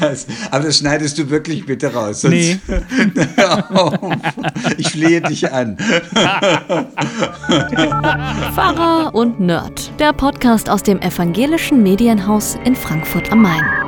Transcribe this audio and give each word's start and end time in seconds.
Das, 0.00 0.26
aber 0.50 0.64
das 0.64 0.78
schneidest 0.78 1.18
du 1.18 1.30
wirklich 1.30 1.66
bitte 1.66 1.92
raus. 1.92 2.22
Sonst, 2.22 2.34
nee. 2.34 2.58
ich 4.76 4.88
flehe 4.88 5.20
dich 5.20 5.52
an. 5.52 5.76
Pfarrer 8.54 9.14
und 9.14 9.40
Nerd. 9.40 9.90
Der 9.98 10.12
Podcast 10.12 10.68
aus 10.68 10.82
dem 10.82 11.00
evangelischen 11.00 11.82
Medienhaus 11.82 12.56
in 12.64 12.74
Frankfurt 12.76 13.32
am 13.32 13.42
Main. 13.42 13.85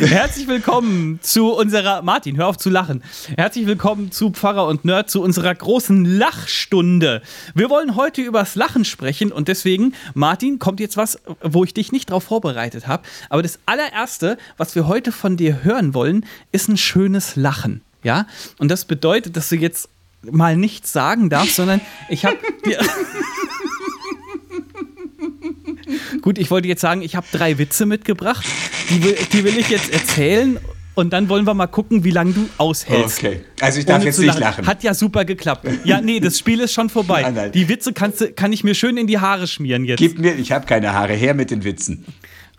Herzlich 0.00 0.46
willkommen 0.46 1.18
zu 1.22 1.52
unserer, 1.52 2.02
Martin, 2.02 2.36
hör 2.36 2.46
auf 2.46 2.56
zu 2.56 2.70
lachen. 2.70 3.02
Herzlich 3.36 3.66
willkommen 3.66 4.12
zu 4.12 4.30
Pfarrer 4.30 4.68
und 4.68 4.84
Nerd, 4.84 5.10
zu 5.10 5.20
unserer 5.20 5.52
großen 5.52 6.04
Lachstunde. 6.04 7.20
Wir 7.54 7.68
wollen 7.68 7.96
heute 7.96 8.22
übers 8.22 8.54
Lachen 8.54 8.84
sprechen 8.84 9.32
und 9.32 9.48
deswegen, 9.48 9.94
Martin, 10.14 10.60
kommt 10.60 10.78
jetzt 10.78 10.96
was, 10.96 11.18
wo 11.42 11.64
ich 11.64 11.74
dich 11.74 11.90
nicht 11.90 12.10
drauf 12.10 12.24
vorbereitet 12.24 12.86
habe. 12.86 13.02
Aber 13.28 13.42
das 13.42 13.58
allererste, 13.66 14.38
was 14.56 14.76
wir 14.76 14.86
heute 14.86 15.10
von 15.10 15.36
dir 15.36 15.64
hören 15.64 15.94
wollen, 15.94 16.24
ist 16.52 16.68
ein 16.68 16.76
schönes 16.76 17.34
Lachen. 17.34 17.82
Ja? 18.04 18.28
Und 18.58 18.70
das 18.70 18.84
bedeutet, 18.84 19.36
dass 19.36 19.48
du 19.48 19.56
jetzt 19.56 19.88
mal 20.22 20.56
nichts 20.56 20.92
sagen 20.92 21.28
darfst, 21.28 21.56
sondern 21.56 21.80
ich 22.08 22.24
habe 22.24 22.38
dir. 22.64 22.78
Gut, 26.22 26.38
ich 26.38 26.50
wollte 26.50 26.68
jetzt 26.68 26.80
sagen, 26.80 27.02
ich 27.02 27.16
habe 27.16 27.26
drei 27.32 27.58
Witze 27.58 27.86
mitgebracht. 27.86 28.44
Die 28.90 29.02
will, 29.02 29.16
die 29.32 29.44
will 29.44 29.58
ich 29.58 29.68
jetzt 29.68 29.92
erzählen 29.92 30.58
und 30.98 31.10
dann 31.10 31.28
wollen 31.28 31.46
wir 31.46 31.54
mal 31.54 31.68
gucken, 31.68 32.02
wie 32.02 32.10
lange 32.10 32.32
du 32.32 32.48
aushältst. 32.58 33.18
Okay. 33.18 33.44
Also 33.60 33.78
ich 33.78 33.86
darf 33.86 34.02
jetzt 34.02 34.18
nicht 34.18 34.38
lachen. 34.38 34.66
Hat 34.66 34.82
ja 34.82 34.94
super 34.94 35.24
geklappt. 35.24 35.64
Ja, 35.84 36.00
nee, 36.00 36.18
das 36.18 36.38
Spiel 36.38 36.60
ist 36.60 36.72
schon 36.72 36.90
vorbei. 36.90 37.22
Nein, 37.22 37.34
nein. 37.34 37.52
Die 37.52 37.68
Witze 37.68 37.92
kannst, 37.92 38.36
kann 38.36 38.52
ich 38.52 38.64
mir 38.64 38.74
schön 38.74 38.96
in 38.96 39.06
die 39.06 39.18
Haare 39.18 39.46
schmieren 39.46 39.84
jetzt. 39.84 39.98
Gib 39.98 40.18
mir, 40.18 40.34
ich 40.34 40.50
habe 40.50 40.66
keine 40.66 40.92
Haare, 40.92 41.14
her 41.14 41.34
mit 41.34 41.52
den 41.52 41.62
Witzen. 41.62 42.04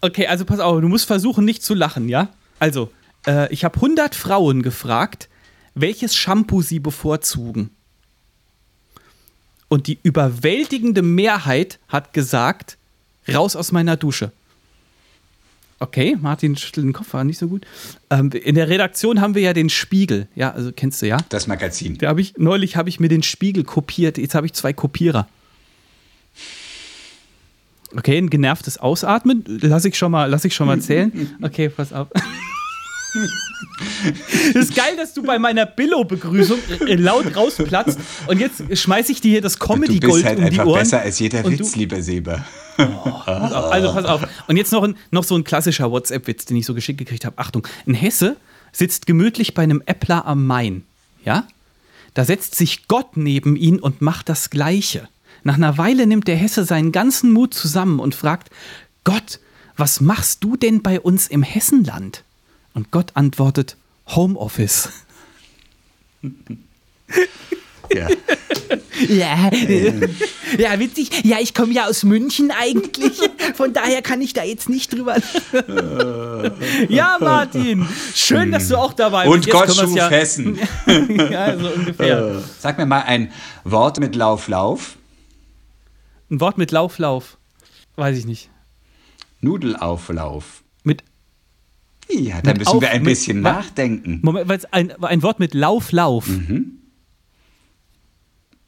Okay, 0.02 0.28
also 0.28 0.46
pass 0.46 0.60
auf, 0.60 0.80
du 0.80 0.88
musst 0.88 1.06
versuchen, 1.06 1.44
nicht 1.44 1.64
zu 1.64 1.74
lachen, 1.74 2.08
ja? 2.08 2.30
Also, 2.60 2.90
äh, 3.28 3.52
ich 3.54 3.66
habe 3.66 3.76
100 3.76 4.16
Frauen 4.16 4.64
gefragt, 4.64 5.28
welches 5.76 6.16
Shampoo 6.16 6.62
sie 6.62 6.80
bevorzugen. 6.80 7.72
Und 9.68 9.88
die 9.88 10.00
überwältigende 10.02 11.02
Mehrheit 11.02 11.80
hat 11.88 12.14
gesagt, 12.14 12.78
raus 13.28 13.56
aus 13.56 13.72
meiner 13.72 13.98
Dusche. 13.98 14.32
Okay, 15.82 16.18
Martin 16.20 16.58
schüttelt 16.58 16.86
den 16.86 16.94
Kopf, 16.94 17.14
war 17.14 17.24
nicht 17.24 17.38
so 17.38 17.48
gut. 17.48 17.66
Ähm, 18.10 18.32
in 18.32 18.56
der 18.56 18.68
Redaktion 18.68 19.22
haben 19.22 19.34
wir 19.34 19.42
ja 19.42 19.54
den 19.54 19.70
Spiegel, 19.70 20.28
ja, 20.36 20.52
also 20.52 20.72
kennst 20.74 21.02
du 21.02 21.08
ja? 21.08 21.18
Das 21.30 21.48
Magazin. 21.48 21.98
Da 21.98 22.10
hab 22.10 22.18
ich, 22.18 22.38
neulich 22.38 22.76
habe 22.76 22.90
ich 22.90 23.00
mir 23.00 23.08
den 23.08 23.24
Spiegel 23.24 23.64
kopiert, 23.64 24.18
jetzt 24.18 24.36
habe 24.36 24.46
ich 24.46 24.54
zwei 24.54 24.74
Kopierer. 24.74 25.28
Okay, 27.96 28.18
ein 28.18 28.30
genervtes 28.30 28.78
Ausatmen, 28.78 29.44
lass 29.48 29.86
ich 29.86 29.98
schon 29.98 30.12
mal, 30.12 30.30
lass 30.30 30.44
ich 30.44 30.54
schon 30.54 30.68
mal 30.68 30.80
zählen. 30.80 31.38
Okay, 31.42 31.70
pass 31.70 31.94
auf. 31.94 32.10
Das 34.54 34.66
ist 34.66 34.76
geil, 34.76 34.96
dass 34.98 35.14
du 35.14 35.24
bei 35.24 35.40
meiner 35.40 35.66
Billo-Begrüßung 35.66 36.60
äh, 36.86 36.96
laut 36.96 37.36
rausplatzt 37.36 38.00
und 38.28 38.40
jetzt 38.40 38.64
schmeiße 38.78 39.12
ich 39.12 39.22
dir 39.22 39.32
hier 39.32 39.42
das 39.42 39.58
Comedy-Gold 39.58 40.26
halt 40.26 40.40
um 40.40 40.50
die 40.50 40.60
Ohren. 40.60 40.68
Du 40.68 40.70
bist 40.70 40.70
halt 40.70 40.70
einfach 40.70 40.80
besser 40.80 41.02
als 41.02 41.20
jeder 41.20 41.50
Witz, 41.50 41.76
lieber 41.76 42.02
Seber. 42.02 42.46
Oh, 42.78 43.10
also 43.26 43.94
pass 43.94 44.06
auf. 44.06 44.28
Und 44.48 44.58
jetzt 44.58 44.72
noch, 44.72 44.84
ein, 44.84 44.96
noch 45.12 45.24
so 45.24 45.36
ein 45.36 45.44
klassischer 45.44 45.92
WhatsApp-Witz, 45.92 46.46
den 46.46 46.58
ich 46.58 46.66
so 46.66 46.74
geschickt 46.74 47.00
gekriegt 47.00 47.26
habe. 47.26 47.38
Achtung, 47.38 47.68
ein 47.88 47.94
Hesse 47.94 48.38
sitzt 48.72 49.06
gemütlich 49.06 49.54
bei 49.54 49.64
einem 49.64 49.82
Äppler 49.86 50.26
am 50.26 50.46
Main. 50.46 50.84
Ja? 51.26 51.48
Da 52.14 52.26
setzt 52.26 52.56
sich 52.56 52.88
Gott 52.88 53.18
neben 53.18 53.56
ihn 53.56 53.80
und 53.80 54.02
macht 54.02 54.30
das 54.30 54.50
Gleiche. 54.50 55.08
Nach 55.44 55.56
einer 55.56 55.78
Weile 55.78 56.06
nimmt 56.06 56.28
der 56.28 56.36
Hesse 56.36 56.64
seinen 56.64 56.92
ganzen 56.92 57.32
Mut 57.32 57.54
zusammen 57.54 58.00
und 58.00 58.16
fragt: 58.16 58.50
Gott, 59.04 59.40
was 59.78 60.02
machst 60.02 60.44
du 60.44 60.56
denn 60.56 60.82
bei 60.82 61.00
uns 61.00 61.28
im 61.28 61.44
Hessenland? 61.44 62.24
Und 62.80 62.92
Gott 62.92 63.12
antwortet: 63.16 63.76
Homeoffice. 64.08 64.90
Ja. 67.92 68.08
ja, 69.08 69.50
ja, 70.60 70.80
witzig. 70.80 71.26
Ja, 71.26 71.38
ich 71.40 71.56
komme 71.56 71.74
ja 71.74 71.88
aus 71.88 72.04
München 72.04 72.52
eigentlich. 72.52 73.20
Von 73.56 73.74
daher 73.74 74.04
kann 74.04 74.22
ich 74.22 74.34
da 74.34 74.44
jetzt 74.44 74.70
nicht 74.70 74.94
drüber. 74.94 75.16
ja, 76.88 77.18
Martin. 77.20 77.88
Schön, 78.14 78.52
dass 78.52 78.68
du 78.68 78.78
auch 78.78 78.94
dabei 78.94 79.28
bist. 79.28 79.34
Und 79.34 79.50
Gott 79.50 79.76
schuf 79.76 79.96
ja, 79.96 80.08
Hessen. 80.08 80.60
ja, 81.32 81.58
so 81.58 81.68
ungefähr. 81.70 82.44
Sag 82.60 82.78
mir 82.78 82.86
mal 82.86 83.02
ein 83.02 83.32
Wort 83.64 84.00
mit 84.00 84.16
Lauf, 84.16 84.48
Lauf. 84.48 84.96
Ein 86.30 86.40
Wort 86.42 86.60
mit 86.60 86.70
Lauf, 86.70 87.00
Lauf. 87.00 87.38
Weiß 87.96 88.16
ich 88.16 88.28
nicht. 88.28 88.52
Nudelauflauf. 89.42 90.62
Ja, 92.12 92.42
da 92.42 92.54
müssen 92.54 92.68
auf, 92.68 92.82
wir 92.82 92.90
ein 92.90 93.04
bisschen 93.04 93.38
mit, 93.38 93.44
nachdenken. 93.44 94.20
Moment, 94.24 94.74
ein, 94.74 94.92
ein 95.04 95.22
Wort 95.22 95.40
mit 95.40 95.54
Lauf, 95.54 95.92
Lauf. 95.92 96.28
Mhm. 96.28 96.80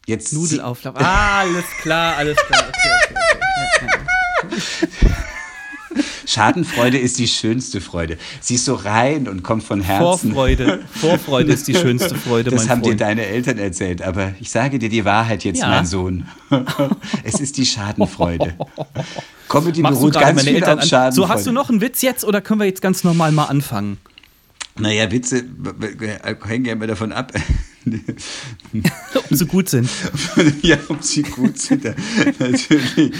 Jetzt 0.05 0.33
Nudelauflauf. 0.33 0.95
Ah, 0.99 1.41
alles 1.41 1.65
klar, 1.81 2.17
alles 2.17 2.37
klar. 2.37 2.65
Okay, 2.69 2.91
okay, 3.07 3.87
okay. 3.87 4.87
Schadenfreude 6.31 6.97
ist 6.97 7.19
die 7.19 7.27
schönste 7.27 7.81
Freude. 7.81 8.17
Sie 8.39 8.55
ist 8.55 8.63
so 8.63 8.75
rein 8.75 9.27
und 9.27 9.43
kommt 9.43 9.63
von 9.63 9.81
Herzen. 9.81 10.31
Vorfreude. 10.31 10.79
Vorfreude 10.93 11.51
ist 11.51 11.67
die 11.67 11.75
schönste 11.75 12.15
Freude, 12.15 12.51
Das 12.51 12.69
haben 12.69 12.81
Freund. 12.81 12.93
dir 12.93 13.05
deine 13.05 13.25
Eltern 13.25 13.57
erzählt, 13.57 14.01
aber 14.01 14.33
ich 14.39 14.49
sage 14.49 14.79
dir 14.79 14.87
die 14.87 15.03
Wahrheit 15.03 15.43
jetzt, 15.43 15.59
ja. 15.59 15.67
mein 15.67 15.85
Sohn. 15.85 16.27
es 17.23 17.41
ist 17.41 17.57
die 17.57 17.65
Schadenfreude. 17.65 18.53
Comedy 19.49 19.81
Machst 19.81 19.99
beruht 19.99 20.13
ganz 20.13 20.41
viel 20.43 20.55
Eltern 20.55 20.79
auf 20.79 20.85
Schadenfreude. 20.85 21.27
So, 21.27 21.33
hast 21.33 21.47
du 21.47 21.51
noch 21.51 21.69
einen 21.69 21.81
Witz 21.81 22.01
jetzt 22.01 22.23
oder 22.23 22.39
können 22.39 22.61
wir 22.61 22.65
jetzt 22.67 22.81
ganz 22.81 23.03
normal 23.03 23.33
mal 23.33 23.45
anfangen? 23.45 23.97
Naja, 24.79 25.11
Witze 25.11 25.43
hängen 26.47 26.65
ja 26.65 26.71
immer 26.71 26.87
davon 26.87 27.11
ab. 27.11 27.33
ob 29.15 29.25
sie 29.31 29.45
gut 29.47 29.69
sind. 29.69 29.89
ja, 30.61 30.77
ob 30.87 31.03
sie 31.03 31.23
gut 31.23 31.57
sind, 31.57 31.83
natürlich. 32.39 33.11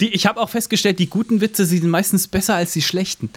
Die, 0.00 0.08
ich 0.08 0.26
habe 0.26 0.40
auch 0.40 0.50
festgestellt, 0.50 0.98
die 0.98 1.08
guten 1.08 1.40
Witze 1.40 1.64
sind 1.64 1.86
meistens 1.88 2.28
besser 2.28 2.54
als 2.54 2.72
die 2.72 2.82
schlechten. 2.82 3.30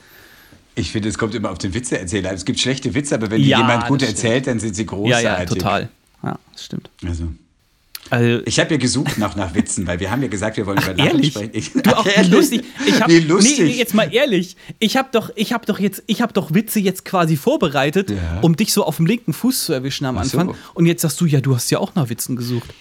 Ich 0.75 0.91
finde, 0.91 1.09
es 1.09 1.17
kommt 1.17 1.35
immer 1.35 1.51
auf 1.51 1.57
den 1.57 1.73
Witzeerzähler. 1.73 2.31
Es 2.31 2.45
gibt 2.45 2.59
schlechte 2.59 2.93
Witze, 2.93 3.15
aber 3.15 3.31
wenn 3.31 3.41
ja, 3.41 3.57
die 3.57 3.63
jemand 3.63 3.87
gut 3.87 4.01
erzählt, 4.01 4.47
dann 4.47 4.59
sind 4.59 4.75
sie 4.75 4.85
großartig. 4.85 5.23
Ja, 5.23 5.39
ja, 5.39 5.45
total. 5.45 5.89
Ja, 6.23 6.39
das 6.53 6.65
stimmt. 6.65 6.89
Also. 7.05 7.27
Also, 8.11 8.41
ich 8.45 8.59
habe 8.59 8.71
ja 8.71 8.77
gesucht 8.77 9.19
nach, 9.19 9.35
nach 9.35 9.53
Witzen, 9.53 9.85
weil 9.85 9.99
wir 9.99 10.09
haben 10.09 10.23
ja 10.23 10.29
gesagt, 10.29 10.57
wir 10.57 10.65
wollen 10.65 10.79
über 10.79 10.93
Lachen 10.95 11.07
ehrlich? 11.07 11.33
sprechen. 11.33 11.51
Ich, 11.53 11.73
du 11.73 11.95
auch 11.95 12.05
ehrlich? 12.15 12.31
lustig. 12.31 12.63
Ich 12.87 12.99
hab, 12.99 13.07
nee, 13.07 13.19
lustig. 13.19 13.59
Nee, 13.59 13.77
jetzt 13.77 13.93
mal 13.93 14.11
ehrlich. 14.11 14.55
Ich 14.79 14.97
habe 14.97 15.09
doch, 15.11 15.29
ich 15.35 15.53
habe 15.53 15.65
doch 15.65 15.79
jetzt, 15.79 16.01
ich 16.07 16.21
habe 16.21 16.33
doch 16.33 16.53
Witze 16.53 16.79
jetzt 16.79 17.05
quasi 17.05 17.35
vorbereitet, 17.35 18.09
ja. 18.09 18.39
um 18.41 18.55
dich 18.55 18.73
so 18.73 18.83
auf 18.83 18.95
dem 18.95 19.05
linken 19.05 19.33
Fuß 19.33 19.65
zu 19.65 19.73
erwischen 19.73 20.05
am 20.05 20.17
Anfang. 20.17 20.47
So. 20.47 20.55
Und 20.73 20.87
jetzt 20.87 21.03
sagst 21.03 21.21
du, 21.21 21.25
ja, 21.25 21.39
du 21.39 21.53
hast 21.53 21.69
ja 21.69 21.77
auch 21.77 21.93
nach 21.93 22.09
Witzen 22.09 22.35
gesucht. 22.35 22.73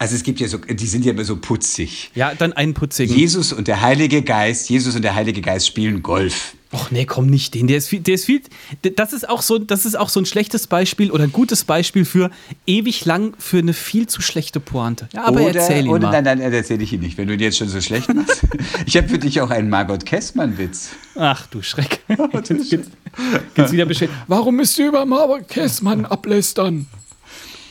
Also 0.00 0.14
es 0.16 0.22
gibt 0.22 0.40
ja 0.40 0.48
so, 0.48 0.56
die 0.56 0.86
sind 0.86 1.04
ja 1.04 1.12
immer 1.12 1.24
so 1.24 1.36
putzig. 1.36 2.10
Ja, 2.14 2.34
dann 2.34 2.54
einen 2.54 2.72
putzigen. 2.72 3.14
Jesus 3.14 3.52
und 3.52 3.68
der 3.68 3.82
Heilige 3.82 4.22
Geist, 4.22 4.70
Jesus 4.70 4.96
und 4.96 5.02
der 5.02 5.14
Heilige 5.14 5.42
Geist 5.42 5.66
spielen 5.66 6.02
Golf. 6.02 6.54
Och 6.72 6.90
nee, 6.90 7.04
komm 7.04 7.26
nicht 7.26 7.52
den. 7.52 7.66
Der 7.66 7.76
ist 7.76 7.88
viel, 7.88 8.00
der 8.00 8.14
ist 8.14 8.24
viel. 8.24 8.40
Das 8.96 9.12
ist 9.12 9.28
auch 9.28 9.42
so, 9.42 9.58
das 9.58 9.84
ist 9.84 9.98
auch 9.98 10.08
so 10.08 10.18
ein 10.18 10.24
schlechtes 10.24 10.68
Beispiel 10.68 11.10
oder 11.10 11.24
ein 11.24 11.32
gutes 11.32 11.64
Beispiel 11.64 12.06
für 12.06 12.30
ewig 12.66 13.04
lang 13.04 13.34
für 13.38 13.58
eine 13.58 13.74
viel 13.74 14.06
zu 14.06 14.22
schlechte 14.22 14.58
Pointe. 14.58 15.06
Ja, 15.12 15.24
aber 15.24 15.42
oder, 15.42 15.60
erzähl 15.60 15.84
ihn 15.84 15.90
oder, 15.90 16.10
mal. 16.10 16.22
Nein, 16.22 16.38
nein, 16.38 16.50
erzähl 16.50 16.80
ich 16.80 16.94
ihn 16.94 17.00
nicht, 17.00 17.18
wenn 17.18 17.28
du 17.28 17.34
ihn 17.34 17.40
jetzt 17.40 17.58
schon 17.58 17.68
so 17.68 17.82
schlecht 17.82 18.08
machst. 18.14 18.46
ich 18.86 18.96
habe 18.96 19.06
für 19.06 19.18
dich 19.18 19.38
auch 19.42 19.50
einen 19.50 19.68
Margot 19.68 20.06
Kessmann-Witz. 20.06 20.92
Ach 21.16 21.46
du 21.48 21.60
Schreck. 21.60 22.00
Jetzt 22.32 22.70
geht's 23.54 23.72
wieder 23.72 23.84
beschädigt. 23.84 24.16
Warum 24.28 24.56
müsst 24.56 24.78
ihr 24.78 24.88
über 24.88 25.04
Margot 25.04 25.46
Kessmann 25.46 26.06
ablästern? 26.06 26.86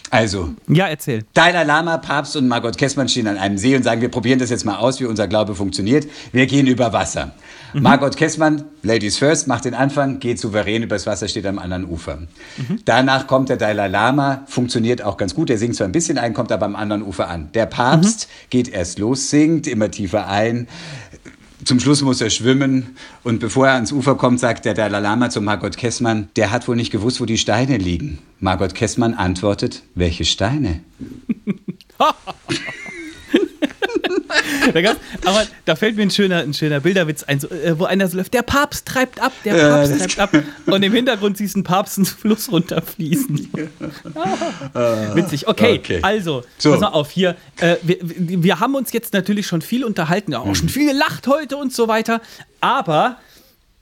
Also. 0.09 0.53
Ja, 0.67 0.87
erzähl. 0.87 1.23
Dalai 1.33 1.63
Lama, 1.63 1.97
Papst 1.97 2.35
und 2.35 2.47
Margot 2.47 2.77
Kessmann 2.77 3.09
stehen 3.09 3.27
an 3.27 3.37
einem 3.37 3.57
See 3.57 3.75
und 3.75 3.83
sagen, 3.83 4.01
wir 4.01 4.09
probieren 4.09 4.39
das 4.39 4.49
jetzt 4.49 4.65
mal 4.65 4.77
aus, 4.77 4.99
wie 4.99 5.05
unser 5.05 5.27
Glaube 5.27 5.55
funktioniert. 5.55 6.07
Wir 6.31 6.47
gehen 6.47 6.67
über 6.67 6.93
Wasser. 6.93 7.31
Mhm. 7.73 7.83
Margot 7.83 8.17
Kessmann, 8.17 8.63
Ladies 8.81 9.17
First, 9.17 9.47
macht 9.47 9.65
den 9.65 9.75
Anfang, 9.75 10.19
geht 10.19 10.39
souverän 10.39 10.83
übers 10.83 11.05
Wasser, 11.05 11.27
steht 11.27 11.45
am 11.45 11.59
anderen 11.59 11.85
Ufer. 11.85 12.17
Mhm. 12.57 12.79
Danach 12.85 13.27
kommt 13.27 13.49
der 13.49 13.57
Dalai 13.57 13.87
Lama, 13.87 14.43
funktioniert 14.47 15.03
auch 15.03 15.17
ganz 15.17 15.35
gut. 15.35 15.49
Er 15.49 15.57
singt 15.57 15.75
zwar 15.75 15.87
ein 15.87 15.91
bisschen 15.91 16.17
ein, 16.17 16.33
kommt 16.33 16.51
aber 16.51 16.65
am 16.65 16.75
anderen 16.75 17.03
Ufer 17.03 17.27
an. 17.27 17.49
Der 17.53 17.67
Papst 17.67 18.27
mhm. 18.27 18.49
geht 18.49 18.69
erst 18.69 18.97
los, 18.97 19.29
singt 19.29 19.67
immer 19.67 19.91
tiefer 19.91 20.27
ein. 20.27 20.67
Zum 21.65 21.79
Schluss 21.79 22.01
muss 22.01 22.21
er 22.21 22.29
schwimmen 22.29 22.95
und 23.23 23.39
bevor 23.39 23.67
er 23.67 23.73
ans 23.73 23.91
Ufer 23.91 24.15
kommt, 24.15 24.39
sagt 24.39 24.65
der 24.65 24.73
Dalai 24.73 24.99
Lama 24.99 25.29
zu 25.29 25.41
Margot 25.41 25.75
Kessmann, 25.75 26.29
der 26.35 26.51
hat 26.51 26.67
wohl 26.67 26.75
nicht 26.75 26.91
gewusst, 26.91 27.19
wo 27.19 27.25
die 27.25 27.37
Steine 27.37 27.77
liegen. 27.77 28.19
Margot 28.39 28.73
Kessmann 28.73 29.13
antwortet, 29.13 29.83
welche 29.93 30.25
Steine? 30.25 30.81
Da 34.73 34.95
Aber 35.25 35.47
da 35.65 35.75
fällt 35.75 35.95
mir 35.95 36.03
ein 36.03 36.11
schöner, 36.11 36.39
ein 36.39 36.53
schöner 36.53 36.79
Bilderwitz 36.79 37.23
ein, 37.23 37.39
äh, 37.43 37.77
wo 37.77 37.85
einer 37.85 38.07
so 38.07 38.17
läuft, 38.17 38.33
der 38.33 38.41
Papst 38.43 38.85
treibt 38.85 39.21
ab, 39.21 39.31
der 39.45 39.55
Ja, 39.55 39.69
Papst 39.77 39.91
das 39.93 40.07
treibt 40.15 40.19
ab. 40.35 40.43
Und 40.65 40.83
im 40.83 40.93
Hintergrund 40.93 41.37
siehst 41.37 41.55
du 41.55 41.59
einen 41.59 41.63
Papst 41.63 41.97
einen 41.97 42.05
Fluss 42.05 42.51
runterfließen. 42.51 43.49
Witzig. 45.13 45.47
Okay, 45.47 45.79
Okay. 45.79 45.99
also, 46.01 46.43
So. 46.57 46.71
pass 46.71 46.81
mal 46.81 46.87
auf, 46.89 47.09
hier. 47.11 47.35
Äh, 47.59 47.77
wir, 47.83 47.97
wir 48.01 48.59
haben 48.59 48.75
uns 48.75 48.91
jetzt 48.91 49.13
natürlich 49.13 49.47
schon 49.47 49.61
viel 49.61 49.83
unterhalten, 49.83 50.33
auch 50.33 50.55
schon 50.55 50.69
viel 50.69 50.91
gelacht 50.91 51.27
heute 51.27 51.57
und 51.57 51.73
so 51.73 51.87
weiter. 51.87 52.21
Aber 52.61 53.17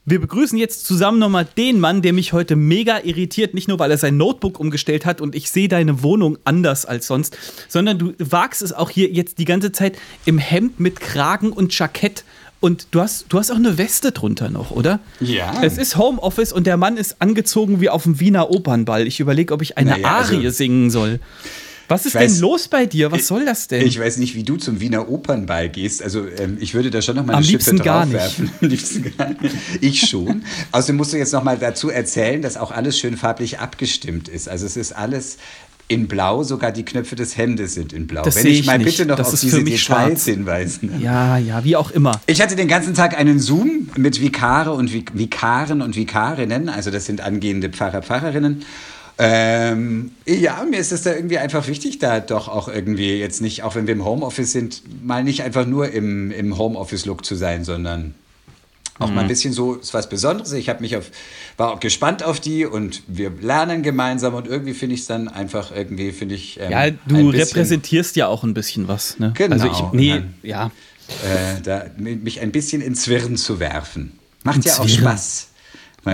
wir 0.09 0.21
begrüßen 0.21 0.57
jetzt 0.57 0.87
zusammen 0.87 1.19
nochmal 1.19 1.45
den 1.57 1.81
Mann, 1.81 2.01
der 2.01 2.13
mich 2.13 2.31
heute 2.31 2.55
mega 2.55 3.01
irritiert. 3.03 3.53
Nicht 3.53 3.67
nur, 3.67 3.77
weil 3.77 3.91
er 3.91 3.97
sein 3.97 4.15
Notebook 4.15 4.57
umgestellt 4.57 5.05
hat 5.05 5.19
und 5.19 5.35
ich 5.35 5.51
sehe 5.51 5.67
deine 5.67 6.01
Wohnung 6.01 6.37
anders 6.45 6.85
als 6.85 7.07
sonst, 7.07 7.37
sondern 7.67 7.99
du 7.99 8.13
wagst 8.17 8.61
es 8.61 8.71
auch 8.71 8.89
hier 8.89 9.09
jetzt 9.09 9.37
die 9.37 9.43
ganze 9.45 9.73
Zeit 9.73 9.97
im 10.25 10.37
Hemd 10.37 10.79
mit 10.79 11.01
Kragen 11.01 11.51
und 11.51 11.77
Jackett. 11.77 12.23
Und 12.59 12.87
du 12.91 13.01
hast, 13.01 13.25
du 13.29 13.37
hast 13.37 13.51
auch 13.51 13.57
eine 13.57 13.77
Weste 13.77 14.11
drunter 14.13 14.49
noch, 14.49 14.71
oder? 14.71 14.99
Ja. 15.19 15.61
Es 15.61 15.77
ist 15.77 15.97
Homeoffice 15.97 16.51
und 16.53 16.65
der 16.65 16.77
Mann 16.77 16.97
ist 16.97 17.17
angezogen 17.21 17.81
wie 17.81 17.89
auf 17.89 18.03
dem 18.03 18.19
Wiener 18.19 18.49
Opernball. 18.49 19.05
Ich 19.05 19.19
überlege, 19.19 19.53
ob 19.53 19.61
ich 19.61 19.77
eine 19.77 19.91
Naja, 19.91 20.07
also- 20.17 20.35
Arie 20.35 20.49
singen 20.49 20.89
soll. 20.89 21.19
Was 21.87 22.05
ist 22.05 22.15
weiß- 22.15 22.19
denn 22.33 22.39
los 22.39 22.67
bei 22.67 22.85
dir? 22.85 23.11
Was 23.11 23.27
soll 23.27 23.45
das 23.45 23.67
denn? 23.67 23.85
Ich 23.85 23.99
weiß 23.99 24.17
nicht, 24.17 24.35
wie 24.35 24.43
du 24.43 24.57
zum 24.57 24.79
Wiener 24.81 25.09
Opernball 25.09 25.69
gehst. 25.69 26.03
Also 26.03 26.25
ähm, 26.37 26.57
ich 26.59 26.73
würde 26.73 26.89
da 26.89 27.01
schon 27.01 27.15
noch 27.15 27.25
mal 27.25 27.33
eine 27.33 27.37
Am 27.37 27.43
Schippe 27.43 27.75
draufwerfen. 27.75 28.51
Am 28.61 28.67
liebsten 28.67 29.13
gar 29.17 29.29
nicht. 29.29 29.55
Ich 29.81 30.01
schon. 30.01 30.43
Außerdem 30.71 30.97
musst 30.97 31.13
du 31.13 31.17
jetzt 31.17 31.33
noch 31.33 31.43
mal 31.43 31.57
dazu 31.57 31.89
erzählen, 31.89 32.41
dass 32.41 32.57
auch 32.57 32.71
alles 32.71 32.99
schön 32.99 33.15
farblich 33.17 33.59
abgestimmt 33.59 34.27
ist. 34.27 34.49
Also 34.49 34.65
es 34.65 34.75
ist 34.77 34.91
alles 34.93 35.37
in 35.89 36.09
Blau, 36.09 36.43
sogar 36.43 36.73
die 36.73 36.83
Knöpfe 36.83 37.15
des 37.15 37.37
Hemdes 37.37 37.73
sind 37.73 37.93
in 37.93 38.07
Blau. 38.07 38.23
Das 38.23 38.35
Wenn 38.35 38.47
ich 38.47 38.59
ich 38.59 38.65
mal 38.65 38.77
nicht. 38.77 38.85
bitte 38.97 39.05
noch 39.07 39.15
Das 39.15 39.33
auf 39.33 39.39
diese 39.39 39.63
Details 39.63 39.79
schwarz. 39.81 40.25
hinweisen. 40.25 40.91
ja, 41.01 41.37
ja, 41.37 41.63
wie 41.63 41.77
auch 41.77 41.91
immer. 41.91 42.19
Ich 42.25 42.41
hatte 42.41 42.57
den 42.57 42.67
ganzen 42.67 42.93
Tag 42.93 43.17
einen 43.17 43.39
Zoom 43.39 43.89
mit 43.95 44.19
Vikare 44.19 44.73
und 44.73 44.91
Vik 44.91 45.17
Vikaren 45.17 45.81
und 45.81 45.95
Vikarinnen, 45.95 46.67
also 46.67 46.91
das 46.91 47.05
sind 47.05 47.21
angehende 47.21 47.69
Pfarrer, 47.69 48.01
Pfarrerinnen. 48.01 48.65
Ähm, 49.19 50.11
ja, 50.25 50.63
mir 50.69 50.79
ist 50.79 50.91
es 50.91 51.01
da 51.01 51.13
irgendwie 51.13 51.39
einfach 51.39 51.67
wichtig, 51.67 51.97
da 51.97 52.19
doch 52.19 52.47
auch 52.47 52.67
irgendwie 52.67 53.15
jetzt 53.15 53.41
nicht, 53.41 53.63
auch 53.63 53.75
wenn 53.75 53.87
wir 53.87 53.93
im 53.95 54.05
Homeoffice 54.05 54.51
sind, 54.51 54.83
mal 55.03 55.23
nicht 55.23 55.41
einfach 55.41 55.65
nur 55.65 55.89
im, 55.89 56.29
im 56.31 56.57
Homeoffice-Look 56.57 57.25
zu 57.25 57.35
sein, 57.35 57.63
sondern 57.63 58.13
auch 58.99 59.11
mal 59.11 59.21
ein 59.21 59.27
bisschen 59.27 59.53
so, 59.53 59.75
ist 59.75 59.93
was 59.93 60.09
Besonderes. 60.09 60.53
Ich 60.53 60.69
habe 60.69 60.81
mich 60.81 60.95
auf, 60.97 61.11
war 61.55 61.71
auch 61.71 61.79
gespannt 61.79 62.23
auf 62.23 62.39
die 62.39 62.65
und 62.65 63.03
wir 63.07 63.29
lernen 63.29 63.83
gemeinsam 63.83 64.33
und 64.33 64.47
irgendwie 64.47 64.73
finde 64.73 64.95
ich 64.95 65.01
es 65.01 65.07
dann 65.07 65.27
einfach 65.27 65.71
irgendwie, 65.71 66.11
finde 66.11 66.35
ich. 66.35 66.59
Ähm, 66.59 66.71
Ja, 66.71 66.89
du 66.89 67.29
repräsentierst 67.29 68.15
ja 68.15 68.27
auch 68.27 68.43
ein 68.43 68.53
bisschen 68.53 68.87
was. 68.87 69.19
Ne? 69.19 69.33
Genau. 69.35 69.53
Also 69.53 69.67
ich, 69.67 69.93
nee, 69.93 70.13
Und 70.13 70.33
ja. 70.41 70.71
äh, 71.23 71.61
da, 71.63 71.85
mich 71.97 72.41
ein 72.41 72.51
bisschen 72.51 72.81
ins 72.81 73.03
Zwirren 73.03 73.37
zu 73.37 73.59
werfen. 73.59 74.17
Macht 74.43 74.65
ja 74.65 74.73
auch 74.73 74.85
Zwirren. 74.85 75.01
Spaß. 75.01 75.47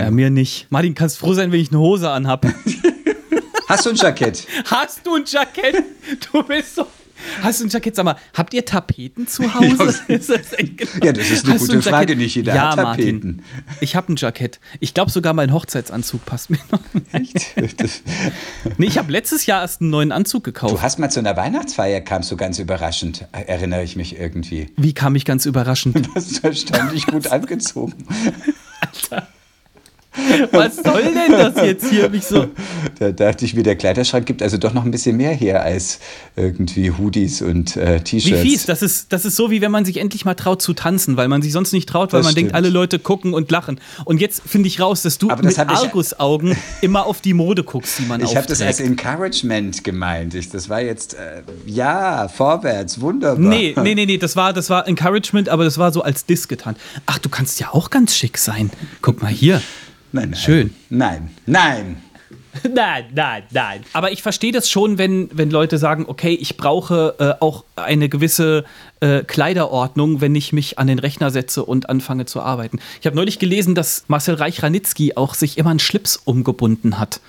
Ja, 0.00 0.10
mir 0.10 0.30
nicht. 0.30 0.66
Martin, 0.70 0.94
kannst 0.94 1.18
froh 1.18 1.34
sein, 1.34 1.52
wenn 1.52 1.60
ich 1.60 1.70
eine 1.70 1.78
Hose 1.80 2.10
anhab. 2.10 2.46
Hast 3.68 3.86
du 3.86 3.90
ein 3.90 3.96
Jackett? 3.96 4.46
Hast 4.66 5.06
du 5.06 5.14
ein 5.16 5.24
Jackett? 5.26 5.82
Du 6.32 6.42
bist 6.42 6.74
so. 6.74 6.86
Hast 7.42 7.60
du 7.60 7.64
ein 7.64 7.70
Jackett? 7.70 7.96
Sag 7.96 8.04
mal, 8.04 8.16
habt 8.34 8.52
ihr 8.52 8.64
Tapeten 8.66 9.26
zu 9.26 9.54
Hause? 9.54 9.98
Ist 10.08 10.28
das 10.28 10.52
echt 10.52 10.76
genau? 10.76 11.06
Ja, 11.06 11.12
das 11.12 11.30
ist 11.30 11.44
eine 11.46 11.54
Hast 11.54 11.62
du 11.62 11.66
gute 11.76 11.78
ein? 11.78 11.82
Frage. 11.82 12.16
Nicht 12.16 12.34
jeder 12.34 12.54
ja, 12.54 12.70
hat 12.70 12.76
Tapeten. 12.76 13.36
Martin. 13.36 13.42
Ich 13.80 13.96
habe 13.96 14.12
ein 14.12 14.16
Jackett. 14.16 14.60
Ich 14.80 14.92
glaube 14.92 15.10
sogar 15.10 15.32
mein 15.32 15.50
Hochzeitsanzug 15.52 16.26
passt 16.26 16.50
mir 16.50 16.58
noch. 16.70 16.80
Das, 17.78 18.02
Nee, 18.76 18.86
ich 18.86 18.98
habe 18.98 19.10
letztes 19.10 19.46
Jahr 19.46 19.62
erst 19.62 19.80
einen 19.80 19.88
neuen 19.90 20.12
Anzug 20.12 20.44
du 20.44 20.52
gekauft. 20.52 20.82
hast 20.82 20.98
mal 20.98 21.08
zu 21.08 21.20
einer 21.20 21.34
Weihnachtsfeier, 21.36 22.02
kamst 22.02 22.30
du 22.30 22.36
ganz 22.36 22.58
überraschend, 22.58 23.26
erinnere 23.32 23.82
ich 23.82 23.96
mich 23.96 24.18
irgendwie. 24.18 24.66
Wie 24.76 24.92
kam 24.92 25.16
ich 25.16 25.24
ganz 25.24 25.46
überraschend? 25.46 26.06
Du 26.06 26.14
hast 26.14 26.44
erstaunlich 26.44 27.06
gut 27.06 27.28
angezogen. 27.28 27.94
Was 30.52 30.76
soll 30.76 31.02
denn 31.02 31.32
das 31.32 31.54
jetzt 31.64 31.88
hier? 31.88 32.08
Mich 32.08 32.24
so. 32.24 32.46
Da 32.98 33.12
dachte 33.12 33.44
ich 33.44 33.54
mir, 33.54 33.62
der 33.62 33.76
Kleiderschrank 33.76 34.26
gibt 34.26 34.42
also 34.42 34.56
doch 34.56 34.72
noch 34.72 34.84
ein 34.84 34.90
bisschen 34.90 35.16
mehr 35.16 35.32
her 35.32 35.62
als 35.62 35.98
irgendwie 36.36 36.90
Hoodies 36.90 37.42
und 37.42 37.76
äh, 37.76 37.98
Wie 37.98 38.04
T-Shirts. 38.04 38.42
fies, 38.42 38.66
das 38.66 38.82
ist, 38.82 39.12
das 39.12 39.24
ist 39.24 39.36
so, 39.36 39.50
wie 39.50 39.60
wenn 39.60 39.70
man 39.70 39.84
sich 39.84 39.98
endlich 39.98 40.24
mal 40.24 40.34
traut 40.34 40.62
zu 40.62 40.74
tanzen, 40.74 41.16
weil 41.16 41.28
man 41.28 41.42
sich 41.42 41.52
sonst 41.52 41.72
nicht 41.72 41.88
traut, 41.88 42.12
weil 42.12 42.20
Das 42.20 42.26
man 42.26 42.34
denkt, 42.34 42.50
stimmt. 42.50 42.56
alle 42.64 42.70
Leute 42.70 42.98
gucken 42.98 43.34
und 43.34 43.50
lachen. 43.50 43.80
Und 44.04 44.20
jetzt 44.20 44.42
finde 44.46 44.68
ich 44.68 44.80
raus, 44.80 45.02
dass 45.02 45.18
du 45.18 45.28
das 45.28 45.40
mit 45.42 45.58
Argusaugen 45.58 46.56
immer 46.80 47.06
auf 47.06 47.20
die 47.20 47.34
Mode 47.34 47.62
guckst, 47.64 47.98
die 47.98 48.04
man 48.06 48.20
Ich 48.22 48.36
habe 48.36 48.46
das 48.46 48.60
als. 48.60 48.80
Encouragement 48.80 49.84
gemeint. 49.84 50.34
Ich, 50.34 50.48
das 50.50 50.68
war 50.68 50.80
jetzt, 50.80 51.14
äh, 51.14 51.42
ja, 51.66 52.28
vorwärts, 52.28 53.00
wunderbar. 53.00 53.38
Nee, 53.38 53.74
nee, 53.82 53.94
nee, 53.94 54.06
nee, 54.06 54.18
das 54.18 54.36
war, 54.36 54.52
das 54.52 54.70
war 54.70 54.86
Encouragement, 54.88 55.48
aber 55.48 55.64
das 55.64 55.78
war 55.78 55.92
so 55.92 56.02
als 56.02 56.26
Diss 56.26 56.48
getan. 56.48 56.76
Ach, 57.06 57.18
du 57.18 57.28
kannst 57.28 57.60
ja 57.60 57.68
auch 57.72 57.90
ganz 57.90 58.14
schick 58.16 58.38
sein. 58.38 58.70
Guck 59.02 59.22
mal 59.22 59.30
hier. 59.30 59.60
Nein, 60.14 60.30
nein. 60.30 60.40
Schön. 60.40 60.74
Nein, 60.90 61.30
nein. 61.44 61.96
Nein, 62.72 63.06
nein, 63.12 63.42
nein. 63.50 63.80
Aber 63.94 64.12
ich 64.12 64.22
verstehe 64.22 64.52
das 64.52 64.70
schon, 64.70 64.96
wenn, 64.96 65.28
wenn 65.32 65.50
Leute 65.50 65.76
sagen, 65.76 66.04
okay, 66.06 66.38
ich 66.40 66.56
brauche 66.56 67.16
äh, 67.18 67.42
auch 67.42 67.64
eine 67.74 68.08
gewisse 68.08 68.64
äh, 69.00 69.24
Kleiderordnung, 69.24 70.20
wenn 70.20 70.36
ich 70.36 70.52
mich 70.52 70.78
an 70.78 70.86
den 70.86 71.00
Rechner 71.00 71.30
setze 71.30 71.64
und 71.64 71.90
anfange 71.90 72.26
zu 72.26 72.40
arbeiten. 72.40 72.78
Ich 73.00 73.06
habe 73.06 73.16
neulich 73.16 73.40
gelesen, 73.40 73.74
dass 73.74 74.04
Marcel 74.06 74.36
Reich-Ranitzky 74.36 75.16
auch 75.16 75.34
sich 75.34 75.58
immer 75.58 75.70
einen 75.70 75.80
Schlips 75.80 76.16
umgebunden 76.16 77.00
hat. 77.00 77.20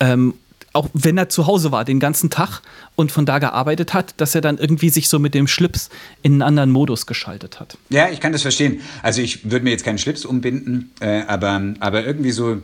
Ähm, 0.00 0.34
auch 0.72 0.88
wenn 0.94 1.18
er 1.18 1.28
zu 1.28 1.46
Hause 1.46 1.72
war, 1.72 1.84
den 1.84 2.00
ganzen 2.00 2.30
Tag 2.30 2.60
und 2.96 3.12
von 3.12 3.26
da 3.26 3.38
gearbeitet 3.38 3.94
hat, 3.94 4.14
dass 4.18 4.34
er 4.34 4.40
dann 4.40 4.58
irgendwie 4.58 4.88
sich 4.90 5.08
so 5.08 5.18
mit 5.18 5.34
dem 5.34 5.46
Schlips 5.46 5.90
in 6.22 6.32
einen 6.34 6.42
anderen 6.42 6.70
Modus 6.70 7.06
geschaltet 7.06 7.60
hat. 7.60 7.76
Ja, 7.90 8.08
ich 8.08 8.20
kann 8.20 8.32
das 8.32 8.42
verstehen. 8.42 8.80
Also 9.02 9.20
ich 9.20 9.50
würde 9.50 9.64
mir 9.64 9.70
jetzt 9.70 9.84
keinen 9.84 9.98
Schlips 9.98 10.24
umbinden, 10.24 10.90
äh, 11.00 11.22
aber, 11.26 11.60
aber 11.80 12.04
irgendwie 12.06 12.30
so, 12.32 12.58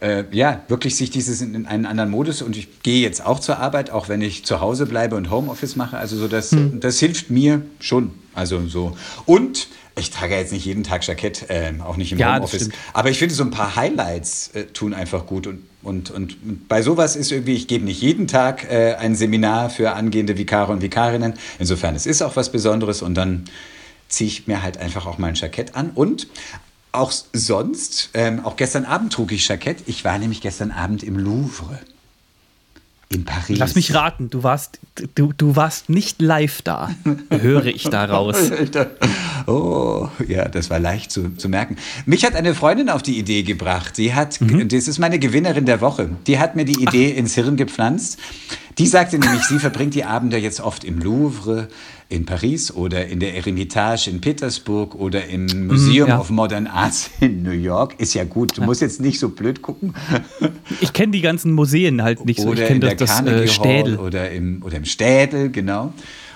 äh, 0.00 0.24
ja, 0.30 0.62
wirklich 0.68 0.94
sich 0.96 1.10
dieses 1.10 1.40
in, 1.40 1.54
in 1.54 1.66
einen 1.66 1.86
anderen 1.86 2.10
Modus 2.10 2.42
und 2.42 2.56
ich 2.56 2.82
gehe 2.82 3.00
jetzt 3.02 3.24
auch 3.24 3.40
zur 3.40 3.58
Arbeit, 3.58 3.90
auch 3.90 4.08
wenn 4.08 4.22
ich 4.22 4.44
zu 4.44 4.60
Hause 4.60 4.86
bleibe 4.86 5.16
und 5.16 5.30
Homeoffice 5.30 5.74
mache. 5.76 5.96
Also 5.96 6.16
so 6.16 6.28
das, 6.28 6.52
Hm. 6.52 6.80
das 6.80 6.98
hilft 7.00 7.30
mir 7.30 7.62
schon. 7.80 8.12
Also 8.34 8.66
so. 8.68 8.96
Und 9.26 9.68
ich 9.98 10.10
trage 10.10 10.36
jetzt 10.36 10.52
nicht 10.52 10.64
jeden 10.64 10.84
Tag 10.84 11.04
Jackett, 11.04 11.50
äh, 11.50 11.72
auch 11.84 11.96
nicht 11.96 12.12
im 12.12 12.18
Ja, 12.18 12.36
Homeoffice. 12.36 12.68
Aber 12.92 13.10
ich 13.10 13.18
finde, 13.18 13.34
so 13.34 13.42
ein 13.42 13.50
paar 13.50 13.74
Highlights 13.74 14.48
äh, 14.54 14.66
tun 14.66 14.94
einfach 14.94 15.26
gut. 15.26 15.48
Und, 15.48 15.64
und, 15.88 16.10
und, 16.10 16.68
bei 16.68 16.82
sowas 16.82 17.16
ist 17.16 17.32
irgendwie, 17.32 17.54
ich 17.54 17.66
gebe 17.66 17.84
nicht 17.84 18.00
jeden 18.00 18.28
Tag 18.28 18.70
äh, 18.70 18.94
ein 18.94 19.14
Seminar 19.14 19.70
für 19.70 19.92
angehende 19.92 20.38
Vikare 20.38 20.72
und 20.72 20.82
Vikarinnen. 20.82 21.34
Insofern, 21.58 21.94
es 21.94 22.06
ist 22.06 22.22
auch 22.22 22.36
was 22.36 22.52
Besonderes. 22.52 23.02
Und 23.02 23.14
dann 23.14 23.44
ziehe 24.08 24.28
ich 24.28 24.46
mir 24.46 24.62
halt 24.62 24.78
einfach 24.78 25.06
auch 25.06 25.18
mal 25.18 25.28
ein 25.28 25.34
Jackett 25.34 25.74
an. 25.74 25.90
Und 25.94 26.28
auch 26.92 27.12
sonst, 27.32 28.10
ähm, 28.14 28.44
auch 28.44 28.56
gestern 28.56 28.84
Abend 28.84 29.12
trug 29.12 29.32
ich 29.32 29.48
Jackett. 29.48 29.78
Ich 29.86 30.04
war 30.04 30.18
nämlich 30.18 30.40
gestern 30.40 30.70
Abend 30.70 31.02
im 31.02 31.18
Louvre. 31.18 31.78
In 33.10 33.24
Paris. 33.24 33.58
Lass 33.58 33.74
mich 33.74 33.94
raten, 33.94 34.28
du 34.28 34.42
warst, 34.42 34.78
du, 35.14 35.32
du 35.34 35.56
warst 35.56 35.88
nicht 35.88 36.20
live 36.20 36.60
da, 36.60 36.90
höre 37.30 37.66
ich 37.66 37.84
daraus. 37.84 38.36
Oh, 39.46 40.08
ja, 40.26 40.46
das 40.46 40.68
war 40.68 40.78
leicht 40.78 41.10
zu, 41.10 41.34
zu 41.36 41.48
merken. 41.48 41.76
Mich 42.04 42.26
hat 42.26 42.34
eine 42.34 42.54
Freundin 42.54 42.90
auf 42.90 43.02
die 43.02 43.18
Idee 43.18 43.44
gebracht. 43.44 43.96
Sie 43.96 44.12
hat, 44.14 44.38
Mhm. 44.42 44.68
das 44.68 44.88
ist 44.88 44.98
meine 44.98 45.18
Gewinnerin 45.18 45.64
der 45.64 45.80
Woche. 45.80 46.10
Die 46.26 46.38
hat 46.38 46.54
mir 46.54 46.66
die 46.66 46.82
Idee 46.82 47.10
ins 47.12 47.34
Hirn 47.34 47.56
gepflanzt. 47.56 48.18
Die 48.76 48.86
sagte 48.86 49.18
nämlich, 49.18 49.44
sie 49.44 49.58
verbringt 49.58 49.94
die 49.94 50.04
Abende 50.04 50.36
jetzt 50.36 50.60
oft 50.60 50.84
im 50.84 50.98
Louvre 50.98 51.68
in 52.10 52.24
Paris 52.24 52.70
oder 52.72 53.06
in 53.06 53.20
der 53.20 53.34
Eremitage 53.36 54.08
in 54.08 54.20
Petersburg 54.22 54.94
oder 54.94 55.26
im 55.26 55.66
Museum 55.66 56.06
Mhm, 56.06 56.10
ja. 56.10 56.18
of 56.20 56.30
Modern 56.30 56.66
Arts 56.66 57.10
in 57.20 57.42
New 57.42 57.50
York. 57.50 57.96
Ist 57.98 58.14
ja 58.14 58.24
gut, 58.24 58.56
du 58.56 58.62
musst 58.62 58.80
jetzt 58.80 59.00
nicht 59.00 59.18
so 59.18 59.28
blöd 59.28 59.60
gucken. 59.62 59.94
Ich 60.80 60.92
kenne 60.92 61.12
die 61.12 61.20
ganzen 61.20 61.52
Museen 61.52 62.02
halt 62.02 62.24
nicht 62.24 62.38
so. 62.40 62.52
Ich 62.52 62.58
Oder 62.58 62.66
kenne 62.68 62.74
in 62.76 62.80
das, 62.80 62.88
der 62.90 62.96
das 62.96 63.10
Carnegie 63.16 63.44
äh, 63.44 63.48
Städel. 63.48 63.98
Hall 63.98 64.04
oder 64.06 64.30
im, 64.30 64.62
oder 64.62 64.76
im 64.76 64.84
Städel, 64.84 65.50
genau. 65.50 65.92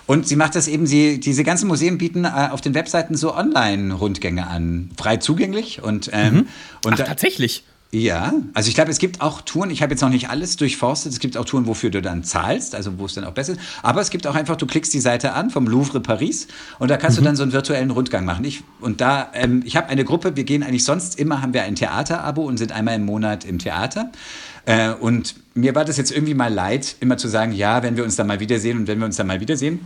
Und 0.07 0.26
sie 0.26 0.35
macht 0.37 0.57
das 0.57 0.67
eben, 0.69 0.87
sie, 0.87 1.21
diese 1.21 1.45
ganzen 1.45 1.69
Museen 1.69 1.97
bieten 1.97 2.25
äh, 2.25 2.49
auf 2.50 2.61
den 2.61 2.75
Webseiten 2.75 3.14
so 3.17 3.35
Online-Rundgänge 3.35 4.47
an, 4.49 4.91
frei 4.97 5.19
zugänglich. 5.19 5.83
Und, 5.83 6.11
ähm, 6.12 6.49
und 6.85 6.95
Ach, 6.95 6.99
da- 6.99 7.05
tatsächlich. 7.05 7.64
Ja, 7.95 8.33
also 8.55 8.71
ich 8.71 8.75
glaube, 8.75 8.91
es 8.91 8.99
gibt 8.99 9.21
auch 9.21 9.43
Touren, 9.43 9.69
ich 9.69 9.83
habe 9.83 9.93
jetzt 9.93 10.01
noch 10.01 10.09
nicht 10.09 10.31
alles 10.31 10.57
durchforstet, 10.57 11.13
es 11.13 11.21
gibt 11.21 11.37
auch 11.37 11.45
Touren, 11.45 11.67
wofür 11.67 11.91
du 11.91 12.01
dann 12.01 12.25
zahlst, 12.25 12.75
also 12.75 12.99
wo 12.99 13.05
es 13.05 13.13
dann 13.13 13.25
auch 13.25 13.35
besser 13.35 13.53
ist. 13.53 13.61
Aber 13.83 14.01
es 14.01 14.09
gibt 14.09 14.27
auch 14.27 14.35
einfach, 14.35 14.57
du 14.57 14.67
klickst 14.67 14.95
die 14.95 15.01
Seite 15.01 15.35
an 15.35 15.51
vom 15.51 15.67
Louvre 15.67 16.01
Paris 16.01 16.49
und 16.79 16.91
da 16.91 16.97
kannst 16.97 17.19
du 17.19 17.23
dann 17.23 17.37
so 17.37 17.43
einen 17.43 17.53
virtuellen 17.53 17.91
Rundgang 17.91 18.25
machen. 18.25 18.47
Ich, 18.47 18.65
und 18.81 19.03
da, 19.03 19.29
ähm, 19.35 19.63
ich 19.67 19.77
habe 19.77 19.91
eine 19.91 20.07
Gruppe, 20.07 20.37
wir 20.37 20.45
gehen 20.45 20.63
eigentlich 20.63 20.85
sonst 20.85 21.19
immer, 21.19 21.43
haben 21.43 21.53
wir 21.53 21.65
ein 21.65 21.75
Theaterabo 21.75 22.43
und 22.43 22.57
sind 22.57 22.73
einmal 22.73 22.95
im 22.95 23.05
Monat 23.05 23.45
im 23.45 23.59
Theater. 23.59 24.11
Äh, 24.65 24.95
und 24.95 25.35
mir 25.53 25.75
war 25.75 25.85
das 25.85 25.99
jetzt 25.99 26.13
irgendwie 26.13 26.33
mal 26.33 26.53
leid, 26.53 26.97
immer 27.01 27.19
zu 27.19 27.29
sagen, 27.29 27.53
ja, 27.53 27.83
wenn 27.83 27.99
wir 27.99 28.05
uns 28.05 28.17
dann 28.17 28.27
mal 28.27 28.41
wiedersehen 28.41 28.79
und 28.79 28.87
wenn 28.87 29.01
wir 29.01 29.05
uns 29.05 29.17
dann 29.17 29.27
mal 29.27 29.41
wiedersehen, 29.41 29.81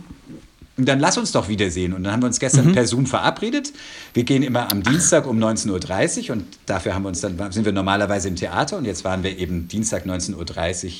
und 0.77 0.87
dann 0.87 0.99
lass 0.99 1.17
uns 1.17 1.31
doch 1.31 1.49
wiedersehen. 1.49 1.93
Und 1.93 2.03
dann 2.03 2.13
haben 2.13 2.21
wir 2.21 2.27
uns 2.27 2.39
gestern 2.39 2.71
per 2.71 2.85
Zoom 2.85 3.07
verabredet. 3.07 3.73
Wir 4.13 4.23
gehen 4.23 4.43
immer 4.43 4.71
am 4.71 4.83
Dienstag 4.83 5.25
um 5.25 5.39
19.30 5.43 6.29
Uhr 6.29 6.35
und 6.37 6.45
dafür 6.67 6.93
haben 6.93 7.03
wir 7.03 7.09
uns 7.09 7.21
dann, 7.21 7.51
sind 7.51 7.65
wir 7.65 7.71
normalerweise 7.71 8.27
im 8.27 8.35
Theater 8.35 8.77
und 8.77 8.85
jetzt 8.85 9.03
waren 9.03 9.23
wir 9.23 9.37
eben 9.37 9.67
Dienstag 9.67 10.05
19.30 10.05 10.85
Uhr 10.85 10.91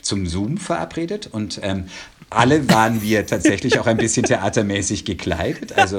zum 0.00 0.26
Zoom 0.26 0.56
verabredet. 0.56 1.28
Und 1.30 1.60
ähm, 1.62 1.84
alle 2.30 2.68
waren 2.70 3.02
wir 3.02 3.26
tatsächlich 3.26 3.78
auch 3.78 3.86
ein 3.86 3.98
bisschen 3.98 4.24
theatermäßig 4.24 5.04
gekleidet. 5.04 5.76
Also 5.76 5.98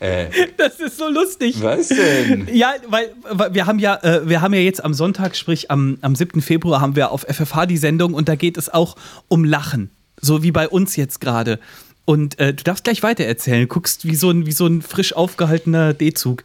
äh, 0.00 0.26
das 0.58 0.78
ist 0.78 0.98
so 0.98 1.08
lustig. 1.08 1.62
Was 1.62 1.88
denn? 1.88 2.48
Ja, 2.52 2.74
weil, 2.88 3.10
weil 3.30 3.54
wir 3.54 3.66
haben 3.66 3.78
ja, 3.78 3.96
äh, 4.02 4.28
wir 4.28 4.42
haben 4.42 4.52
ja 4.52 4.60
jetzt 4.60 4.84
am 4.84 4.94
Sonntag, 4.94 5.34
sprich 5.34 5.70
am, 5.70 5.98
am 6.02 6.14
7. 6.14 6.42
Februar, 6.42 6.80
haben 6.80 6.94
wir 6.94 7.10
auf 7.10 7.22
FFH 7.22 7.66
die 7.66 7.78
Sendung 7.78 8.12
und 8.14 8.28
da 8.28 8.36
geht 8.36 8.58
es 8.58 8.68
auch 8.68 8.96
um 9.28 9.44
Lachen. 9.44 9.90
So 10.20 10.42
wie 10.42 10.52
bei 10.52 10.68
uns 10.68 10.96
jetzt 10.96 11.20
gerade. 11.20 11.58
Und 12.06 12.38
äh, 12.38 12.54
du 12.54 12.62
darfst 12.62 12.84
gleich 12.84 13.02
weitererzählen. 13.02 13.68
Guckst 13.68 14.06
wie 14.06 14.14
so 14.14 14.30
ein, 14.30 14.46
wie 14.46 14.52
so 14.52 14.66
ein 14.66 14.80
frisch 14.80 15.12
aufgehaltener 15.12 15.92
D-Zug. 15.92 16.44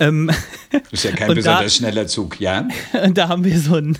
Ähm, 0.00 0.30
ist 0.90 1.04
ja 1.04 1.12
kein 1.12 1.28
besonders 1.34 1.62
da, 1.62 1.68
schneller 1.70 2.06
Zug, 2.08 2.40
ja? 2.40 2.68
Und 3.04 3.16
da 3.16 3.28
haben 3.28 3.44
wir 3.44 3.58
so 3.58 3.76
ein, 3.76 3.96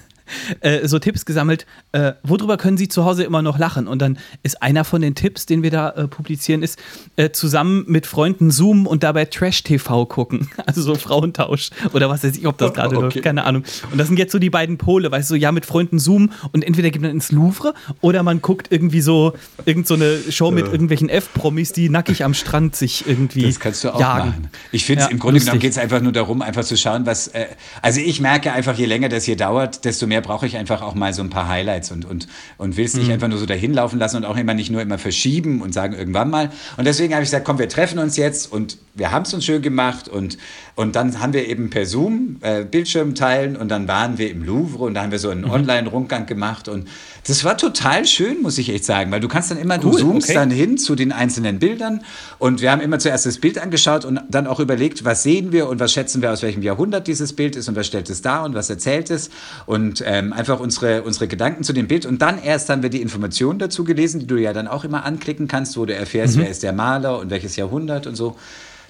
äh, 0.60 0.86
so 0.86 0.98
Tipps 0.98 1.24
gesammelt, 1.24 1.66
äh, 1.92 2.12
worüber 2.22 2.56
können 2.56 2.76
Sie 2.76 2.88
zu 2.88 3.04
Hause 3.04 3.24
immer 3.24 3.42
noch 3.42 3.58
lachen? 3.58 3.88
Und 3.88 4.00
dann 4.00 4.18
ist 4.42 4.62
einer 4.62 4.84
von 4.84 5.02
den 5.02 5.14
Tipps, 5.14 5.46
den 5.46 5.62
wir 5.62 5.70
da 5.70 5.90
äh, 5.90 6.08
publizieren, 6.08 6.62
ist 6.62 6.78
äh, 7.16 7.30
zusammen 7.30 7.84
mit 7.88 8.06
Freunden 8.06 8.50
zoomen 8.50 8.86
und 8.86 9.02
dabei 9.02 9.24
Trash-TV 9.24 10.06
gucken. 10.06 10.48
Also 10.66 10.82
so 10.82 10.96
Frauentausch 10.96 11.70
oder 11.92 12.10
was 12.10 12.24
weiß 12.24 12.36
ich, 12.36 12.46
ob 12.46 12.58
das 12.58 12.74
gerade 12.74 12.96
okay. 12.96 13.04
läuft, 13.04 13.22
keine 13.22 13.44
Ahnung. 13.44 13.62
Und 13.92 13.98
das 13.98 14.08
sind 14.08 14.18
jetzt 14.18 14.32
so 14.32 14.40
die 14.40 14.50
beiden 14.50 14.78
Pole, 14.78 15.12
weißt 15.12 15.30
du, 15.30 15.34
so, 15.34 15.36
ja, 15.36 15.52
mit 15.52 15.64
Freunden 15.64 16.00
zoomen 16.00 16.32
und 16.50 16.64
entweder 16.64 16.90
geht 16.90 17.02
man 17.02 17.12
ins 17.12 17.30
Louvre 17.30 17.72
oder 18.00 18.24
man 18.24 18.42
guckt 18.42 18.72
irgendwie 18.72 19.00
so 19.00 19.34
irgendeine 19.64 20.18
so 20.18 20.32
Show 20.32 20.50
mit 20.50 20.66
irgendwelchen 20.66 21.08
F-Promis, 21.08 21.72
die 21.72 21.88
nackig 21.88 22.24
am 22.24 22.34
Strand 22.34 22.74
sich 22.74 23.06
irgendwie 23.06 23.42
Das 23.42 23.60
kannst 23.60 23.84
du 23.84 23.90
auch 23.90 24.00
jagen. 24.00 24.28
machen. 24.30 24.48
Ich 24.72 24.84
finde 24.84 25.02
es 25.02 25.06
ja, 25.06 25.12
im 25.12 25.18
Grunde 25.18 25.34
lustig. 25.34 25.46
genommen 25.52 25.60
geht 25.60 25.72
es 25.72 25.78
einfach 25.78 26.00
nur 26.00 26.12
darum, 26.12 26.42
einfach 26.42 26.64
zu 26.64 26.76
schauen, 26.76 27.06
was, 27.06 27.28
äh, 27.28 27.46
also 27.82 28.00
ich 28.00 28.20
merke 28.20 28.52
einfach, 28.52 28.76
je 28.76 28.86
länger 28.86 29.08
das 29.08 29.24
hier 29.24 29.36
dauert, 29.36 29.84
desto 29.84 30.06
mehr 30.06 30.15
mehr 30.16 30.22
brauche 30.22 30.46
ich 30.46 30.56
einfach 30.56 30.80
auch 30.80 30.94
mal 30.94 31.12
so 31.12 31.22
ein 31.22 31.28
paar 31.28 31.46
Highlights 31.46 31.92
und, 31.92 32.06
und, 32.06 32.26
und 32.56 32.78
will 32.78 32.86
es 32.86 32.94
nicht 32.94 33.08
mhm. 33.08 33.14
einfach 33.14 33.28
nur 33.28 33.38
so 33.38 33.44
dahin 33.44 33.74
laufen 33.74 33.98
lassen 33.98 34.16
und 34.16 34.24
auch 34.24 34.38
immer 34.38 34.54
nicht 34.54 34.70
nur 34.70 34.80
immer 34.80 34.96
verschieben 34.96 35.60
und 35.60 35.74
sagen 35.74 35.92
irgendwann 35.92 36.30
mal. 36.30 36.50
Und 36.78 36.86
deswegen 36.86 37.12
habe 37.12 37.22
ich 37.22 37.28
gesagt, 37.28 37.44
komm, 37.44 37.58
wir 37.58 37.68
treffen 37.68 37.98
uns 37.98 38.16
jetzt 38.16 38.50
und 38.50 38.78
wir 38.94 39.12
haben 39.12 39.24
es 39.24 39.34
uns 39.34 39.44
schön 39.44 39.60
gemacht 39.60 40.08
und, 40.08 40.38
und 40.74 40.96
dann 40.96 41.20
haben 41.20 41.34
wir 41.34 41.46
eben 41.46 41.68
per 41.68 41.84
Zoom 41.84 42.36
äh, 42.40 42.64
Bildschirm 42.64 43.14
teilen 43.14 43.56
und 43.56 43.68
dann 43.68 43.88
waren 43.88 44.16
wir 44.16 44.30
im 44.30 44.42
Louvre 44.42 44.84
und 44.84 44.94
da 44.94 45.02
haben 45.02 45.10
wir 45.10 45.18
so 45.18 45.28
einen 45.28 45.42
mhm. 45.42 45.50
Online-Rundgang 45.50 46.24
gemacht 46.24 46.68
und 46.68 46.88
das 47.26 47.42
war 47.44 47.58
total 47.58 48.06
schön, 48.06 48.40
muss 48.42 48.56
ich 48.58 48.68
echt 48.68 48.84
sagen, 48.84 49.10
weil 49.10 49.20
du 49.20 49.28
kannst 49.28 49.50
dann 49.50 49.58
immer, 49.58 49.76
cool, 49.76 49.92
du 49.92 49.98
zoomst 49.98 50.28
okay. 50.28 50.34
dann 50.34 50.50
hin 50.50 50.78
zu 50.78 50.94
den 50.94 51.10
einzelnen 51.10 51.58
Bildern 51.58 52.02
und 52.38 52.60
wir 52.60 52.70
haben 52.70 52.80
immer 52.80 52.98
zuerst 52.98 53.26
das 53.26 53.38
Bild 53.38 53.58
angeschaut 53.58 54.04
und 54.04 54.20
dann 54.28 54.46
auch 54.46 54.60
überlegt, 54.60 55.04
was 55.04 55.24
sehen 55.24 55.50
wir 55.50 55.68
und 55.68 55.80
was 55.80 55.92
schätzen 55.92 56.22
wir, 56.22 56.30
aus 56.32 56.42
welchem 56.42 56.62
Jahrhundert 56.62 57.08
dieses 57.08 57.32
Bild 57.32 57.56
ist 57.56 57.68
und 57.68 57.74
was 57.74 57.86
stellt 57.86 58.08
es 58.10 58.22
dar 58.22 58.44
und 58.44 58.54
was 58.54 58.70
erzählt 58.70 59.10
es 59.10 59.30
und 59.66 60.04
ähm, 60.06 60.32
einfach 60.32 60.60
unsere, 60.60 61.02
unsere 61.02 61.26
Gedanken 61.26 61.64
zu 61.64 61.72
dem 61.72 61.88
Bild 61.88 62.06
und 62.06 62.22
dann 62.22 62.40
erst 62.40 62.68
haben 62.68 62.82
wir 62.82 62.90
die 62.90 63.02
Informationen 63.02 63.58
dazu 63.58 63.82
gelesen, 63.82 64.20
die 64.20 64.26
du 64.26 64.36
ja 64.36 64.52
dann 64.52 64.68
auch 64.68 64.84
immer 64.84 65.04
anklicken 65.04 65.48
kannst, 65.48 65.76
wo 65.76 65.84
du 65.84 65.94
erfährst, 65.94 66.36
mhm. 66.36 66.42
wer 66.42 66.50
ist 66.50 66.62
der 66.62 66.72
Maler 66.72 67.18
und 67.18 67.30
welches 67.30 67.56
Jahrhundert 67.56 68.06
und 68.06 68.14
so. 68.14 68.36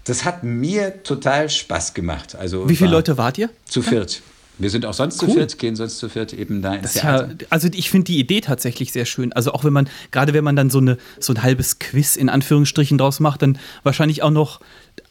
Das 0.05 0.25
hat 0.25 0.45
mir 0.45 1.03
total 1.03 1.49
Spaß 1.49 1.95
gemacht. 1.95 2.37
Also 2.37 2.69
Wie 2.69 2.77
viele 2.77 2.91
Leute 2.91 3.19
wart 3.19 3.39
ihr? 3.39 3.51
Zu 3.65 3.83
viert. 3.83 4.23
Wir 4.59 4.71
sind 4.71 4.87
auch 4.87 4.95
sonst 4.95 5.23
cool. 5.23 5.29
zu 5.29 5.35
viert, 5.35 5.59
gehen 5.59 5.77
sonst 5.77 5.99
zu 5.99 6.09
viert 6.09 6.33
eben 6.33 6.63
da 6.63 6.75
ins 6.75 6.95
Theater. 6.95 7.29
Ja, 7.29 7.47
also 7.51 7.69
ich 7.73 7.91
finde 7.91 8.07
die 8.07 8.19
Idee 8.19 8.41
tatsächlich 8.41 8.93
sehr 8.93 9.05
schön. 9.05 9.33
Also 9.33 9.53
auch 9.53 9.65
wenn 9.65 9.73
man, 9.73 9.89
gerade 10.11 10.33
wenn 10.33 10.45
man 10.45 10.57
dann 10.57 10.71
so, 10.71 10.79
eine, 10.79 10.97
so 11.21 11.35
ein 11.35 11.43
halbes 11.43 11.79
Quiz 11.79 12.17
in 12.17 12.29
Anführungsstrichen 12.29 12.97
draus 12.97 13.21
macht, 13.21 13.43
dann 13.43 13.59
wahrscheinlich 13.83 14.23
auch 14.23 14.31
noch 14.31 14.61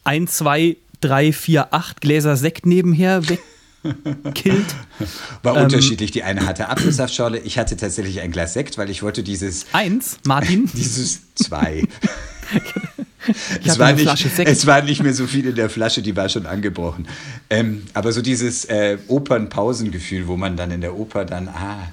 ein, 0.04 0.28
zwei, 0.28 0.78
drei, 1.02 1.32
vier, 1.32 1.74
acht 1.74 2.02
Gläser 2.02 2.36
Sekt 2.36 2.66
nebenher 2.66 3.22
wegkillt. 3.30 4.76
War 5.44 5.58
ähm, 5.58 5.64
unterschiedlich. 5.66 6.12
Die 6.12 6.24
eine 6.24 6.46
hatte 6.46 6.70
Apfelsaftschorle, 6.70 7.40
ich 7.40 7.58
hatte 7.60 7.78
tatsächlich 7.78 8.22
ein 8.22 8.32
Glas 8.32 8.54
Sekt, 8.54 8.78
weil 8.78 8.90
ich 8.90 9.04
wollte 9.04 9.22
dieses. 9.22 9.68
Eins, 9.74 10.18
Martin? 10.26 10.70
dieses 10.74 11.36
zwei. 11.36 11.84
es, 13.64 13.80
war 13.80 13.94
nicht, 13.94 14.40
es 14.40 14.68
war 14.68 14.82
nicht 14.82 15.04
mehr 15.04 15.14
so 15.14 15.28
viel 15.28 15.48
in 15.48 15.56
der 15.56 15.70
Flasche, 15.70 16.02
die 16.02 16.16
war 16.16 16.30
schon 16.30 16.46
angebrochen. 16.46 17.08
Ähm, 17.50 17.84
aber 17.94 18.12
so 18.12 18.22
dieses 18.22 18.66
äh, 18.66 18.98
Opernpausengefühl, 19.08 20.28
wo 20.28 20.38
man 20.38 20.58
dann 20.58 20.72
in 20.72 20.82
der 20.82 20.96
Oper 20.96 21.26
dann, 21.26 21.48
ah, 21.48 21.88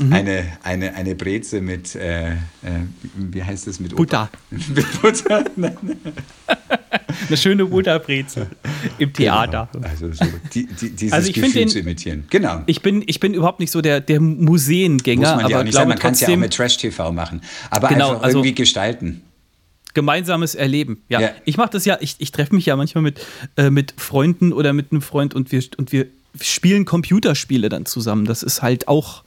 mhm. 0.00 0.12
eine, 0.12 0.44
eine, 0.62 0.94
eine 0.94 1.14
Breze 1.14 1.60
mit, 1.60 1.94
äh, 1.94 2.32
äh, 2.32 2.36
wie 3.16 3.42
heißt 3.42 3.66
das, 3.66 3.80
mit 3.80 3.94
Butter. 3.94 4.30
mit 4.50 5.02
Butter? 5.02 5.44
Eine 7.28 7.36
schöne 7.36 7.64
Butterbreze 7.66 8.48
im 8.98 9.12
genau. 9.12 9.44
Theater. 9.46 9.68
Genau. 9.72 9.86
Also 9.86 10.12
so 10.12 10.24
die, 10.52 10.66
die, 10.66 10.90
dieses 10.90 11.12
also 11.12 11.32
Gefühl 11.32 11.52
den, 11.52 11.68
zu 11.68 11.78
imitieren. 11.78 12.24
Genau. 12.28 12.62
Ich 12.66 12.82
bin, 12.82 13.04
ich 13.06 13.20
bin 13.20 13.34
überhaupt 13.34 13.60
nicht 13.60 13.70
so 13.70 13.80
der, 13.80 14.00
der 14.00 14.20
Museengänger. 14.20 15.20
Muss 15.20 15.36
man 15.36 15.44
aber 15.44 15.50
ja 15.50 15.60
auch 15.60 15.64
nicht 15.64 15.74
sein, 15.74 15.88
man 15.88 15.98
kann 15.98 16.14
es 16.14 16.20
ja 16.20 16.28
auch 16.28 16.36
mit 16.36 16.52
Trash-TV 16.52 17.12
machen. 17.12 17.40
Aber 17.70 17.88
genau, 17.88 18.14
einfach 18.14 18.28
irgendwie 18.28 18.48
also, 18.48 18.56
gestalten 18.56 19.22
gemeinsames 19.94 20.54
Erleben. 20.54 21.02
Ja, 21.08 21.20
ja. 21.20 21.30
ich 21.44 21.56
mache 21.56 21.70
das 21.70 21.84
ja, 21.84 21.96
ich, 22.00 22.16
ich 22.18 22.32
treffe 22.32 22.54
mich 22.54 22.66
ja 22.66 22.76
manchmal 22.76 23.02
mit, 23.02 23.20
äh, 23.56 23.70
mit 23.70 23.94
Freunden 23.96 24.52
oder 24.52 24.72
mit 24.72 24.92
einem 24.92 25.02
Freund 25.02 25.34
und 25.34 25.52
wir, 25.52 25.62
und 25.76 25.92
wir 25.92 26.06
spielen 26.40 26.84
Computerspiele 26.84 27.68
dann 27.68 27.86
zusammen. 27.86 28.24
Das 28.24 28.42
ist 28.42 28.60
halt 28.60 28.88
auch, 28.88 29.22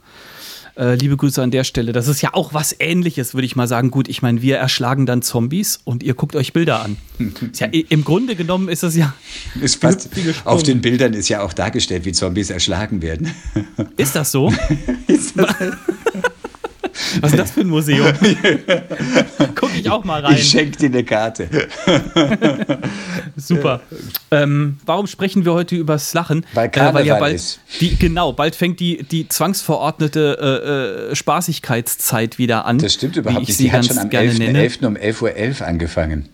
äh, 0.76 0.94
liebe 0.94 1.16
Grüße 1.16 1.42
an 1.42 1.50
der 1.50 1.64
Stelle, 1.64 1.92
das 1.92 2.06
ist 2.06 2.20
ja 2.20 2.34
auch 2.34 2.54
was 2.54 2.76
ähnliches, 2.78 3.34
würde 3.34 3.46
ich 3.46 3.56
mal 3.56 3.66
sagen. 3.66 3.90
Gut, 3.90 4.08
ich 4.08 4.22
meine, 4.22 4.42
wir 4.42 4.58
erschlagen 4.58 5.06
dann 5.06 5.22
Zombies 5.22 5.80
und 5.84 6.02
ihr 6.02 6.14
guckt 6.14 6.36
euch 6.36 6.52
Bilder 6.52 6.82
an. 6.82 6.96
ja, 7.54 7.66
Im 7.66 8.04
Grunde 8.04 8.36
genommen 8.36 8.68
ist 8.68 8.82
das 8.82 8.94
ja. 8.94 9.14
Ist 9.60 9.76
fast, 9.80 10.08
auf 10.44 10.62
den 10.62 10.80
Bildern 10.80 11.14
ist 11.14 11.28
ja 11.28 11.42
auch 11.42 11.52
dargestellt, 11.52 12.04
wie 12.04 12.12
Zombies 12.12 12.50
erschlagen 12.50 13.02
werden. 13.02 13.32
Ist 13.96 14.14
das 14.14 14.30
so? 14.30 14.52
ist 15.08 15.36
das 15.36 15.54
Was 17.20 17.32
ist 17.32 17.38
das 17.38 17.50
für 17.52 17.60
ein 17.60 17.68
Museum? 17.68 18.06
Guck 19.54 19.76
ich 19.76 19.88
auch 19.90 20.04
mal 20.04 20.24
rein. 20.24 20.36
Ich 20.36 20.48
schenke 20.48 20.78
dir 20.78 20.86
eine 20.86 21.04
Karte. 21.04 21.48
Super. 23.36 23.80
Ähm, 24.30 24.78
warum 24.84 25.06
sprechen 25.06 25.44
wir 25.44 25.52
heute 25.52 25.76
übers 25.76 26.12
Lachen? 26.14 26.44
Weil 26.54 26.68
Karneval 26.70 26.94
äh, 26.94 27.04
weil 27.04 27.06
ja 27.06 27.18
bald 27.18 27.34
ist. 27.36 27.60
Die, 27.80 27.96
genau, 27.96 28.32
bald 28.32 28.56
fängt 28.56 28.80
die, 28.80 29.02
die 29.02 29.28
zwangsverordnete 29.28 31.08
äh, 31.10 31.12
äh, 31.12 31.14
Spaßigkeitszeit 31.14 32.38
wieder 32.38 32.64
an. 32.64 32.78
Das 32.78 32.94
stimmt 32.94 33.16
überhaupt 33.16 33.46
nicht. 33.46 33.58
Die 33.60 33.72
hat 33.72 33.86
schon 33.86 33.98
am 33.98 34.08
11.11. 34.08 34.80
.11. 34.80 34.86
um 34.86 34.96
11.11 34.96 35.60
Uhr 35.60 35.66
angefangen. 35.66 36.28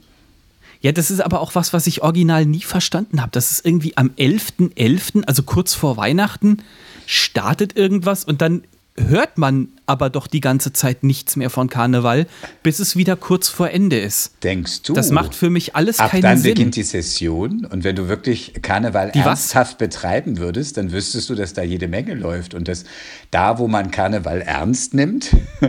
Ja, 0.80 0.92
das 0.92 1.10
ist 1.10 1.20
aber 1.20 1.40
auch 1.40 1.54
was, 1.54 1.72
was 1.72 1.86
ich 1.86 2.02
original 2.02 2.44
nie 2.44 2.60
verstanden 2.60 3.22
habe. 3.22 3.30
Das 3.32 3.50
ist 3.50 3.64
irgendwie 3.64 3.96
am 3.96 4.10
11.11., 4.18 4.74
.11., 4.74 5.24
also 5.24 5.42
kurz 5.42 5.72
vor 5.72 5.96
Weihnachten, 5.96 6.58
startet 7.06 7.76
irgendwas 7.76 8.24
und 8.24 8.42
dann 8.42 8.64
hört 8.96 9.38
man 9.38 9.68
aber 9.86 10.10
doch 10.10 10.26
die 10.26 10.40
ganze 10.40 10.72
Zeit 10.72 11.02
nichts 11.02 11.36
mehr 11.36 11.50
von 11.50 11.68
Karneval, 11.68 12.26
bis 12.62 12.78
es 12.78 12.96
wieder 12.96 13.16
kurz 13.16 13.48
vor 13.48 13.70
Ende 13.70 13.98
ist. 13.98 14.32
Denkst 14.42 14.82
du? 14.82 14.94
Das 14.94 15.10
macht 15.10 15.34
für 15.34 15.50
mich 15.50 15.76
alles 15.76 15.98
Ab 15.98 16.10
keinen 16.10 16.22
dann 16.22 16.38
Sinn. 16.38 16.50
dann 16.50 16.54
beginnt 16.54 16.76
die 16.76 16.82
Session 16.82 17.66
und 17.66 17.84
wenn 17.84 17.96
du 17.96 18.08
wirklich 18.08 18.54
Karneval 18.62 19.12
die 19.12 19.18
ernsthaft 19.20 19.72
was? 19.72 19.78
betreiben 19.78 20.38
würdest, 20.38 20.76
dann 20.76 20.92
wüsstest 20.92 21.28
du, 21.28 21.34
dass 21.34 21.52
da 21.52 21.62
jede 21.62 21.88
Menge 21.88 22.14
läuft 22.14 22.54
und 22.54 22.68
dass 22.68 22.84
da, 23.30 23.58
wo 23.58 23.68
man 23.68 23.90
Karneval 23.90 24.40
ernst 24.40 24.94
nimmt 24.94 25.30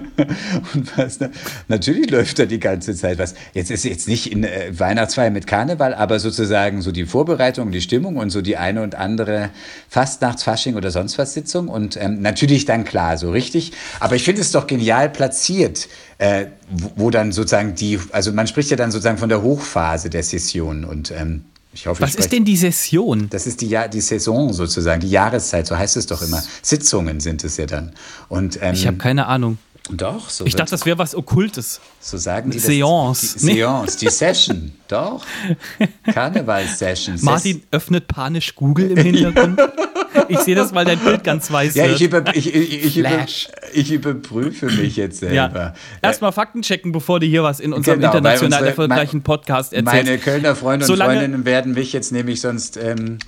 und 0.74 0.98
was, 0.98 1.20
natürlich 1.68 2.10
läuft 2.10 2.40
da 2.40 2.46
die 2.46 2.60
ganze 2.60 2.96
Zeit 2.96 3.18
was. 3.18 3.36
Jetzt 3.54 3.72
ist 3.72 3.84
jetzt 3.84 4.08
nicht 4.08 4.32
in 4.32 4.44
äh, 4.44 4.72
Weihnachtsfeier 4.78 5.30
mit 5.30 5.48
Karneval, 5.48 5.94
aber 5.94 6.20
sozusagen 6.20 6.82
so 6.82 6.92
die 6.92 7.06
Vorbereitung, 7.06 7.72
die 7.72 7.82
Stimmung 7.82 8.18
und 8.18 8.30
so 8.30 8.42
die 8.42 8.58
eine 8.58 8.82
und 8.82 8.96
andere 8.96 9.50
Fastnachts, 9.90 10.44
Fasching 10.44 10.76
oder 10.76 10.92
sonst 10.92 11.18
was 11.18 11.34
Sitzung 11.34 11.68
und 11.68 11.98
ähm, 11.98 12.22
natürlich 12.22 12.66
dann 12.66 12.86
klar, 12.86 13.18
so 13.18 13.32
richtig. 13.32 13.74
Aber 14.06 14.16
ich 14.16 14.24
finde 14.24 14.42
es 14.42 14.52
doch 14.52 14.68
genial 14.68 15.10
platziert, 15.10 15.88
äh, 16.20 16.46
wo, 16.70 16.92
wo, 16.96 17.10
dann 17.10 17.32
sozusagen 17.32 17.74
die, 17.74 18.00
also 18.12 18.32
man 18.32 18.46
spricht 18.46 18.70
ja 18.70 18.78
dann 18.78 18.92
sozusagen 18.92 19.18
von 19.18 19.30
der 19.30 19.42
Hochphase 19.42 20.12
der 20.12 20.22
Session 20.22 20.86
und 20.86 21.10
ähm, 21.10 21.46
ich 21.74 21.88
hoffe, 21.88 22.04
Was 22.04 22.12
ich 22.12 22.20
ist 22.20 22.32
denn 22.32 22.46
die 22.46 22.56
Session? 22.56 23.32
Das 23.32 23.48
ist 23.48 23.62
die, 23.62 23.68
ja 23.68 23.88
die 23.88 24.02
Saison 24.02 24.54
sozusagen, 24.54 25.02
die 25.02 25.10
Jahreszeit, 25.10 25.66
so 25.66 25.76
heißt 25.76 25.98
es 25.98 26.06
doch 26.06 26.22
immer. 26.22 26.44
Sitzungen 26.62 27.20
sind 27.20 27.44
es 27.44 27.58
ja 27.58 27.66
dann. 27.66 27.94
Und, 28.30 28.60
ähm, 28.62 28.76
ich 28.76 28.86
habe 28.86 28.98
keine 28.98 29.26
Ahnung. 29.26 29.58
Doch, 29.92 30.30
so. 30.30 30.46
Ich 30.46 30.56
dachte, 30.56 30.72
das 30.72 30.86
wäre 30.86 30.98
was 30.98 31.14
Okkultes. 31.14 31.80
So 32.00 32.18
sagen 32.18 32.50
die 32.50 32.60
Seance. 32.60 33.34
Das, 33.34 33.42
die 33.44 33.54
Seance, 33.54 33.98
die 34.00 34.10
Session. 34.10 34.72
Doch. 34.88 35.24
Karneval-Session. 36.12 37.20
Martin 37.22 37.62
öffnet 37.72 38.08
panisch 38.08 38.56
Google 38.56 38.92
im 38.92 38.98
Hintergrund. 38.98 39.60
ich 40.28 40.40
sehe 40.40 40.56
das, 40.56 40.74
weil 40.74 40.86
dein 40.86 41.00
Bild 41.00 41.24
ganz 41.24 41.52
weiß 41.52 41.76
ja, 41.76 41.86
ich, 41.86 42.02
über, 42.02 42.24
ich, 42.34 42.54
ich, 42.54 42.98
über, 42.98 43.26
ich, 43.74 43.92
überprüfe 43.92 44.68
mich 44.68 44.96
jetzt 44.96 45.20
selber. 45.20 45.36
Ja. 45.36 45.74
Erstmal 46.02 46.32
Fakten 46.32 46.64
checken, 46.64 46.92
bevor 46.92 47.20
du 47.20 47.28
hier 47.28 47.44
was 47.44 47.60
in 47.60 47.72
unserem 47.72 48.00
genau, 48.00 48.10
international 48.10 48.62
unsere, 48.62 48.70
erfolgreichen 48.70 49.22
Podcast 49.22 49.74
erzählst. 49.74 50.06
Meine 50.06 50.18
Kölner 50.18 50.56
Freunde 50.56 50.86
und 50.86 50.88
Solange, 50.88 51.20
Freundinnen 51.20 51.46
werden 51.46 51.74
mich 51.74 51.94
jetzt 51.94 52.12
nämlich 52.12 52.42
sonst... 52.42 52.78
Ähm, 52.78 53.20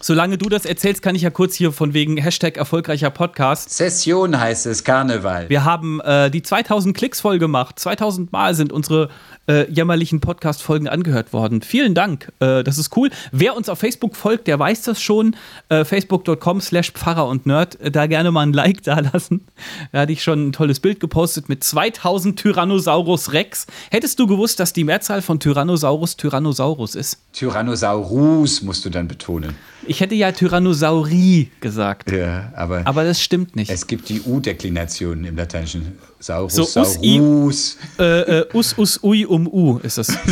Solange 0.00 0.36
du 0.36 0.50
das 0.50 0.66
erzählst, 0.66 1.00
kann 1.00 1.14
ich 1.14 1.22
ja 1.22 1.30
kurz 1.30 1.54
hier 1.54 1.72
von 1.72 1.94
wegen 1.94 2.18
Hashtag 2.18 2.58
erfolgreicher 2.58 3.08
Podcast. 3.08 3.70
Session 3.70 4.38
heißt 4.38 4.66
es, 4.66 4.84
Karneval. 4.84 5.48
Wir 5.48 5.64
haben 5.64 6.00
äh, 6.02 6.30
die 6.30 6.42
2000 6.42 6.94
Klicks 6.94 7.22
voll 7.22 7.38
gemacht. 7.38 7.78
2000 7.78 8.30
Mal 8.30 8.54
sind 8.54 8.72
unsere 8.72 9.08
äh, 9.48 9.70
jämmerlichen 9.70 10.20
Podcast-Folgen 10.20 10.86
angehört 10.86 11.32
worden. 11.32 11.62
Vielen 11.62 11.94
Dank, 11.94 12.30
äh, 12.40 12.62
das 12.62 12.76
ist 12.76 12.94
cool. 12.96 13.10
Wer 13.32 13.56
uns 13.56 13.70
auf 13.70 13.78
Facebook 13.78 14.16
folgt, 14.16 14.48
der 14.48 14.58
weiß 14.58 14.82
das 14.82 15.00
schon. 15.00 15.34
Äh, 15.70 15.84
Facebook.com 15.84 16.60
slash 16.60 16.92
Pfarrer 16.92 17.26
und 17.26 17.46
Nerd. 17.46 17.80
Äh, 17.80 17.90
da 17.90 18.06
gerne 18.06 18.30
mal 18.30 18.42
ein 18.42 18.52
Like 18.52 18.82
da 18.84 19.00
lassen. 19.00 19.46
Da 19.92 20.00
hatte 20.00 20.12
ich 20.12 20.22
schon 20.22 20.48
ein 20.48 20.52
tolles 20.52 20.78
Bild 20.78 21.00
gepostet 21.00 21.48
mit 21.48 21.64
2000 21.64 22.38
Tyrannosaurus 22.38 23.32
Rex. 23.32 23.66
Hättest 23.90 24.18
du 24.18 24.26
gewusst, 24.26 24.60
dass 24.60 24.74
die 24.74 24.84
Mehrzahl 24.84 25.22
von 25.22 25.40
Tyrannosaurus 25.40 26.16
Tyrannosaurus 26.18 26.94
ist? 26.94 27.18
Tyrannosaurus 27.32 28.60
musst 28.60 28.84
du 28.84 28.90
dann 28.90 29.08
betonen. 29.08 29.56
Ich 29.86 30.00
hätte 30.00 30.14
ja 30.14 30.32
Tyrannosaurie 30.32 31.50
gesagt. 31.60 32.10
Ja, 32.10 32.52
aber, 32.56 32.82
Aber 32.86 33.04
das 33.04 33.20
stimmt 33.22 33.56
nicht. 33.56 33.70
es 33.70 33.86
gibt 33.86 34.08
die 34.08 34.20
U-Deklination 34.22 35.24
im 35.24 35.36
Lateinischen. 35.36 35.98
Saurus, 36.26 36.54
So, 36.54 36.80
us, 36.80 36.98
i- 37.02 37.18
Saurus. 37.18 37.76
äh, 37.98 38.40
äh, 38.40 38.46
us, 38.54 38.76
us, 38.78 38.98
ui, 39.02 39.24
um, 39.24 39.46
u 39.46 39.78
ist 39.78 39.98
es. 39.98 40.08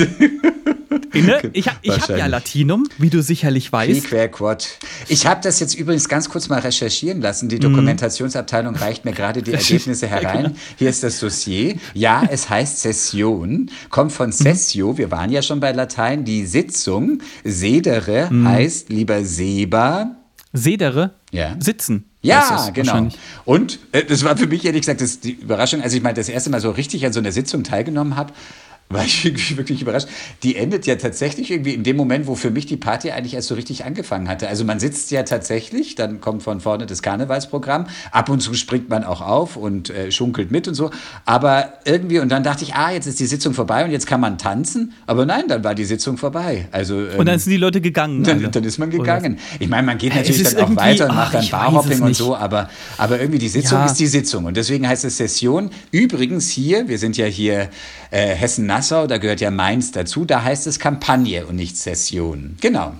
ne? 1.14 1.40
Ich, 1.52 1.68
hab- 1.68 1.78
ich 1.82 2.00
habe 2.00 2.18
ja. 2.18 2.26
Latinum, 2.26 2.88
wie 2.98 3.10
du 3.10 3.22
sicherlich 3.22 3.72
weißt. 3.72 4.08
Quad. 4.32 4.66
Ich 5.08 5.26
habe 5.26 5.40
das 5.42 5.60
jetzt 5.60 5.74
übrigens 5.74 6.08
ganz 6.08 6.28
kurz 6.28 6.48
mal 6.48 6.58
recherchieren 6.58 7.20
lassen. 7.20 7.48
Die 7.48 7.60
Dokumentationsabteilung 7.60 8.74
reicht 8.74 9.04
mir 9.04 9.12
gerade 9.12 9.42
die 9.42 9.52
Ergebnisse 9.60 10.08
herein. 10.08 10.56
Hier 10.76 10.90
ist 10.90 11.02
das 11.04 11.20
Dossier. 11.20 11.76
Ja, 11.94 12.24
es 12.28 12.48
heißt 12.50 12.80
Session, 12.82 13.70
kommt 13.90 14.12
von 14.12 14.32
sessio. 14.32 14.98
Wir 14.98 15.10
waren 15.12 15.30
ja 15.30 15.42
schon 15.42 15.60
bei 15.60 15.70
Latein. 15.72 16.24
Die 16.24 16.44
Sitzung. 16.46 17.20
Sedere 17.44 18.30
heißt 18.30 18.88
lieber 18.88 19.24
Seba. 19.24 20.16
Sedere, 20.52 21.12
Ja. 21.32 21.56
sitzen. 21.60 22.04
Ja, 22.25 22.71
genau. 22.73 23.09
Und 23.45 23.78
äh, 23.93 24.04
das 24.04 24.25
war 24.25 24.37
für 24.37 24.47
mich 24.47 24.64
ehrlich 24.64 24.83
gesagt 24.83 25.00
das, 25.00 25.21
die 25.21 25.33
Überraschung, 25.33 25.83
als 25.83 25.93
ich 25.93 26.02
mal 26.02 26.14
das 26.14 26.28
erste 26.28 26.50
Mal 26.50 26.61
so 26.61 26.71
richtig 26.71 27.04
an 27.04 27.12
so 27.12 27.21
einer 27.21 27.33
Sitzung 27.33 27.64
teilgenommen 27.64 28.16
habe, 28.16 28.33
war 28.90 29.04
ich 29.04 29.24
wirklich 29.56 29.80
überrascht. 29.82 30.08
Die 30.42 30.56
endet 30.56 30.86
ja 30.86 30.96
tatsächlich 30.96 31.50
irgendwie 31.50 31.74
in 31.74 31.82
dem 31.82 31.96
Moment, 31.96 32.26
wo 32.26 32.34
für 32.34 32.50
mich 32.50 32.66
die 32.66 32.76
Party 32.76 33.10
eigentlich 33.10 33.34
erst 33.34 33.48
so 33.48 33.54
richtig 33.54 33.84
angefangen 33.84 34.28
hatte. 34.28 34.48
Also 34.48 34.64
man 34.64 34.78
sitzt 34.78 35.10
ja 35.10 35.22
tatsächlich, 35.22 35.94
dann 35.94 36.20
kommt 36.20 36.42
von 36.42 36.60
vorne 36.60 36.86
das 36.86 37.02
Karnevalsprogramm, 37.02 37.86
ab 38.12 38.28
und 38.28 38.40
zu 38.40 38.54
springt 38.54 38.88
man 38.90 39.02
auch 39.04 39.20
auf 39.20 39.56
und 39.56 39.90
äh, 39.90 40.12
schunkelt 40.12 40.50
mit 40.50 40.68
und 40.68 40.74
so. 40.74 40.90
Aber 41.24 41.72
irgendwie, 41.84 42.18
und 42.20 42.28
dann 42.30 42.44
dachte 42.44 42.62
ich, 42.64 42.74
ah, 42.74 42.90
jetzt 42.92 43.06
ist 43.06 43.18
die 43.20 43.26
Sitzung 43.26 43.54
vorbei 43.54 43.84
und 43.84 43.90
jetzt 43.90 44.06
kann 44.06 44.20
man 44.20 44.38
tanzen. 44.38 44.92
Aber 45.06 45.26
nein, 45.26 45.44
dann 45.48 45.64
war 45.64 45.74
die 45.74 45.84
Sitzung 45.86 46.16
vorbei. 46.18 46.68
Also, 46.70 47.00
ähm, 47.06 47.18
Und 47.18 47.26
dann 47.26 47.38
sind 47.38 47.50
die 47.50 47.56
Leute 47.56 47.80
gegangen. 47.80 48.22
dann, 48.22 48.50
dann 48.52 48.64
ist 48.64 48.78
man 48.78 48.90
gegangen. 48.90 49.38
Ich 49.58 49.68
meine, 49.68 49.86
man 49.86 49.98
geht 49.98 50.14
natürlich 50.14 50.42
dann 50.44 50.64
auch 50.64 50.76
weiter 50.76 51.06
und 51.06 51.10
ach, 51.12 51.32
macht 51.32 51.34
dann 51.34 51.48
Barhopping 51.48 52.02
und 52.02 52.14
so, 52.14 52.36
aber, 52.36 52.68
aber 52.98 53.18
irgendwie 53.20 53.38
die 53.38 53.48
Sitzung 53.48 53.78
Ja. 53.78 53.86
ist 53.86 53.94
die 53.94 54.06
Sitzung. 54.06 54.44
Und 54.44 54.56
deswegen 54.56 54.86
heißt 54.86 55.04
es 55.04 55.16
Session. 55.16 55.70
Übrigens 55.90 56.50
hier, 56.50 56.86
wir 56.88 56.98
sind 56.98 57.16
ja 57.16 57.26
hier 57.26 57.70
äh, 58.10 58.34
Hessen-Nassau, 58.75 59.07
da 59.07 59.19
gehört 59.19 59.40
ja 59.40 59.50
Mainz 59.50 59.93
dazu, 59.93 60.25
da 60.25 60.43
heißt 60.43 60.66
es 60.66 60.78
Kampagne 60.78 61.47
und 61.47 61.57
nicht 61.57 61.76
Session. 61.76 62.57
Genau. 62.61 62.95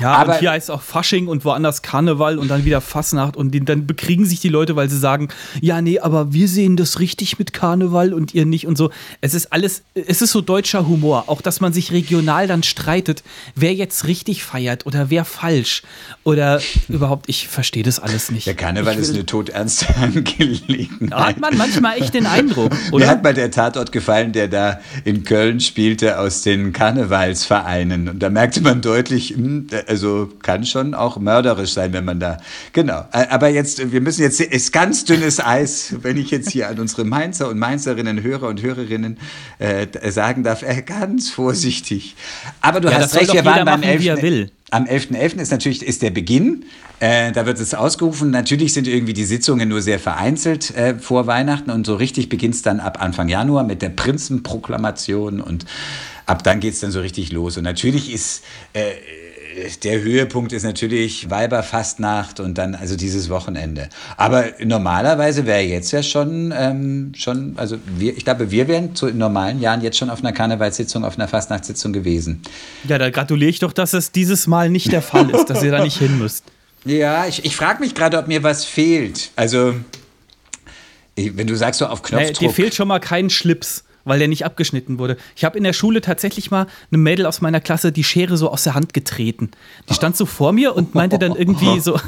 Ja, 0.00 0.12
aber 0.14 0.34
und 0.34 0.40
hier 0.40 0.50
heißt 0.50 0.68
es 0.68 0.70
auch 0.70 0.82
Fasching 0.82 1.28
und 1.28 1.44
woanders 1.44 1.82
Karneval 1.82 2.38
und 2.38 2.48
dann 2.48 2.64
wieder 2.64 2.80
Fasnacht 2.80 3.36
und 3.36 3.52
die, 3.52 3.64
dann 3.64 3.86
bekriegen 3.86 4.24
sich 4.26 4.40
die 4.40 4.48
Leute, 4.48 4.76
weil 4.76 4.90
sie 4.90 4.98
sagen, 4.98 5.28
ja, 5.60 5.80
nee, 5.80 5.98
aber 5.98 6.32
wir 6.32 6.46
sehen 6.48 6.76
das 6.76 7.00
richtig 7.00 7.38
mit 7.38 7.52
Karneval 7.52 8.12
und 8.12 8.34
ihr 8.34 8.44
nicht 8.46 8.66
und 8.66 8.76
so. 8.76 8.90
Es 9.20 9.34
ist 9.34 9.52
alles, 9.52 9.82
es 9.94 10.20
ist 10.22 10.32
so 10.32 10.40
deutscher 10.40 10.86
Humor, 10.86 11.24
auch 11.28 11.40
dass 11.40 11.60
man 11.60 11.72
sich 11.72 11.90
regional 11.92 12.46
dann 12.46 12.62
streitet, 12.62 13.22
wer 13.54 13.72
jetzt 13.74 14.06
richtig 14.06 14.44
feiert 14.44 14.84
oder 14.86 15.10
wer 15.10 15.24
falsch 15.24 15.82
oder 16.24 16.60
überhaupt, 16.88 17.28
ich 17.28 17.48
verstehe 17.48 17.82
das 17.82 17.98
alles 17.98 18.30
nicht. 18.30 18.46
der 18.46 18.54
Karneval 18.54 18.94
Ich 18.94 19.00
ist 19.00 19.08
will- 19.08 19.16
eine 19.16 19.26
todernste 19.26 19.86
Angelegenheit. 19.96 21.12
Hat 21.28 21.40
man 21.40 21.56
manchmal 21.56 21.98
echt 22.00 22.14
den 22.14 22.26
Eindruck, 22.26 22.70
Mir 22.72 22.92
oder? 22.92 23.08
hat 23.08 23.22
mal 23.22 23.34
der 23.34 23.50
Tatort 23.50 23.92
gefallen, 23.92 24.32
der 24.32 24.48
da 24.48 24.80
in 25.04 25.24
Köln 25.24 25.60
spielte 25.60 26.18
aus 26.18 26.42
den 26.42 26.72
Karnevalsvereinen. 26.72 28.08
Und 28.08 28.18
da 28.22 28.30
merkte 28.30 28.60
man 28.60 28.80
deutlich, 28.80 29.30
hm, 29.30 29.66
also 29.86 30.28
kann 30.42 30.64
schon 30.64 30.94
auch 30.94 31.18
mörderisch 31.18 31.72
sein, 31.72 31.92
wenn 31.92 32.04
man 32.04 32.20
da. 32.20 32.38
Genau. 32.72 33.04
Äh, 33.12 33.26
Aber 33.30 33.48
jetzt, 33.48 33.92
wir 33.92 34.00
müssen 34.00 34.22
jetzt, 34.22 34.40
ist 34.40 34.72
ganz 34.72 35.04
dünnes 35.04 35.40
Eis, 35.40 35.94
wenn 36.02 36.16
ich 36.16 36.30
jetzt 36.30 36.50
hier 36.50 36.68
an 36.68 36.78
unsere 36.78 37.04
Mainzer 37.04 37.48
und 37.48 37.58
Mainzerinnen, 37.58 38.22
Hörer 38.22 38.48
und 38.48 38.62
Hörerinnen 38.62 39.18
äh, 39.58 39.86
sagen 40.10 40.42
darf, 40.42 40.62
äh, 40.62 40.82
ganz 40.82 41.30
vorsichtig. 41.30 42.16
Aber 42.60 42.80
du 42.80 42.88
Ja, 42.88 42.98
hast 42.98 43.14
recht, 43.14 43.32
wir 43.32 43.44
waren 43.44 43.64
beim 43.64 43.80
machen, 43.80 43.90
11. 43.90 44.50
Am 44.70 44.84
11.11. 44.84 45.40
ist 45.40 45.50
natürlich 45.50 45.82
ist 45.82 46.02
der 46.02 46.10
Beginn. 46.10 46.66
Äh, 47.00 47.32
da 47.32 47.46
wird 47.46 47.58
es 47.58 47.72
ausgerufen. 47.74 48.30
Natürlich 48.30 48.74
sind 48.74 48.86
irgendwie 48.86 49.14
die 49.14 49.24
Sitzungen 49.24 49.68
nur 49.68 49.80
sehr 49.80 49.98
vereinzelt 49.98 50.76
äh, 50.76 50.94
vor 50.98 51.26
Weihnachten 51.26 51.70
und 51.70 51.86
so 51.86 51.94
richtig 51.94 52.28
beginnt 52.28 52.54
es 52.54 52.62
dann 52.62 52.80
ab 52.80 53.00
Anfang 53.00 53.28
Januar 53.28 53.64
mit 53.64 53.80
der 53.80 53.88
Prinzenproklamation 53.88 55.40
und 55.40 55.64
ab 56.26 56.42
dann 56.42 56.60
geht 56.60 56.74
es 56.74 56.80
dann 56.80 56.90
so 56.90 57.00
richtig 57.00 57.32
los. 57.32 57.56
Und 57.56 57.64
natürlich 57.64 58.12
ist 58.12 58.44
äh, 58.74 58.90
der 59.82 60.00
Höhepunkt 60.02 60.52
ist 60.52 60.62
natürlich 60.62 61.30
Weiberfastnacht 61.30 62.40
und 62.40 62.58
dann 62.58 62.74
also 62.74 62.96
dieses 62.96 63.28
Wochenende. 63.30 63.88
Aber 64.16 64.44
normalerweise 64.64 65.46
wäre 65.46 65.60
jetzt 65.60 65.90
ja 65.92 66.02
schon, 66.02 66.52
ähm, 66.56 67.12
schon 67.16 67.54
also 67.56 67.76
wir, 67.96 68.16
ich 68.16 68.24
glaube, 68.24 68.50
wir 68.50 68.68
wären 68.68 68.94
zu 68.94 69.06
in 69.06 69.18
normalen 69.18 69.60
Jahren 69.60 69.80
jetzt 69.82 69.96
schon 69.98 70.10
auf 70.10 70.20
einer 70.20 70.32
Karnevalssitzung, 70.32 71.04
auf 71.04 71.16
einer 71.18 71.28
Fastnachtssitzung 71.28 71.92
gewesen. 71.92 72.42
Ja, 72.86 72.98
da 72.98 73.10
gratuliere 73.10 73.50
ich 73.50 73.58
doch, 73.58 73.72
dass 73.72 73.92
es 73.94 74.12
dieses 74.12 74.46
Mal 74.46 74.70
nicht 74.70 74.92
der 74.92 75.02
Fall 75.02 75.30
ist, 75.30 75.46
dass 75.46 75.62
ihr 75.62 75.70
da 75.70 75.82
nicht 75.82 75.98
hin 75.98 76.18
müsst. 76.18 76.44
Ja, 76.84 77.26
ich, 77.26 77.44
ich 77.44 77.56
frage 77.56 77.80
mich 77.80 77.94
gerade, 77.94 78.18
ob 78.18 78.28
mir 78.28 78.42
was 78.42 78.64
fehlt. 78.64 79.30
Also, 79.36 79.74
wenn 81.16 81.46
du 81.46 81.54
sagst 81.56 81.80
so 81.80 81.86
auf 81.86 82.02
Nee, 82.02 82.08
Knopfdruck. 82.08 82.38
dir 82.38 82.50
fehlt 82.50 82.74
schon 82.74 82.88
mal 82.88 83.00
kein 83.00 83.28
Schlips, 83.30 83.84
weil 84.08 84.18
der 84.18 84.28
nicht 84.28 84.44
abgeschnitten 84.44 84.98
wurde. 84.98 85.16
Ich 85.36 85.44
habe 85.44 85.56
in 85.58 85.64
der 85.64 85.72
Schule 85.72 86.00
tatsächlich 86.00 86.50
mal 86.50 86.66
eine 86.90 86.98
Mädel 86.98 87.26
aus 87.26 87.40
meiner 87.40 87.60
Klasse 87.60 87.92
die 87.92 88.04
Schere 88.04 88.36
so 88.36 88.50
aus 88.50 88.64
der 88.64 88.74
Hand 88.74 88.94
getreten. 88.94 89.50
Die 89.88 89.94
stand 89.94 90.16
so 90.16 90.26
vor 90.26 90.52
mir 90.52 90.74
und 90.74 90.94
meinte 90.94 91.18
dann 91.18 91.36
irgendwie 91.36 91.80
so, 91.80 91.98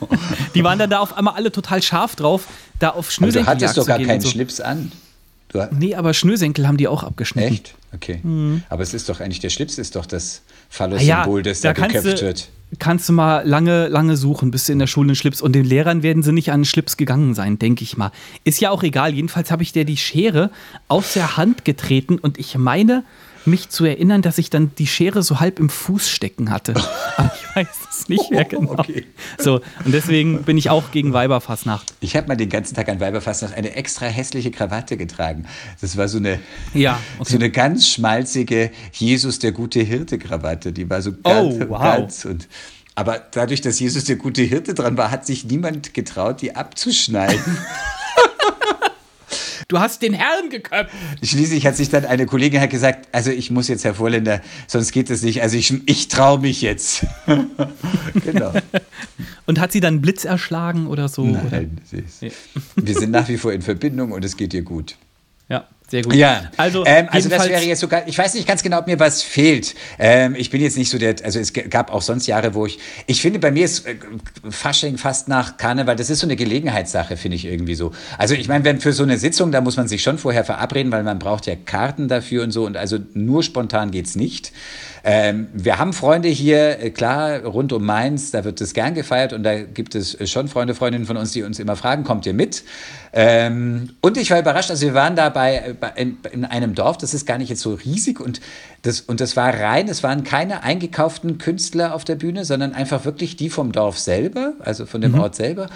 die 0.54 0.64
waren 0.64 0.78
dann 0.78 0.90
da 0.90 0.98
auf 1.00 1.16
einmal 1.16 1.34
alle 1.34 1.52
total 1.52 1.82
scharf 1.82 2.16
drauf, 2.16 2.46
da 2.78 2.90
auf 2.90 2.96
Aber 2.96 3.02
du 3.06 3.10
Schnürsenkel 3.10 3.46
hattest 3.46 3.78
doch 3.78 3.86
gar 3.86 3.98
keinen 3.98 4.20
so. 4.20 4.28
Schlips 4.28 4.60
an. 4.60 4.92
Du, 5.48 5.66
Nee, 5.72 5.94
aber 5.94 6.12
Schnürsenkel 6.14 6.68
haben 6.68 6.76
die 6.76 6.88
auch 6.88 7.02
abgeschnitten. 7.02 7.52
echt? 7.52 7.74
Okay. 7.94 8.20
Aber 8.68 8.82
es 8.82 8.92
ist 8.92 9.08
doch 9.08 9.20
eigentlich, 9.20 9.40
der 9.40 9.50
Schlips 9.50 9.78
ist 9.78 9.96
doch 9.96 10.04
das 10.04 10.42
Ah 10.46 10.50
Phallus-Symbol, 10.70 11.42
das 11.42 11.62
da, 11.62 11.72
kannst 11.72 11.96
geköpft 11.96 12.22
du, 12.22 12.26
wird. 12.26 12.48
Kannst 12.78 13.08
du 13.08 13.12
mal 13.12 13.46
lange, 13.46 13.88
lange 13.88 14.16
suchen, 14.16 14.50
bis 14.50 14.66
du 14.66 14.72
in 14.72 14.78
der 14.78 14.86
Schule 14.86 15.08
einen 15.08 15.16
Schlips 15.16 15.40
und 15.40 15.54
den 15.54 15.64
Lehrern 15.64 16.02
werden 16.02 16.22
sie 16.22 16.32
nicht 16.32 16.52
an 16.52 16.60
den 16.60 16.64
Schlips 16.66 16.96
gegangen 16.96 17.34
sein, 17.34 17.58
denke 17.58 17.82
ich 17.82 17.96
mal. 17.96 18.12
Ist 18.44 18.60
ja 18.60 18.70
auch 18.70 18.82
egal. 18.82 19.14
Jedenfalls 19.14 19.50
habe 19.50 19.62
ich 19.62 19.72
dir 19.72 19.84
die 19.84 19.96
Schere 19.96 20.50
aus 20.86 21.14
der 21.14 21.36
Hand 21.36 21.64
getreten 21.64 22.18
und 22.18 22.38
ich 22.38 22.56
meine, 22.58 23.04
mich 23.48 23.68
zu 23.70 23.84
erinnern, 23.84 24.22
dass 24.22 24.38
ich 24.38 24.50
dann 24.50 24.70
die 24.78 24.86
Schere 24.86 25.22
so 25.22 25.40
halb 25.40 25.58
im 25.58 25.68
Fuß 25.68 26.08
stecken 26.08 26.50
hatte. 26.50 26.74
Aber 27.16 27.32
ich 27.34 27.56
weiß 27.56 27.68
es 27.90 28.08
nicht 28.08 28.30
mehr 28.30 28.44
genau. 28.44 28.72
Okay. 28.78 29.04
So, 29.38 29.56
und 29.84 29.92
deswegen 29.92 30.42
bin 30.44 30.56
ich 30.56 30.70
auch 30.70 30.90
gegen 30.90 31.12
Weiberfassnacht. 31.12 31.94
Ich 32.00 32.16
habe 32.16 32.28
mal 32.28 32.36
den 32.36 32.48
ganzen 32.48 32.74
Tag 32.74 32.88
an 32.88 33.00
Weiberfastnacht 33.00 33.54
eine 33.54 33.74
extra 33.74 34.06
hässliche 34.06 34.50
Krawatte 34.50 34.96
getragen. 34.96 35.46
Das 35.80 35.96
war 35.96 36.08
so 36.08 36.18
eine, 36.18 36.38
Ja, 36.74 36.98
okay. 37.18 37.30
so 37.32 37.36
eine 37.36 37.50
ganz 37.50 37.88
schmalzige 37.88 38.70
Jesus 38.92 39.38
der 39.38 39.52
gute 39.52 39.80
Hirte 39.80 40.18
Krawatte. 40.18 40.72
Die 40.72 40.88
war 40.88 41.02
so 41.02 41.10
Oh, 41.24 41.58
ganz, 41.58 41.68
wow. 41.70 41.80
ganz 41.82 42.24
und 42.24 42.48
aber 42.94 43.20
dadurch, 43.30 43.60
dass 43.60 43.78
Jesus 43.78 44.04
der 44.06 44.16
gute 44.16 44.42
Hirte 44.42 44.74
dran 44.74 44.96
war, 44.96 45.12
hat 45.12 45.24
sich 45.24 45.44
niemand 45.44 45.94
getraut, 45.94 46.42
die 46.42 46.56
abzuschneiden. 46.56 47.38
Du 49.68 49.78
hast 49.78 50.00
den 50.00 50.14
Herrn 50.14 50.48
geköpft. 50.48 50.94
Schließlich 51.22 51.66
hat 51.66 51.76
sich 51.76 51.90
dann 51.90 52.06
eine 52.06 52.24
Kollegin 52.24 52.58
hat 52.58 52.70
gesagt, 52.70 53.06
also 53.12 53.30
ich 53.30 53.50
muss 53.50 53.68
jetzt, 53.68 53.84
Herr 53.84 53.94
Vorländer, 53.94 54.40
sonst 54.66 54.92
geht 54.92 55.10
es 55.10 55.22
nicht. 55.22 55.42
Also 55.42 55.58
ich, 55.58 55.86
ich 55.86 56.08
traue 56.08 56.40
mich 56.40 56.62
jetzt. 56.62 57.04
genau. 58.24 58.54
Und 59.44 59.60
hat 59.60 59.70
sie 59.70 59.80
dann 59.80 59.94
einen 59.94 60.00
Blitz 60.00 60.24
erschlagen 60.24 60.86
oder 60.86 61.08
so? 61.08 61.22
Oder? 61.24 61.42
Nein, 61.50 61.78
sie 61.84 61.98
ist, 61.98 62.22
wir 62.76 62.94
sind 62.94 63.10
nach 63.10 63.28
wie 63.28 63.36
vor 63.36 63.52
in 63.52 63.60
Verbindung 63.60 64.12
und 64.12 64.24
es 64.24 64.38
geht 64.38 64.54
ihr 64.54 64.62
gut. 64.62 64.96
Ja, 65.50 65.68
sehr 65.90 66.02
gut. 66.02 66.14
Ja, 66.14 66.50
also, 66.58 66.84
ähm, 66.84 67.08
also 67.10 67.30
das 67.30 67.48
wäre 67.48 67.62
jetzt 67.62 67.80
sogar, 67.80 68.06
ich 68.06 68.18
weiß 68.18 68.34
nicht 68.34 68.46
ganz 68.46 68.62
genau, 68.62 68.78
ob 68.78 68.86
mir 68.86 69.00
was 69.00 69.22
fehlt. 69.22 69.74
Ähm, 69.98 70.34
ich 70.36 70.50
bin 70.50 70.60
jetzt 70.60 70.76
nicht 70.76 70.90
so 70.90 70.98
der, 70.98 71.16
also 71.24 71.40
es 71.40 71.54
gab 71.54 71.92
auch 71.92 72.02
sonst 72.02 72.26
Jahre, 72.26 72.52
wo 72.54 72.66
ich, 72.66 72.78
ich 73.06 73.22
finde, 73.22 73.38
bei 73.38 73.50
mir 73.50 73.64
ist 73.64 73.86
äh, 73.86 73.96
Fasching 74.50 74.98
fast 74.98 75.28
nach 75.28 75.56
Karneval, 75.56 75.96
das 75.96 76.10
ist 76.10 76.20
so 76.20 76.26
eine 76.26 76.36
Gelegenheitssache, 76.36 77.16
finde 77.16 77.36
ich 77.36 77.46
irgendwie 77.46 77.74
so. 77.74 77.92
Also 78.18 78.34
ich 78.34 78.48
meine, 78.48 78.64
wenn 78.64 78.80
für 78.80 78.92
so 78.92 79.02
eine 79.02 79.16
Sitzung, 79.16 79.50
da 79.50 79.62
muss 79.62 79.78
man 79.78 79.88
sich 79.88 80.02
schon 80.02 80.18
vorher 80.18 80.44
verabreden, 80.44 80.92
weil 80.92 81.04
man 81.04 81.18
braucht 81.18 81.46
ja 81.46 81.54
Karten 81.56 82.06
dafür 82.06 82.44
und 82.44 82.50
so 82.50 82.66
und 82.66 82.76
also 82.76 82.98
nur 83.14 83.42
spontan 83.42 83.90
geht's 83.90 84.14
nicht. 84.14 84.52
Ähm, 85.04 85.48
wir 85.54 85.78
haben 85.78 85.94
Freunde 85.94 86.28
hier, 86.28 86.80
äh, 86.80 86.90
klar, 86.90 87.40
rund 87.44 87.72
um 87.72 87.84
Mainz, 87.84 88.30
da 88.30 88.44
wird 88.44 88.60
es 88.60 88.74
gern 88.74 88.92
gefeiert 88.92 89.32
und 89.32 89.42
da 89.42 89.62
gibt 89.62 89.94
es 89.94 90.14
äh, 90.14 90.26
schon 90.26 90.48
Freunde, 90.48 90.74
Freundinnen 90.74 91.06
von 91.06 91.16
uns, 91.16 91.32
die 91.32 91.44
uns 91.44 91.58
immer 91.58 91.76
fragen, 91.76 92.04
kommt 92.04 92.26
ihr 92.26 92.34
mit? 92.34 92.62
Ähm, 93.12 93.90
und 94.00 94.16
ich 94.16 94.30
war 94.30 94.38
überrascht, 94.38 94.70
also 94.70 94.86
wir 94.86 94.94
waren 94.94 95.16
da 95.16 95.28
bei, 95.28 95.76
in, 95.96 96.18
in 96.30 96.44
einem 96.44 96.74
Dorf, 96.74 96.98
das 96.98 97.14
ist 97.14 97.26
gar 97.26 97.38
nicht 97.38 97.48
jetzt 97.48 97.62
so 97.62 97.74
riesig 97.74 98.20
und 98.20 98.40
das, 98.82 99.00
und 99.00 99.20
das 99.20 99.36
war 99.36 99.52
rein, 99.52 99.88
es 99.88 100.02
waren 100.02 100.24
keine 100.24 100.62
eingekauften 100.62 101.38
Künstler 101.38 101.94
auf 101.94 102.04
der 102.04 102.16
Bühne, 102.16 102.44
sondern 102.44 102.74
einfach 102.74 103.04
wirklich 103.04 103.36
die 103.36 103.50
vom 103.50 103.72
Dorf 103.72 103.98
selber, 103.98 104.52
also 104.60 104.86
von 104.86 105.00
dem 105.00 105.18
Ort 105.18 105.34
selber. 105.34 105.68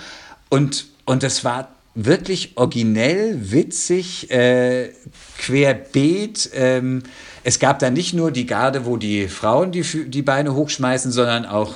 Und, 0.51 0.87
und 1.05 1.23
das 1.23 1.45
war 1.45 1.69
wirklich 1.95 2.57
originell, 2.57 3.51
witzig, 3.53 4.31
äh, 4.31 4.91
querbeet. 5.39 6.51
Ähm, 6.55 7.03
es 7.45 7.59
gab 7.59 7.79
da 7.81 7.91
nicht 7.91 8.15
nur 8.15 8.31
die 8.31 8.47
Garde, 8.47 8.87
wo 8.87 8.97
die 8.97 9.29
Frauen 9.29 9.73
die, 9.73 9.83
die 9.83 10.23
Beine 10.23 10.55
hochschmeißen, 10.55 11.13
sondern 11.13 11.45
auch 11.45 11.75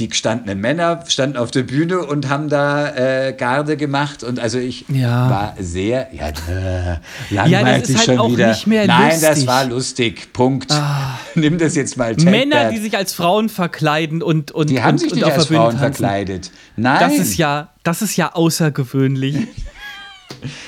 die 0.00 0.08
gestandenen 0.08 0.58
Männer 0.60 1.04
standen 1.06 1.36
auf 1.36 1.50
der 1.50 1.62
Bühne 1.62 2.00
und 2.00 2.28
haben 2.28 2.48
da 2.48 2.88
äh, 3.28 3.32
Garde 3.34 3.76
gemacht. 3.76 4.24
Und 4.24 4.40
also 4.40 4.58
ich 4.58 4.86
Ja. 4.88 5.30
war 5.30 5.54
sehr, 5.60 6.08
ja, 6.12 6.28
äh, 6.28 6.96
Ja, 7.34 7.44
langweilig 7.44 7.82
das 7.82 7.90
ist 7.90 7.96
halt 7.98 8.06
schon 8.06 8.18
auch 8.18 8.30
wieder. 8.32 8.48
nicht 8.48 8.66
mehr 8.66 8.86
Nein, 8.86 9.10
das 9.20 9.22
lustig. 9.30 9.48
Ah. 9.48 9.52
war 9.52 9.64
lustig. 9.66 10.32
Punkt. 10.32 10.72
Nimm 11.36 11.58
das 11.58 11.76
jetzt 11.76 11.96
mal. 11.96 12.16
take 12.16 12.30
Männer, 12.30 12.56
that. 12.64 12.72
die 12.72 12.78
sich 12.78 12.96
als 12.96 13.12
Frauen 13.12 13.48
verkleiden 13.48 14.22
und 14.22 14.50
und 14.50 14.70
die 14.70 14.82
haben 14.82 14.92
und, 14.94 14.98
sich 14.98 15.14
nicht 15.14 15.24
als 15.24 15.46
Frauen 15.46 15.70
tanzen. 15.76 15.78
verkleidet. 15.78 16.50
Nein. 16.76 16.98
Das 17.00 17.14
ist 17.18 17.36
ja, 17.36 17.68
das 17.84 18.02
ist 18.02 18.16
ja 18.16 18.32
außergewöhnlich. 18.34 19.36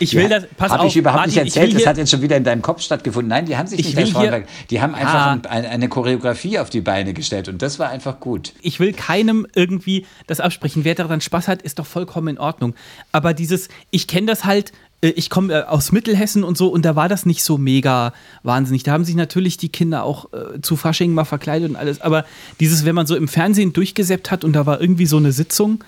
Ich 0.01 0.15
will 0.15 0.29
das, 0.29 0.45
pass 0.57 0.71
Habe 0.73 0.83
auf, 0.83 0.89
ich 0.89 0.97
überhaupt 0.97 1.21
Martin, 1.27 1.45
nicht 1.45 1.57
erzählt, 1.57 1.75
das 1.75 1.87
hat 1.87 1.97
jetzt 1.97 2.11
schon 2.11 2.21
wieder 2.23 2.37
in 2.37 2.45
deinem 2.45 2.63
Kopf 2.63 2.83
stattgefunden. 2.83 3.29
Nein, 3.29 3.47
die 3.47 3.57
haben 3.57 3.67
sich 3.67 3.79
Ich 3.81 3.87
nicht 3.87 3.99
als 3.99 4.11
Frauen 4.11 4.23
hier- 4.23 4.31
verkleidet. 4.33 4.71
Die 4.71 4.81
haben 4.83 4.95
einfach 4.95 5.15
Ah. 5.15 5.33
ein, 5.33 5.47
ein, 5.47 5.65
eine 5.67 5.89
Choreografie 5.89 6.59
auf 6.59 6.69
die 6.71 6.81
Beine 6.81 7.15
gestellt 7.15 7.49
und 7.49 7.63
das 7.63 7.79
war 7.79 7.89
einfach 7.89 8.21
gut. 8.21 8.53
ich 8.61 8.81
will 8.81 8.93
keinem 8.93 9.47
irgendwie 9.55 10.07
das 10.27 10.41
absprechen. 10.41 10.85
Wer 10.85 10.95
daran 10.95 11.21
Spaß 11.21 11.49
hat, 11.49 11.63
ist 11.63 11.79
doch 11.79 11.87
vollkommen 11.87 12.29
in 12.29 12.39
Ordnung. 12.39 12.75
Aber 13.13 13.33
dieses, 13.35 13.69
ich 13.91 14.07
kenne 14.07 14.27
das 14.27 14.45
halt, 14.45 14.73
äh, 15.01 15.09
ich 15.09 15.31
komme 15.31 15.53
äh, 15.55 15.63
aus 15.63 15.91
Mittelhessen 15.93 16.45
und 16.45 16.59
so 16.59 16.69
und 16.69 16.85
da 16.85 16.95
war 16.97 17.09
das 17.09 17.25
nicht 17.25 17.43
so 17.43 17.57
mega 17.59 18.13
wahnsinnig. 18.43 18.83
Da 18.83 18.93
haben 18.93 19.05
sich 19.05 19.15
natürlich 19.15 19.57
die 19.57 19.69
Kinder 19.71 20.05
auch 20.05 20.27
äh, 20.33 20.61
zu 20.61 20.77
Fasching 20.77 21.15
mal 21.15 21.25
verkleidet 21.25 21.71
und 21.71 21.77
alles. 21.77 22.01
Aber 22.01 22.25
dieses, 22.61 22.85
wenn 22.85 22.95
man 22.95 23.07
so 23.07 23.17
im 23.17 23.29
Fernsehen 23.29 23.73
durchgesäppt 23.73 24.31
hat 24.31 24.45
und 24.45 24.53
da 24.53 24.67
war 24.67 24.81
irgendwie 24.81 25.07
so 25.07 25.17
eine 25.17 25.33
Sitzung, 25.33 25.83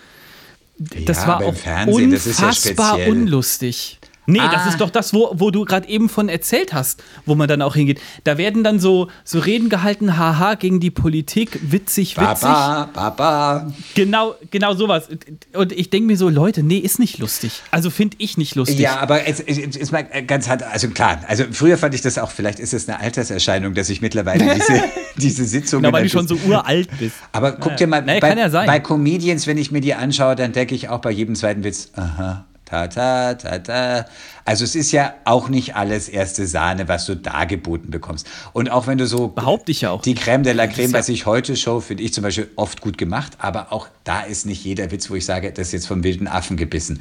das 0.78 1.18
Ja, 1.18 1.26
war 1.28 1.44
auch 1.44 1.54
Fernsehen, 1.54 2.10
ja 2.10 2.16
unfassbar 2.16 2.94
speziell. 2.94 3.10
unlustig. 3.10 3.98
Nee, 4.26 4.38
das 4.38 4.62
Ah. 4.64 4.68
ist 4.68 4.80
doch 4.80 4.90
das, 4.90 5.12
wo, 5.12 5.30
wo 5.34 5.50
du 5.50 5.64
gerade 5.64 5.88
eben 5.88 6.08
von 6.08 6.28
erzählt 6.28 6.72
hast, 6.72 7.02
wo 7.26 7.34
man 7.34 7.46
dann 7.48 7.60
auch 7.62 7.74
hingeht. 7.74 8.00
Da 8.24 8.38
werden 8.38 8.64
dann 8.64 8.78
so, 8.80 9.08
so 9.24 9.38
Reden 9.38 9.68
gehalten, 9.68 10.16
haha, 10.16 10.54
gegen 10.54 10.80
die 10.80 10.90
Politik, 10.90 11.58
witzig, 11.62 12.16
witzig. 12.16 12.40
Baba, 12.42 12.88
Baba. 12.92 13.72
Genau, 13.94 14.34
genau 14.50 14.74
sowas. 14.74 15.08
Und 15.52 15.72
ich 15.72 15.90
denke 15.90 16.06
mir 16.06 16.16
so, 16.16 16.28
Leute, 16.28 16.62
nee, 16.62 16.78
ist 16.78 16.98
nicht 16.98 17.18
lustig. 17.18 17.62
Also 17.70 17.90
finde 17.90 18.16
ich 18.20 18.38
nicht 18.38 18.54
lustig. 18.54 18.78
Ja, 18.78 18.98
aber 19.00 19.26
es, 19.26 19.40
es 19.40 19.58
es 19.58 19.76
ist 19.76 19.92
mal 19.92 20.04
ganz 20.04 20.48
hart, 20.48 20.62
also 20.62 20.88
klar, 20.88 21.20
also 21.28 21.44
früher 21.50 21.76
fand 21.78 21.94
ich 21.94 22.00
das 22.02 22.18
auch, 22.18 22.30
vielleicht 22.30 22.58
ist 22.60 22.72
es 22.74 22.88
eine 22.88 23.00
Alterserscheinung, 23.00 23.74
dass 23.74 23.88
ich 23.90 24.00
mittlerweile 24.00 24.44
diese, 24.54 24.82
diese 25.16 25.44
Sitzungen. 25.44 25.82
Genau, 25.84 25.94
weil 25.94 26.04
du 26.04 26.08
schon 26.10 26.26
so 26.28 26.36
uralt 26.46 26.88
bist. 26.98 27.16
Aber 27.32 27.52
guck 27.52 27.76
dir 27.76 27.86
mal, 27.86 28.02
Nee, 28.02 28.20
bei, 28.20 28.34
ja 28.36 28.48
bei 28.48 28.80
Comedians, 28.80 29.46
wenn 29.46 29.58
ich 29.58 29.70
mir 29.70 29.80
die 29.80 29.94
anschaue, 29.94 30.34
dann 30.36 30.52
denke 30.52 30.74
ich 30.74 30.88
auch 30.88 31.00
bei 31.00 31.10
jedem 31.10 31.34
zweiten 31.34 31.64
Witz, 31.64 31.90
aha, 31.94 32.44
ta 32.74 32.86
ta, 32.88 33.34
ta 33.34 33.58
ta. 33.58 34.04
Also 34.46 34.64
es 34.64 34.74
ist 34.74 34.92
ja 34.92 35.14
auch 35.24 35.48
nicht 35.48 35.74
alles 35.74 36.08
erste 36.08 36.46
Sahne, 36.46 36.86
was 36.88 37.06
du 37.06 37.16
da 37.16 37.44
geboten 37.44 37.90
bekommst. 37.90 38.26
Und 38.52 38.70
auch 38.70 38.86
wenn 38.86 38.98
du 38.98 39.06
so 39.06 39.28
Behaupte 39.28 39.72
ich 39.72 39.80
ja 39.80 39.90
auch. 39.90 40.02
die 40.02 40.14
Creme 40.14 40.42
de 40.42 40.52
la 40.52 40.66
Creme, 40.66 40.92
was 40.92 41.08
ich 41.08 41.24
heute 41.26 41.56
show, 41.56 41.80
finde 41.80 42.02
ich 42.02 42.12
zum 42.12 42.22
Beispiel 42.22 42.50
oft 42.56 42.80
gut 42.82 42.98
gemacht, 42.98 43.32
aber 43.38 43.72
auch 43.72 43.88
da 44.04 44.20
ist 44.20 44.44
nicht 44.44 44.62
jeder 44.64 44.90
Witz, 44.90 45.08
wo 45.08 45.14
ich 45.14 45.24
sage, 45.24 45.50
das 45.50 45.68
ist 45.68 45.72
jetzt 45.72 45.86
vom 45.86 46.04
wilden 46.04 46.28
Affen 46.28 46.58
gebissen. 46.58 47.00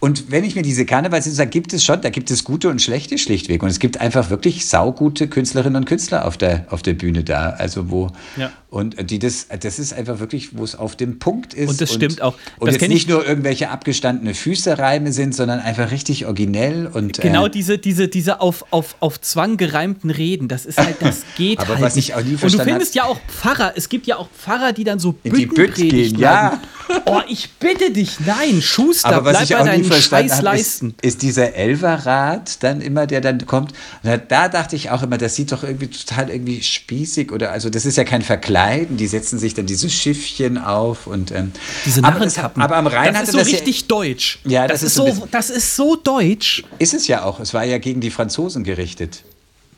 Und 0.00 0.30
wenn 0.30 0.44
ich 0.44 0.54
mir 0.54 0.62
diese 0.62 0.86
Karnevalssitzung 0.86 1.36
sage, 1.36 1.50
gibt 1.50 1.72
es 1.72 1.84
schon, 1.84 2.00
da 2.00 2.08
gibt 2.10 2.30
es 2.30 2.44
gute 2.44 2.68
und 2.70 2.80
schlechte 2.80 3.18
schlichtweg. 3.18 3.62
Und 3.62 3.68
es 3.68 3.80
gibt 3.80 4.00
einfach 4.00 4.30
wirklich 4.30 4.66
saugute 4.66 5.28
Künstlerinnen 5.28 5.76
und 5.76 5.84
Künstler 5.86 6.24
auf 6.24 6.36
der, 6.38 6.66
auf 6.70 6.82
der 6.82 6.94
Bühne 6.94 7.24
da. 7.24 7.50
Also 7.50 7.90
wo, 7.90 8.08
Ja. 8.36 8.50
und 8.70 9.10
die 9.10 9.18
das, 9.18 9.48
das 9.60 9.78
ist 9.78 9.92
einfach 9.92 10.20
wirklich, 10.20 10.56
wo 10.56 10.62
es 10.64 10.74
auf 10.76 10.94
dem 10.96 11.18
Punkt 11.18 11.52
ist. 11.52 11.68
Und 11.68 11.80
das 11.80 11.92
stimmt 11.92 12.22
auch. 12.22 12.34
Und 12.58 12.68
Das 12.68 12.74
jetzt 12.76 12.80
kenn 12.82 12.90
nicht 12.92 13.02
ich- 13.02 13.08
nur 13.08 13.26
irgendwelche 13.26 13.70
abgestandene 13.70 14.34
Füßereime 14.34 15.12
sind, 15.12 15.34
sondern 15.34 15.58
einfach 15.60 15.90
richtig 15.90 16.24
originell 16.26 16.77
und 16.86 17.20
Genau 17.20 17.46
äh, 17.46 17.50
diese, 17.50 17.78
diese, 17.78 18.08
diese 18.08 18.40
auf, 18.40 18.64
auf, 18.70 18.94
auf 19.00 19.20
Zwang 19.20 19.56
gereimten 19.56 20.10
Reden, 20.10 20.48
das 20.48 20.64
ist 20.66 20.78
halt, 20.78 20.96
das 21.00 21.22
geht 21.36 21.58
Aber 21.58 21.74
halt 21.74 21.82
was 21.82 21.94
nicht. 21.96 22.10
ich 22.10 22.14
auch 22.14 22.22
nie 22.22 22.36
Und 22.40 22.52
du 22.54 22.62
findest 22.62 22.94
ja 22.94 23.04
auch 23.04 23.18
Pfarrer, 23.28 23.72
es 23.76 23.88
gibt 23.88 24.06
ja 24.06 24.16
auch 24.16 24.28
Pfarrer, 24.30 24.72
die 24.72 24.84
dann 24.84 24.98
so 24.98 25.16
In 25.24 25.34
die 25.34 25.46
Bütt 25.46 25.56
Büttenpredigt 25.56 26.14
gehen, 26.14 26.18
ja. 26.20 26.60
Oh, 27.04 27.20
ich 27.28 27.50
bitte 27.60 27.90
dich, 27.90 28.18
nein, 28.24 28.62
Schuster, 28.62 29.08
Aber 29.08 29.26
was 29.26 29.32
bleib 29.32 29.42
ich 29.44 29.48
bei 29.50 29.56
auch 29.58 29.64
nie 29.64 29.70
deinen 29.72 29.84
verstanden 29.84 30.28
Scheiß 30.30 30.38
ist, 30.38 30.42
leisten. 30.42 30.94
ist 31.02 31.20
dieser 31.22 31.54
Elverrat 31.54 32.62
dann 32.62 32.80
immer, 32.80 33.06
der 33.06 33.20
dann 33.20 33.44
kommt. 33.46 33.72
Da, 34.02 34.16
da 34.16 34.48
dachte 34.48 34.76
ich 34.76 34.90
auch 34.90 35.02
immer, 35.02 35.18
das 35.18 35.34
sieht 35.34 35.52
doch 35.52 35.62
irgendwie 35.64 35.88
total 35.88 36.30
irgendwie 36.30 36.62
spießig 36.62 37.30
oder 37.32 37.52
also 37.52 37.68
das 37.70 37.84
ist 37.84 37.96
ja 37.96 38.04
kein 38.04 38.22
Verkleiden. 38.22 38.96
Die 38.96 39.06
setzen 39.06 39.38
sich 39.38 39.54
dann 39.54 39.66
diese 39.66 39.90
Schiffchen 39.90 40.58
auf 40.58 41.06
und 41.06 41.30
ähm, 41.30 41.52
Diese 41.84 42.02
aber, 42.04 42.20
das, 42.20 42.36
Narrenkappen. 42.36 42.62
aber 42.62 42.76
am 42.76 42.86
Rhein 42.86 43.08
das 43.12 43.16
hatte 43.16 43.24
ist 43.24 43.32
so 43.32 43.38
das 43.38 43.48
richtig 43.48 43.86
deutsch. 43.88 44.38
Ja, 44.44 44.66
das, 44.66 44.80
das 44.80 44.82
ist 44.82 44.88
ist 44.88 44.94
so, 44.96 45.04
bisschen- 45.04 45.28
das 45.30 45.50
ist 45.50 45.76
so 45.76 45.96
deutsch. 45.96 46.64
Ist 46.78 46.94
es 46.94 47.06
ja 47.08 47.24
auch. 47.24 47.40
Es 47.40 47.54
war 47.54 47.64
ja 47.64 47.78
gegen 47.78 48.00
die 48.00 48.10
Franzosen 48.10 48.64
gerichtet. 48.64 49.24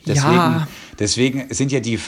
Deswegen, 0.07 0.35
Ja. 0.35 0.69
deswegen 0.99 1.53
sind 1.53 1.73
ja 1.73 1.81
die 1.81 1.99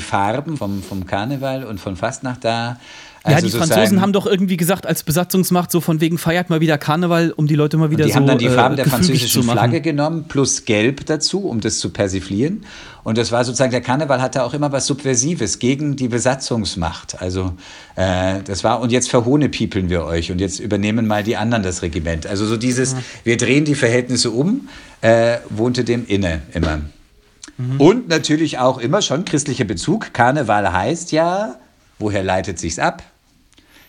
Farben 0.00 0.56
vom, 0.56 0.82
vom 0.82 1.06
Karneval 1.06 1.64
und 1.64 1.80
von 1.80 1.96
Fastnacht 1.96 2.44
da. 2.44 2.78
Ja, 3.26 3.34
Also 3.36 3.46
die 3.46 3.52
sozusagen- 3.52 3.72
Franzosen 3.72 4.00
haben 4.00 4.12
doch 4.12 4.26
irgendwie 4.26 4.56
gesagt, 4.56 4.86
als 4.86 5.02
Besatzungsmacht, 5.02 5.70
so 5.70 5.80
von 5.80 6.00
wegen 6.00 6.16
feiert 6.16 6.48
mal 6.48 6.60
wieder 6.60 6.78
Karneval, 6.78 7.32
um 7.36 7.46
die 7.46 7.54
Leute 7.54 7.76
mal 7.76 7.90
wieder 7.90 8.04
Die 8.04 8.10
so 8.12 8.16
haben 8.16 8.26
dann 8.26 8.38
die 8.38 8.46
äh, 8.46 8.50
Farben 8.50 8.76
der 8.76 8.86
gefügig 8.86 9.06
französischen. 9.08 9.42
Flagge 9.42 9.80
genommen, 9.82 10.24
plus 10.28 10.64
Gelb 10.64 11.04
dazu, 11.06 11.40
um 11.46 11.60
das 11.60 11.78
zu 11.80 11.90
persiflieren. 11.90 12.64
Und 13.04 13.18
das 13.18 13.32
war 13.32 13.44
sozusagen, 13.44 13.70
der 13.70 13.80
Karneval 13.80 14.20
hatte 14.22 14.42
auch 14.44 14.54
immer 14.54 14.72
was 14.72 14.86
Subversives 14.86 15.58
gegen 15.58 15.96
die 15.96 16.08
Besatzungsmacht. 16.08 17.20
Also 17.20 17.52
äh, 17.96 18.42
das 18.44 18.64
war, 18.64 18.80
und 18.80 18.90
jetzt 18.92 19.10
verhohnepiepeln 19.10 19.90
wir 19.90 20.04
euch 20.04 20.30
und 20.32 20.38
jetzt 20.40 20.58
übernehmen 20.60 21.06
mal 21.06 21.22
die 21.22 21.36
anderen 21.36 21.62
das 21.62 21.82
Regiment. 21.82 22.26
Also 22.26 22.46
so 22.46 22.56
dieses, 22.56 22.96
wir 23.24 23.36
drehen 23.36 23.64
die 23.64 23.74
Verhältnisse 23.74 24.30
um, 24.30 24.68
äh, 25.02 25.38
wohnte 25.48 25.84
dem 25.84 26.06
inne 26.06 26.42
immer. 26.54 26.80
Und 27.76 28.08
natürlich 28.08 28.58
auch 28.58 28.78
immer 28.78 29.02
schon 29.02 29.26
christlicher 29.26 29.64
Bezug. 29.64 30.14
Karneval 30.14 30.72
heißt 30.72 31.12
ja, 31.12 31.56
woher 31.98 32.22
leitet 32.22 32.58
sich's 32.58 32.78
ab? 32.78 33.02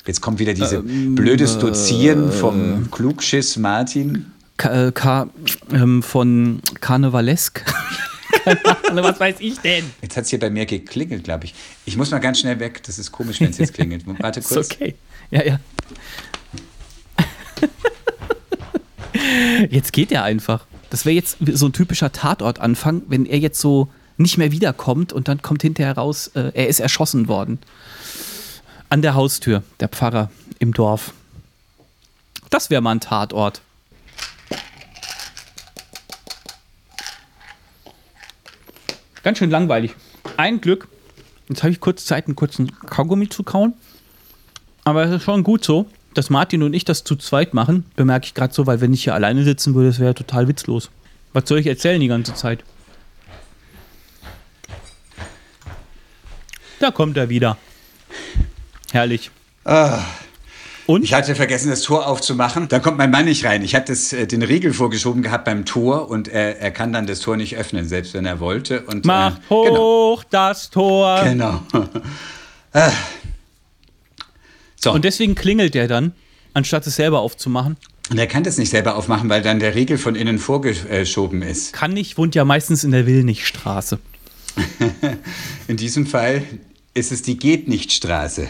Jetzt 0.06 0.22
kommt 0.22 0.40
wieder 0.40 0.54
diese 0.54 0.78
Ähm, 0.78 1.16
blödes 1.16 1.56
äh, 1.56 1.60
Dozieren 1.60 2.32
vom 2.32 2.90
Klugschiss 2.92 3.58
Martin. 3.58 4.32
Ka 4.58 4.88
äh, 4.88 4.92
Ka 4.92 5.30
ähm, 5.72 6.02
von 6.04 6.62
Karnevalesk. 6.80 7.64
Was 8.94 9.20
weiß 9.20 9.36
ich 9.40 9.60
denn? 9.60 9.86
Jetzt 10.02 10.18
hat 10.18 10.24
es 10.24 10.30
hier 10.30 10.40
bei 10.40 10.50
mir 10.50 10.66
geklingelt, 10.66 11.24
glaube 11.24 11.46
ich. 11.46 11.54
Ich 11.86 11.98
muss 11.98 12.10
mal 12.12 12.20
ganz 12.20 12.40
schnell 12.40 12.60
weg. 12.60 12.82
Das 12.84 12.98
ist 12.98 13.12
komisch, 13.12 13.40
wenn 13.40 13.52
es 13.52 13.58
jetzt 13.58 13.74
klingelt. 13.74 14.04
Warte 14.20 14.40
Ist 14.40 14.50
kurz. 14.50 14.72
okay. 14.72 14.96
Ja, 15.30 15.44
ja. 15.44 15.60
Jetzt 19.70 19.94
geht 19.94 20.12
er 20.12 20.24
einfach. 20.24 20.66
Das 20.90 21.06
wäre 21.06 21.14
jetzt 21.16 21.38
so 21.54 21.68
ein 21.68 21.74
typischer 21.74 22.12
Tatortanfang, 22.12 23.04
wenn 23.08 23.26
er 23.26 23.38
jetzt 23.38 23.60
so 23.60 23.90
nicht 24.18 24.38
mehr 24.38 24.52
wiederkommt 24.52 25.14
und 25.14 25.28
dann 25.28 25.42
kommt 25.42 25.62
hinterher 25.62 25.96
raus, 25.98 26.28
äh, 26.36 26.52
er 26.54 26.68
ist 26.68 26.80
erschossen 26.80 27.28
worden. 27.28 27.60
An 28.92 29.02
der 29.02 29.14
Haustür, 29.14 29.64
der 29.80 29.88
Pfarrer 29.88 30.30
im 30.60 30.74
Dorf. 30.74 31.14
Das 32.50 32.70
wäre 32.70 32.82
mal 32.82 32.92
ein 32.92 33.00
Tatort. 33.00 33.62
Ganz 39.24 39.38
schön 39.38 39.50
langweilig. 39.50 39.96
Ein 40.36 40.60
Glück. 40.60 40.90
Jetzt 41.48 41.64
habe 41.64 41.72
ich 41.72 41.80
kurz 41.80 42.04
Zeit, 42.04 42.26
einen 42.28 42.36
kurzen 42.36 42.70
Kaugummi 42.82 43.30
zu 43.30 43.44
kauen. 43.44 43.76
Aber 44.84 45.06
es 45.06 45.12
ist 45.12 45.24
schon 45.24 45.46
gut 45.46 45.64
so, 45.64 45.86
dass 46.14 46.30
Martin 46.30 46.62
und 46.62 46.74
ich 46.74 46.84
das 46.84 47.06
zu 47.06 47.16
zweit 47.16 47.54
machen. 47.54 47.86
Bemerke 47.96 48.26
ich 48.26 48.34
gerade 48.34 48.54
so, 48.54 48.68
weil 48.68 48.82
wenn 48.82 48.94
ich 48.94 49.06
hier 49.06 49.14
alleine 49.14 49.46
sitzen 49.46 49.74
würde, 49.74 49.88
das 49.88 50.00
wäre 50.00 50.16
total 50.16 50.50
witzlos. 50.50 50.90
Was 51.32 51.48
soll 51.48 51.60
ich 51.60 51.68
erzählen 51.68 52.02
die 52.02 52.10
ganze 52.10 52.34
Zeit? 52.34 52.66
Da 56.82 56.92
kommt 56.92 57.16
er 57.16 57.30
wieder. 57.30 57.58
Herrlich. 58.92 59.32
Und? 60.88 61.04
Ich 61.04 61.14
hatte 61.14 61.36
vergessen, 61.36 61.70
das 61.70 61.84
Tor 61.84 62.08
aufzumachen. 62.08 62.68
Da 62.68 62.80
kommt 62.80 62.98
mein 62.98 63.12
Mann 63.12 63.26
nicht 63.26 63.46
rein. 63.46 63.64
Ich 63.64 63.76
hatte 63.76 63.94
das, 63.94 64.12
äh, 64.12 64.28
den 64.28 64.42
Riegel 64.42 64.74
vorgeschoben 64.74 65.22
gehabt 65.22 65.46
beim 65.46 65.66
Tor 65.66 66.10
und 66.10 66.28
er, 66.28 66.60
er 66.60 66.72
kann 66.72 66.92
dann 66.92 67.08
das 67.08 67.20
Tor 67.20 67.38
nicht 67.38 67.56
öffnen, 67.56 67.88
selbst 67.88 68.14
wenn 68.14 68.26
er 68.26 68.40
wollte. 68.40 68.82
Und, 68.82 69.06
Mach 69.06 69.38
äh, 69.38 69.40
genau. 69.50 69.78
hoch 69.78 70.24
das 70.30 70.70
Tor. 70.70 71.22
Genau. 71.24 71.62
Äh. 72.74 72.90
so, 74.76 74.92
Und 74.92 75.06
deswegen 75.06 75.36
klingelt 75.36 75.76
er 75.76 75.88
dann, 75.88 76.14
anstatt 76.54 76.86
es 76.88 76.96
selber 76.96 77.20
aufzumachen. 77.20 77.78
und 78.10 78.18
er 78.18 78.28
kann 78.28 78.44
das 78.44 78.58
nicht 78.58 78.70
selber 78.70 78.96
aufmachen, 78.96 79.30
weil 79.30 79.42
dann 79.42 79.60
der 79.60 79.76
Riegel 79.76 79.98
von 79.98 80.16
innen 80.16 80.40
vorgeschoben 80.40 81.42
ist. 81.42 81.74
Kann 81.74 81.94
nicht, 81.94 82.18
wohnt 82.18 82.36
ja 82.36 82.44
meistens 82.44 82.84
in 82.84 82.92
der 82.92 83.06
Willnichstraße. 83.06 84.00
In 85.68 85.78
diesem 85.78 86.06
Fall 86.06 86.44
ist 86.94 87.14
es 87.14 87.22
die 87.22 87.38
Geht-nicht-Straße. 87.38 88.50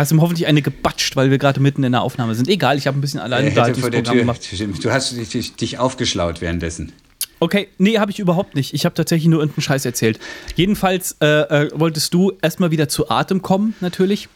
Hast 0.00 0.12
ihm 0.12 0.22
hoffentlich 0.22 0.46
eine 0.46 0.62
gebatscht, 0.62 1.14
weil 1.14 1.30
wir 1.30 1.36
gerade 1.36 1.60
mitten 1.60 1.84
in 1.84 1.92
der 1.92 2.00
Aufnahme 2.00 2.34
sind. 2.34 2.48
Egal, 2.48 2.78
ich 2.78 2.86
habe 2.86 2.98
ein 2.98 3.02
bisschen 3.02 3.20
allein 3.20 3.48
hätte 3.48 3.74
vor 3.74 3.90
der 3.90 3.98
Programm 3.98 4.14
Tür. 4.14 4.22
gemacht. 4.22 4.82
Du 4.82 4.90
hast 4.90 5.34
dich, 5.34 5.56
dich 5.56 5.78
aufgeschlaut 5.78 6.40
währenddessen. 6.40 6.92
Okay, 7.38 7.68
nee, 7.76 7.98
habe 7.98 8.10
ich 8.10 8.18
überhaupt 8.18 8.54
nicht. 8.54 8.72
Ich 8.72 8.86
habe 8.86 8.94
tatsächlich 8.94 9.28
nur 9.28 9.40
irgendeinen 9.40 9.62
Scheiß 9.62 9.84
erzählt. 9.84 10.18
Jedenfalls 10.56 11.16
äh, 11.20 11.26
äh, 11.26 11.70
wolltest 11.74 12.14
du 12.14 12.32
erstmal 12.40 12.70
wieder 12.70 12.88
zu 12.88 13.10
Atem 13.10 13.42
kommen, 13.42 13.74
natürlich. 13.82 14.30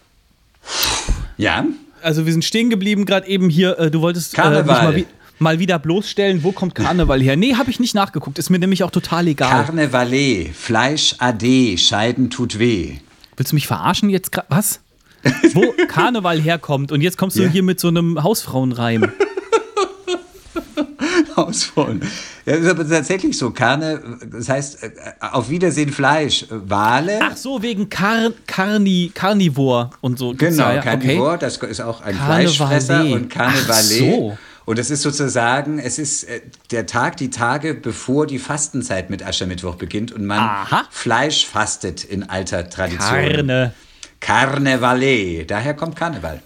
Ja. 1.38 1.64
Also 2.03 2.27
wir 2.27 2.33
sind 2.35 2.44
stehen 2.44 2.68
geblieben 2.68 3.07
gerade 3.07 3.27
eben 3.27 3.48
hier. 3.48 3.79
Äh, 3.79 3.90
du 3.90 4.03
wolltest 4.03 4.37
äh, 4.37 4.64
mal, 4.64 5.05
mal 5.38 5.59
wieder 5.61 5.79
bloßstellen. 5.79 6.44
Wo 6.44 6.53
kommt 6.53 6.74
Karneval 6.74 7.22
her? 7.22 7.37
Nee, 7.37 7.55
habe 7.55 7.70
ich 7.70 7.81
nicht 7.81 7.94
nachgeguckt. 7.94 8.38
Ist 8.38 8.50
mir 8.50 8.59
nämlich 8.59 8.85
auch 8.85 8.90
total 8.90 9.29
egal. 9.29 9.64
Karnevalet, 9.64 10.55
Fleisch 10.55 11.14
ade, 11.20 11.79
Scheiden 11.79 12.29
tut 12.29 12.59
weh. 12.59 12.98
Willst 13.38 13.53
du 13.53 13.57
mich 13.57 13.66
verarschen 13.66 14.11
jetzt 14.11 14.31
gerade? 14.31 14.46
Was? 14.50 14.81
Wo 15.54 15.74
Karneval 15.88 16.40
herkommt 16.40 16.92
und 16.92 17.00
jetzt 17.00 17.16
kommst 17.18 17.37
du 17.38 17.42
Ja. 17.42 17.48
hier 17.48 17.62
mit 17.62 17.80
so 17.80 17.88
einem 17.88 18.22
Hausfrauenreim. 18.22 19.10
Hausfrauen. 21.37 22.00
Ja, 22.46 22.54
das 22.54 22.62
ist 22.64 22.70
aber 22.70 22.88
tatsächlich 22.88 23.37
so. 23.37 23.50
Karne, 23.50 24.00
das 24.30 24.48
heißt, 24.48 24.82
äh, 24.84 24.90
auf 25.20 25.48
Wiedersehen 25.50 25.90
Fleisch. 25.92 26.44
Äh, 26.44 26.46
Wale. 26.50 27.18
Ach 27.22 27.37
so, 27.37 27.62
wegen 27.62 27.88
Car 27.88 28.30
Carni 28.46 29.10
Carnivore 29.14 29.90
und 30.00 30.18
so. 30.18 30.34
Genau, 30.34 30.64
ja, 30.68 30.74
ja, 30.76 30.82
Carnivore, 30.82 31.38
das 31.38 31.56
ist 31.56 31.80
auch 31.80 32.02
ein 32.02 32.16
Karnevalet. 32.16 32.50
Fleischfresser 32.50 33.04
und 33.06 33.26
Ach 33.30 33.34
Karnevalet. 33.37 33.98
so. 33.98 34.38
Und 34.66 34.78
es 34.78 34.90
ist 34.90 35.02
sozusagen, 35.02 35.78
es 35.78 35.98
ist 35.98 36.24
äh, 36.24 36.40
der 36.70 36.87
Tag, 36.87 37.16
die 37.18 37.28
Tage, 37.30 37.74
bevor 37.74 38.26
die 38.26 38.38
Fastenzeit 38.38 39.10
mit 39.10 39.26
Aschermittwoch 39.26 39.74
beginnt 39.74 40.12
und 40.12 40.24
man 40.24 40.38
Aha. 40.38 40.84
Fleisch 40.90 41.46
fastet 41.46 42.02
in 42.04 42.22
alter 42.30 42.70
Tradition. 42.70 43.08
Karne. 43.08 43.74
Karnevalet, 44.24 45.50
daher 45.50 45.74
kommt 45.74 45.96
Karneval. 45.96 46.40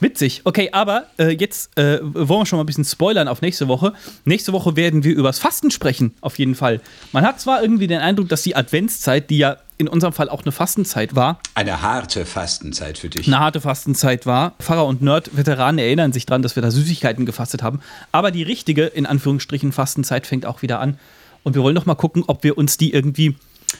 Witzig. 0.00 0.40
Okay, 0.42 0.70
aber 0.72 1.06
äh, 1.16 1.28
jetzt 1.30 1.78
äh, 1.78 2.00
wollen 2.02 2.40
wir 2.40 2.46
schon 2.46 2.56
mal 2.56 2.64
ein 2.64 2.66
bisschen 2.66 2.84
spoilern 2.84 3.28
auf 3.28 3.40
nächste 3.42 3.68
Woche. 3.68 3.92
Nächste 4.24 4.52
Woche 4.52 4.74
werden 4.74 5.04
wir 5.04 5.14
übers 5.14 5.38
Fasten 5.38 5.70
sprechen, 5.70 6.14
auf 6.20 6.36
jeden 6.40 6.56
Fall. 6.56 6.80
Man 7.12 7.24
hat 7.24 7.40
zwar 7.40 7.62
irgendwie 7.62 7.86
den 7.86 8.00
Eindruck, 8.00 8.28
dass 8.28 8.42
die 8.42 8.56
Adventszeit, 8.56 9.30
die 9.30 9.38
ja 9.38 9.58
in 9.78 9.86
unserem 9.86 10.12
Fall 10.12 10.28
auch 10.28 10.42
eine 10.42 10.50
Fastenzeit 10.50 11.14
war, 11.14 11.38
Eine 11.54 11.80
harte 11.82 12.26
Fastenzeit 12.26 12.98
für 12.98 13.08
dich. 13.08 13.28
eine 13.28 13.38
harte 13.38 13.60
Fastenzeit 13.60 14.26
war. 14.26 14.54
Pfarrer 14.58 14.86
und 14.86 15.02
Nerd-Veteranen 15.02 15.78
erinnern 15.78 16.12
sich 16.12 16.26
dran, 16.26 16.42
dass 16.42 16.56
wir 16.56 16.62
da 16.62 16.72
Süßigkeiten 16.72 17.24
gefastet 17.24 17.62
haben. 17.62 17.78
Aber 18.10 18.32
die 18.32 18.42
richtige, 18.42 18.86
in 18.86 19.06
Anführungsstrichen, 19.06 19.70
Fastenzeit 19.70 20.26
fängt 20.26 20.44
auch 20.44 20.62
wieder 20.62 20.80
an. 20.80 20.98
Und 21.44 21.54
wir 21.54 21.62
wollen 21.62 21.76
noch 21.76 21.86
mal 21.86 21.94
gucken, 21.94 22.24
ob 22.26 22.42
wir 22.42 22.58
uns 22.58 22.78
die 22.78 22.92
irgendwie 22.92 23.36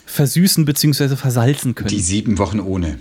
versüßen 0.07 0.65
bzw. 0.65 1.17
versalzen 1.17 1.75
können. 1.75 1.89
Die 1.89 2.01
sieben 2.01 2.39
Wochen 2.39 2.61
ohne. 2.61 3.01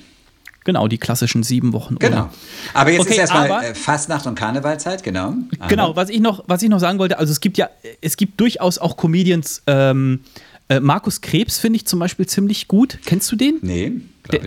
Genau, 0.63 0.87
die 0.87 0.97
klassischen 0.97 1.43
sieben 1.43 1.73
Wochen. 1.73 1.95
Genau. 1.99 2.17
Oder? 2.23 2.29
Aber 2.73 2.91
jetzt 2.91 3.01
Okay, 3.01 3.11
ist 3.13 3.17
erstmal 3.19 3.51
aber- 3.51 3.65
äh, 3.67 3.75
Fastnacht 3.75 4.25
und 4.27 4.35
Karnevalzeit, 4.35 5.03
genau. 5.03 5.35
Aha. 5.59 5.67
Genau, 5.67 5.95
was 5.95 6.09
ich, 6.09 6.19
noch, 6.19 6.43
was 6.47 6.61
ich 6.63 6.69
noch 6.69 6.79
sagen 6.79 6.99
wollte, 6.99 7.17
also 7.19 7.31
es 7.31 7.39
gibt 7.39 7.57
ja, 7.57 7.69
es 8.01 8.17
gibt 8.17 8.39
durchaus 8.39 8.77
auch 8.77 8.97
Comedians, 8.97 9.63
ähm, 9.67 10.21
äh, 10.69 10.79
Markus 10.79 11.21
Krebs 11.21 11.59
finde 11.59 11.77
ich 11.77 11.85
zum 11.85 11.99
Beispiel 11.99 12.25
ziemlich 12.25 12.67
gut. 12.67 12.99
Kennst 13.05 13.31
du 13.31 13.35
den? 13.35 13.55
Nee. 13.61 13.91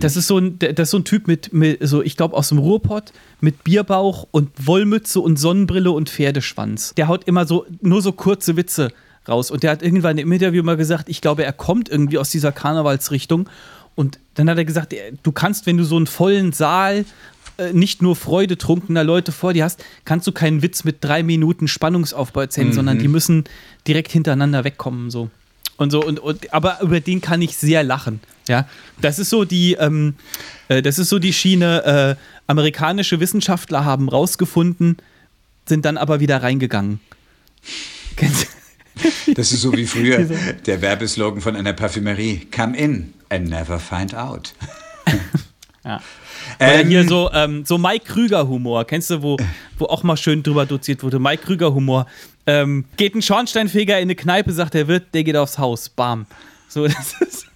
Das, 0.00 0.16
ist 0.16 0.29
so 0.29 0.38
ein, 0.38 0.59
das 0.59 0.72
ist 0.79 0.90
so 0.90 0.98
ein 0.98 1.05
Typ 1.05 1.27
mit, 1.27 1.53
mit 1.53 1.87
so, 1.87 2.00
ich 2.03 2.16
glaube, 2.16 2.35
aus 2.37 2.48
dem 2.48 2.59
Ruhrpott 2.59 3.12
mit 3.40 3.64
Bierbauch 3.64 4.27
und 4.31 4.50
Wollmütze 4.64 5.20
und 5.20 5.38
Sonnenbrille 5.38 5.90
und 5.90 6.09
Pferdeschwanz. 6.09 6.94
Der 6.94 7.09
haut 7.09 7.24
immer 7.24 7.44
so 7.44 7.66
nur 7.83 8.00
so 8.00 8.12
kurze 8.12 8.57
Witze 8.57 8.92
raus. 9.29 9.50
Und 9.50 9.62
der 9.62 9.72
hat 9.72 9.83
irgendwann 9.83 10.16
im 10.16 10.31
Interview 10.33 10.62
mal 10.62 10.77
gesagt, 10.79 11.09
ich 11.09 11.20
glaube, 11.20 11.44
er 11.44 11.53
kommt 11.53 11.88
irgendwie 11.90 12.16
aus 12.18 12.31
dieser 12.31 12.53
Karnevalsrichtung. 12.53 13.48
Und 13.94 14.18
dann 14.35 14.48
hat 14.50 14.59
er 14.59 14.64
gesagt, 14.64 14.92
er- 14.92 15.12
du 15.22 15.33
kannst, 15.33 15.66
wenn 15.66 15.76
du 15.76 15.85
so 15.85 15.96
einen 15.96 16.07
vollen 16.07 16.52
Saal 16.52 17.04
äh, 17.59 17.72
nicht 17.72 18.02
nur 18.02 18.16
freudetrunkener 18.16 19.04
Leute 19.04 19.30
vor 19.30 19.52
dir 19.52 19.64
hast, 19.64 19.85
kannst 20.04 20.26
du 20.26 20.33
keinen 20.33 20.62
Witz 20.62 20.83
mit 20.85 20.96
drei 21.02 21.22
Minuten 21.22 21.68
Spannungsaufbau 21.68 22.40
erzählen, 22.40 22.72
sondern 22.72 22.98
die 22.98 23.09
müssen 23.09 23.44
direkt 23.87 24.11
hintereinander 24.11 24.64
wegkommen. 24.64 25.11
So. 25.11 25.30
Und 25.76 25.90
so, 25.90 26.04
und, 26.04 26.18
und, 26.18 26.52
aber 26.52 26.80
über 26.83 27.00
den 27.00 27.20
kann 27.20 27.40
ich 27.42 27.57
sehr 27.57 27.85
lachen. 27.85 28.20
Ja, 28.48 28.68
das 29.00 29.18
ist 29.18 29.30
so 29.30 29.44
die, 29.44 29.74
ähm, 29.74 30.14
äh, 30.68 30.83
das 30.83 30.98
ist 30.98 31.09
so 31.09 31.18
die 31.18 31.33
Schiene, 31.33 32.16
äh, 32.18 32.22
amerikanische 32.46 33.18
Wissenschaftler 33.20 33.85
haben 33.85 34.09
rausgefunden, 34.09 34.96
sind 35.66 35.85
dann 35.85 35.96
aber 35.96 36.20
wieder 36.20 36.42
reingegangen. 36.42 37.00
Kennst 38.16 38.48
Das 39.35 39.52
ist 39.52 39.62
so 39.62 39.72
wie 39.72 39.87
früher 39.87 40.18
der 40.66 40.83
Werbeslogan 40.83 41.40
von 41.40 41.57
einer 41.57 41.72
Parfümerie. 41.72 42.46
Come 42.54 42.76
in 42.76 43.14
and 43.35 43.49
never 43.49 43.79
find 43.79 44.14
out. 44.14 44.53
Ja. 45.87 46.01
Oder 46.59 46.75
Ähm, 46.81 46.88
hier 46.88 47.07
so, 47.07 47.31
ähm, 47.35 47.66
so 47.66 47.77
Mike 47.77 48.07
Krüger-Humor, 48.07 48.87
kennst 48.87 49.11
du, 49.11 49.20
wo, 49.20 49.37
wo 49.79 49.85
auch 49.85 50.03
mal 50.03 50.16
schön 50.16 50.42
drüber 50.42 50.64
doziert 50.64 51.03
wurde. 51.03 51.18
Mike 51.18 51.42
Krüger-Humor. 51.44 52.07
Ähm, 52.47 52.87
geht 52.97 53.14
ein 53.14 53.20
Schornsteinfeger 53.20 53.99
in 53.99 54.05
eine 54.05 54.14
Kneipe, 54.14 54.51
sagt 54.55 54.73
der 54.73 54.88
Wirt, 54.88 55.09
der 55.12 55.25
geht 55.25 55.37
aufs 55.37 55.59
Haus. 55.59 55.90
Bam. 55.90 56.25
So, 56.70 56.87
das 56.88 57.20
ist. 57.20 57.47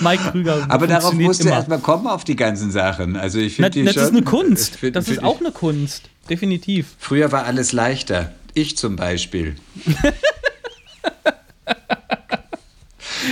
Mike 0.00 0.30
Krüger. 0.30 0.66
Aber 0.68 0.86
darauf 0.86 1.14
musst 1.14 1.42
du 1.44 1.48
erstmal 1.48 1.80
kommen 1.80 2.06
auf 2.06 2.22
die 2.22 2.36
ganzen 2.36 2.70
Sachen. 2.70 3.16
Also 3.16 3.40
ich 3.40 3.56
finde 3.56 3.70
die 3.70 3.82
das 3.84 3.94
schon, 3.94 4.02
ist 4.04 4.10
eine 4.12 4.22
Kunst. 4.22 4.76
find- 4.76 4.94
das 4.94 5.08
ist 5.08 5.14
find 5.14 5.24
auch 5.24 5.34
ich, 5.40 5.46
eine 5.46 5.50
Kunst. 5.52 6.10
Definitiv. 6.30 6.94
Früher 7.00 7.32
war 7.32 7.44
alles 7.44 7.72
leichter. 7.72 8.30
Ich 8.54 8.76
zum 8.76 8.94
Beispiel. 8.94 9.56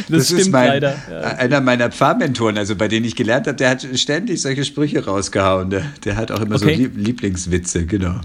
Das, 0.09 0.27
stimmt 0.27 0.53
mein, 0.53 0.69
leider. 0.69 0.97
Ja. 1.11 1.21
einer 1.21 1.61
meiner 1.61 1.91
Pfarrmentoren, 1.91 2.59
also 2.59 2.77
bei 2.77 2.89
denen 2.89 3.07
ich 3.07 3.17
gelernt 3.17 3.47
habe, 3.47 3.57
der 3.57 3.71
hat 3.71 3.87
ständig 3.95 4.41
solche 4.43 4.65
Sprüche 4.65 5.05
rausgehauen. 5.05 5.71
Der, 5.71 5.83
der 6.05 6.17
hat 6.17 6.31
auch 6.31 6.41
immer 6.41 6.59
so 6.59 6.67
Okay. 6.67 6.75
Lieb 6.77 6.97
Lieblingswitze, 6.97 7.87
genau. 7.87 8.21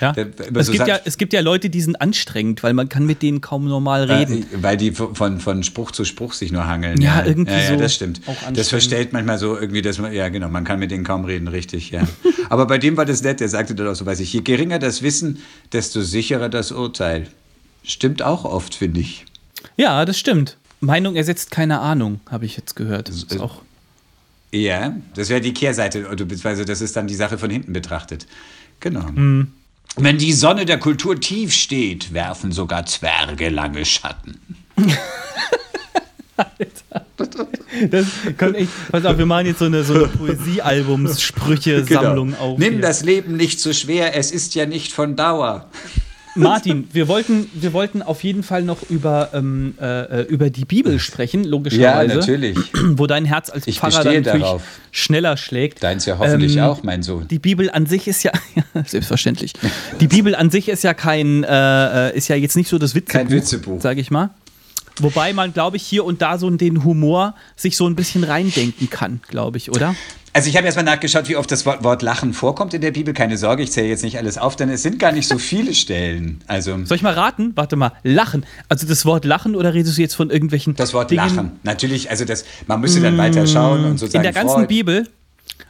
Ja. 0.00 0.14
Es, 0.14 0.66
so 0.66 0.72
gibt 0.72 0.78
sagt- 0.78 0.88
ja, 0.88 1.00
es 1.04 1.16
gibt 1.16 1.32
ja 1.32 1.40
Leute, 1.40 1.70
die 1.70 1.80
sind 1.80 2.00
anstrengend, 2.00 2.62
weil 2.62 2.74
man 2.74 2.88
kann 2.90 3.06
mit 3.06 3.22
denen 3.22 3.40
kaum 3.40 3.66
normal 3.66 4.04
reden. 4.04 4.44
Weil 4.60 4.76
die 4.76 4.92
von, 4.92 5.40
von 5.40 5.62
Spruch 5.62 5.90
zu 5.90 6.04
Spruch 6.04 6.34
sich 6.34 6.52
nur 6.52 6.66
hangeln. 6.66 7.00
Ja, 7.00 7.24
irgendwie 7.24 7.52
ja, 7.52 7.60
ja, 7.60 7.68
so 7.68 7.76
das 7.76 7.94
stimmt. 7.94 8.20
Das 8.52 8.68
verstellt 8.68 9.12
manchmal 9.14 9.38
so 9.38 9.58
irgendwie, 9.58 9.80
dass 9.80 9.98
man, 9.98 10.12
ja 10.12 10.28
genau, 10.28 10.48
man 10.48 10.64
kann 10.64 10.78
mit 10.78 10.90
denen 10.90 11.04
kaum 11.04 11.24
reden, 11.24 11.48
richtig, 11.48 11.90
ja. 11.90 12.02
Aber 12.50 12.66
bei 12.66 12.76
dem 12.78 12.96
war 12.98 13.06
das 13.06 13.22
nett, 13.22 13.40
der 13.40 13.48
sagte 13.48 13.74
dann 13.74 13.88
auch 13.88 13.94
so, 13.94 14.04
weiß 14.04 14.20
ich, 14.20 14.32
je 14.32 14.42
geringer 14.42 14.78
das 14.78 15.02
Wissen, 15.02 15.38
desto 15.72 16.02
sicherer 16.02 16.50
das 16.50 16.70
Urteil. 16.70 17.26
Stimmt 17.82 18.22
auch 18.22 18.44
oft, 18.44 18.74
finde 18.74 19.00
ich. 19.00 19.24
Ja, 19.78 20.04
das 20.04 20.18
stimmt. 20.18 20.58
Meinung 20.80 21.16
ersetzt 21.16 21.50
keine 21.50 21.80
Ahnung, 21.80 22.20
habe 22.30 22.46
ich 22.46 22.56
jetzt 22.56 22.76
gehört. 22.76 23.08
Das 23.08 23.24
ist 23.24 23.40
auch. 23.40 23.62
Ja, 24.50 24.96
das 25.14 25.28
wäre 25.28 25.40
die 25.40 25.52
Kehrseite, 25.52 26.02
beziehungsweise 26.02 26.64
das 26.64 26.80
ist 26.80 26.96
dann 26.96 27.06
die 27.06 27.14
Sache 27.14 27.36
von 27.36 27.50
hinten 27.50 27.72
betrachtet. 27.72 28.26
Genau. 28.80 29.06
Hm. 29.06 29.52
Wenn 29.96 30.18
die 30.18 30.32
Sonne 30.32 30.64
der 30.64 30.78
Kultur 30.78 31.20
tief 31.20 31.52
steht, 31.52 32.14
werfen 32.14 32.52
sogar 32.52 32.86
Zwerge 32.86 33.48
lange 33.48 33.84
Schatten. 33.84 34.40
Das 37.90 38.06
kann 38.36 38.54
echt, 38.54 38.70
pass 38.90 39.04
auf, 39.04 39.18
wir 39.18 39.26
machen 39.26 39.46
jetzt 39.46 39.58
so 39.58 39.64
eine, 39.64 39.82
so 39.82 39.94
eine 39.94 40.06
Poesiealbums-Sprüche-Sammlung 40.06 42.34
auf. 42.34 42.56
Genau. 42.56 42.58
Nimm 42.58 42.74
hier. 42.74 42.82
das 42.82 43.02
Leben 43.02 43.36
nicht 43.36 43.58
zu 43.60 43.74
schwer, 43.74 44.16
es 44.16 44.30
ist 44.30 44.54
ja 44.54 44.66
nicht 44.66 44.92
von 44.92 45.16
Dauer. 45.16 45.68
Martin, 46.42 46.88
wir 46.92 47.08
wollten, 47.08 47.50
wir 47.54 47.72
wollten 47.72 48.02
auf 48.02 48.22
jeden 48.24 48.42
Fall 48.42 48.62
noch 48.62 48.78
über, 48.90 49.30
ähm, 49.34 49.74
äh, 49.80 50.22
über 50.22 50.50
die 50.50 50.64
Bibel 50.64 50.98
sprechen, 50.98 51.44
logischerweise. 51.44 52.14
Wo 52.96 53.06
dein 53.06 53.24
Herz 53.24 53.50
als 53.50 53.66
Ich 53.66 53.78
Pfarrer 53.80 54.04
natürlich 54.04 54.24
darauf. 54.42 54.62
schneller 54.92 55.36
schlägt. 55.36 55.82
Deins 55.82 56.06
ja 56.06 56.18
hoffentlich 56.18 56.56
Ähm, 56.56 56.62
auch, 56.62 56.82
mein 56.82 57.02
Sohn. 57.02 57.26
Die 57.28 57.38
Bibel 57.38 57.70
an 57.70 57.86
sich 57.86 58.08
ist 58.08 58.22
ja, 58.22 58.32
ja 58.54 58.62
selbstverständlich. 58.84 59.52
Die 60.00 60.08
Bibel 60.08 60.34
an 60.34 60.50
sich 60.50 60.68
ist 60.68 60.84
ja 60.84 60.94
kein, 60.94 61.44
äh, 61.44 62.08
äh, 62.10 62.16
ist 62.16 62.28
ja 62.28 62.36
jetzt 62.36 62.56
nicht 62.56 62.68
so 62.68 62.78
das 62.78 62.94
Witzebuch, 62.94 63.12
Kein 63.12 63.30
Witzebuch. 63.30 63.80
sag 63.80 63.98
ich 63.98 64.10
mal. 64.10 64.30
Wobei 65.02 65.32
man, 65.32 65.52
glaube 65.52 65.76
ich, 65.76 65.82
hier 65.82 66.04
und 66.04 66.22
da 66.22 66.38
so 66.38 66.48
den 66.50 66.84
Humor 66.84 67.34
sich 67.56 67.76
so 67.76 67.86
ein 67.88 67.94
bisschen 67.94 68.24
reindenken 68.24 68.90
kann, 68.90 69.20
glaube 69.28 69.58
ich, 69.58 69.70
oder? 69.70 69.94
Also 70.34 70.50
ich 70.50 70.56
habe 70.56 70.66
erstmal 70.66 70.84
nachgeschaut, 70.84 71.28
wie 71.28 71.36
oft 71.36 71.50
das 71.50 71.66
Wort, 71.66 71.82
Wort 71.82 72.02
Lachen 72.02 72.32
vorkommt 72.32 72.72
in 72.74 72.80
der 72.80 72.90
Bibel. 72.92 73.12
Keine 73.14 73.36
Sorge, 73.36 73.62
ich 73.62 73.72
zähle 73.72 73.88
jetzt 73.88 74.04
nicht 74.04 74.18
alles 74.18 74.38
auf, 74.38 74.56
denn 74.56 74.68
es 74.70 74.82
sind 74.82 74.98
gar 74.98 75.10
nicht 75.10 75.26
so 75.26 75.38
viele 75.38 75.74
Stellen. 75.74 76.42
Also 76.46 76.78
Soll 76.84 76.96
ich 76.96 77.02
mal 77.02 77.14
raten? 77.14 77.52
Warte 77.56 77.76
mal, 77.76 77.92
Lachen. 78.04 78.44
Also 78.68 78.86
das 78.86 79.04
Wort 79.04 79.24
Lachen 79.24 79.56
oder 79.56 79.74
redest 79.74 79.96
du 79.98 80.02
jetzt 80.02 80.14
von 80.14 80.30
irgendwelchen 80.30 80.76
das 80.76 80.94
Wort 80.94 81.10
Dingen 81.10 81.26
Lachen. 81.34 81.52
Natürlich, 81.64 82.10
also 82.10 82.24
das, 82.24 82.44
man 82.66 82.80
müsste 82.80 83.00
dann 83.00 83.18
weiter 83.18 83.46
schauen 83.46 83.84
und 83.84 83.98
sozusagen 83.98 84.24
in 84.24 84.32
der 84.32 84.40
ganzen 84.42 84.54
Freud- 84.54 84.68
Bibel? 84.68 85.08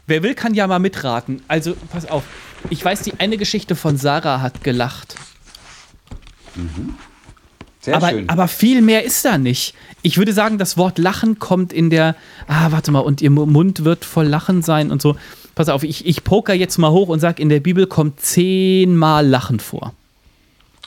Wer 0.07 0.23
will, 0.23 0.35
kann 0.35 0.55
ja 0.55 0.67
mal 0.67 0.79
mitraten. 0.81 1.41
Also 1.49 1.75
pass 1.91 2.09
auf. 2.11 2.25
Ich 2.69 2.85
weiß, 2.85 3.03
die 3.03 3.15
eine 3.19 3.37
Geschichte 3.39 3.77
von 3.77 3.97
Sarah 3.97 4.41
hat 4.43 4.65
gelacht. 4.65 5.15
Sehr 7.89 7.97
aber, 7.97 8.11
schön. 8.11 8.29
aber 8.29 8.49
viel 8.49 8.83
mehr 8.83 9.05
ist 9.05 9.25
da 9.25 9.39
nicht. 9.39 9.75
Ich 10.03 10.19
würde 10.19 10.33
sagen, 10.33 10.59
das 10.59 10.77
Wort 10.77 10.99
Lachen 10.99 11.39
kommt 11.39 11.73
in 11.73 11.91
der, 11.91 12.15
ah, 12.47 12.71
warte 12.71 12.91
mal, 12.91 13.01
und 13.01 13.23
ihr 13.23 13.31
Mund 13.31 13.85
wird 13.85 14.05
voll 14.05 14.27
Lachen 14.27 14.63
sein 14.63 14.91
und 14.91 15.01
so. 15.01 15.17
Pass 15.55 15.69
auf, 15.69 15.83
ich, 15.83 16.07
ich 16.07 16.23
poker 16.23 16.55
jetzt 16.55 16.79
mal 16.79 16.91
hoch 16.91 17.09
und 17.09 17.21
sage, 17.21 17.43
in 17.43 17.49
der 17.49 17.61
Bibel 17.61 17.87
kommt 17.87 18.21
zehnmal 18.21 19.27
Lachen 19.27 19.59
vor. 19.59 19.93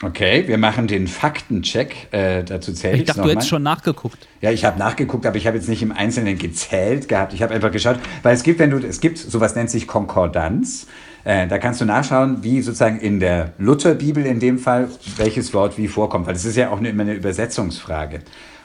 Okay, 0.02 0.48
wir 0.48 0.58
machen 0.58 0.88
den 0.88 1.06
Faktencheck. 1.06 2.08
Äh, 2.10 2.42
dazu 2.42 2.72
zähle 2.72 2.94
ich. 2.94 3.00
Ich 3.00 3.06
dachte, 3.06 3.22
du 3.22 3.30
hättest 3.30 3.48
schon 3.48 3.62
nachgeguckt. 3.62 4.26
Ja, 4.40 4.50
ich 4.50 4.64
habe 4.64 4.78
nachgeguckt, 4.78 5.26
aber 5.26 5.36
ich 5.36 5.46
habe 5.46 5.56
jetzt 5.56 5.68
nicht 5.68 5.82
im 5.82 5.92
Einzelnen 5.92 6.38
gezählt 6.38 7.08
gehabt. 7.08 7.34
Ich 7.34 7.42
habe 7.42 7.54
einfach 7.54 7.70
geschaut, 7.70 7.98
weil 8.22 8.34
es 8.34 8.42
gibt, 8.42 8.58
wenn 8.58 8.70
du, 8.70 8.78
es 8.78 9.00
gibt, 9.00 9.18
sowas 9.18 9.54
nennt 9.54 9.70
sich 9.70 9.86
Konkordanz. 9.86 10.88
Äh, 11.24 11.46
da 11.46 11.58
kannst 11.58 11.80
du 11.80 11.84
nachschauen, 11.84 12.42
wie 12.42 12.60
sozusagen 12.62 12.98
in 12.98 13.20
der 13.20 13.52
Lutherbibel 13.58 14.26
in 14.26 14.40
dem 14.40 14.58
Fall 14.58 14.88
welches 15.16 15.54
Wort 15.54 15.78
wie 15.78 15.88
vorkommt, 15.88 16.26
weil 16.26 16.34
das 16.34 16.44
ist 16.44 16.56
ja 16.56 16.70
auch 16.70 16.80
immer 16.80 17.02
eine 17.02 17.14
Übersetzungsfrage. 17.14 18.20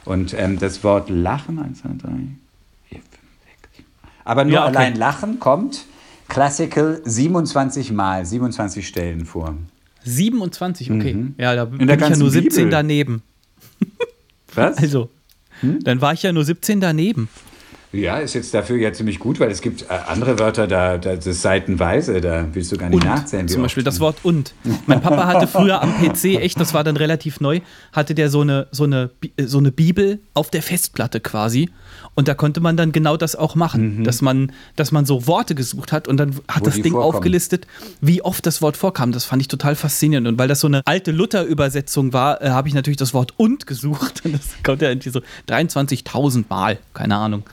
Und 0.06 0.34
ähm, 0.34 0.58
das 0.58 0.84
Wort 0.84 1.10
Lachen, 1.10 1.60
1, 1.60 1.82
2, 1.82 1.90
3, 1.90 1.96
4, 1.98 2.00
5, 2.00 2.20
6, 2.90 3.78
7. 3.78 3.86
Aber 4.24 4.44
nur 4.46 4.54
ja, 4.54 4.68
okay. 4.68 4.78
allein 4.78 4.96
Lachen 4.96 5.40
kommt 5.40 5.86
Classical 6.28 7.02
27 7.04 7.92
Mal, 7.92 8.26
27 8.26 8.88
Stellen 8.88 9.26
vor. 9.26 9.56
27, 10.04 10.92
okay. 10.92 11.14
Mhm. 11.14 11.36
Ja, 11.38 11.56
da 11.56 11.66
bin 11.66 11.88
ich 11.88 12.00
ja 12.00 12.16
nur 12.16 12.30
17 12.30 12.56
Bibel. 12.56 12.72
daneben. 12.72 13.24
Was? 14.54 14.78
Also, 14.82 15.10
hm? 15.62 15.84
dann 15.84 16.02
war 16.02 16.14
ich 16.14 16.24
ja 16.24 16.32
nur 16.32 16.44
17 16.44 16.82
daneben. 16.82 17.30
Ja, 17.94 18.18
ist 18.18 18.34
jetzt 18.34 18.54
dafür 18.54 18.78
ja 18.78 18.92
ziemlich 18.92 19.18
gut, 19.18 19.40
weil 19.40 19.50
es 19.50 19.62
gibt 19.62 19.84
äh, 19.84 19.86
andere 20.08 20.40
Wörter, 20.40 20.68
da, 20.68 20.98
da 20.98 21.16
das 21.16 21.26
ist 21.26 21.42
seitenweise, 21.42 22.20
da 22.20 22.46
willst 22.52 22.72
du 22.72 22.78
gar 22.78 22.90
nicht 22.90 23.02
und, 23.02 23.06
nachzählen. 23.06 23.48
Zum 23.48 23.62
Beispiel 23.62 23.84
das 23.84 24.00
Wort 24.02 24.18
und. 24.24 24.54
Mein 24.88 25.02
Papa 25.02 25.26
hatte 25.26 25.48
früher 25.48 25.82
am 25.82 25.94
PC, 26.02 26.36
echt, 26.36 26.60
das 26.60 26.74
war 26.74 26.84
dann 26.84 26.98
relativ 26.98 27.40
neu, 27.40 27.62
hatte 27.94 28.14
der 28.14 28.30
so 28.30 28.42
eine, 28.42 28.68
so 28.72 28.84
eine, 28.84 29.12
so 29.40 29.58
eine 29.58 29.72
Bibel 29.72 30.20
auf 30.34 30.50
der 30.50 30.62
Festplatte 30.62 31.22
quasi. 31.22 31.70
Und 32.18 32.28
da 32.28 32.34
konnte 32.34 32.62
man 32.62 32.76
dann 32.76 32.92
genau 32.92 33.16
das 33.16 33.36
auch 33.36 33.54
machen, 33.54 34.00
mhm. 34.00 34.04
dass, 34.04 34.24
man, 34.24 34.52
dass 34.76 34.92
man 34.92 35.06
so 35.06 35.28
Worte 35.28 35.54
gesucht 35.54 35.92
hat 35.92 36.08
und 36.08 36.18
dann 36.18 36.36
hat 36.48 36.62
Wo 36.62 36.66
das 36.66 36.74
Ding 36.74 36.94
vorkommen. 36.94 37.16
aufgelistet, 37.16 37.68
wie 38.02 38.24
oft 38.24 38.44
das 38.48 38.60
Wort 38.64 38.76
vorkam. 38.76 39.12
Das 39.12 39.24
fand 39.24 39.44
ich 39.44 39.48
total 39.48 39.76
faszinierend. 39.76 40.28
Und 40.28 40.40
weil 40.40 40.48
das 40.48 40.62
so 40.62 40.68
eine 40.68 40.82
alte 40.88 41.12
Luther-Übersetzung 41.12 42.14
war, 42.14 42.42
äh, 42.42 42.50
habe 42.50 42.70
ich 42.70 42.74
natürlich 42.74 42.98
das 42.98 43.14
Wort 43.14 43.36
und 43.38 43.68
gesucht. 43.68 44.22
Und 44.26 44.34
das 44.34 44.42
kommt 44.64 44.82
ja 44.82 44.90
irgendwie 44.90 45.12
so 45.12 45.22
23.000 45.48 46.46
Mal, 46.50 46.80
keine 46.96 47.18
Ahnung. 47.18 47.44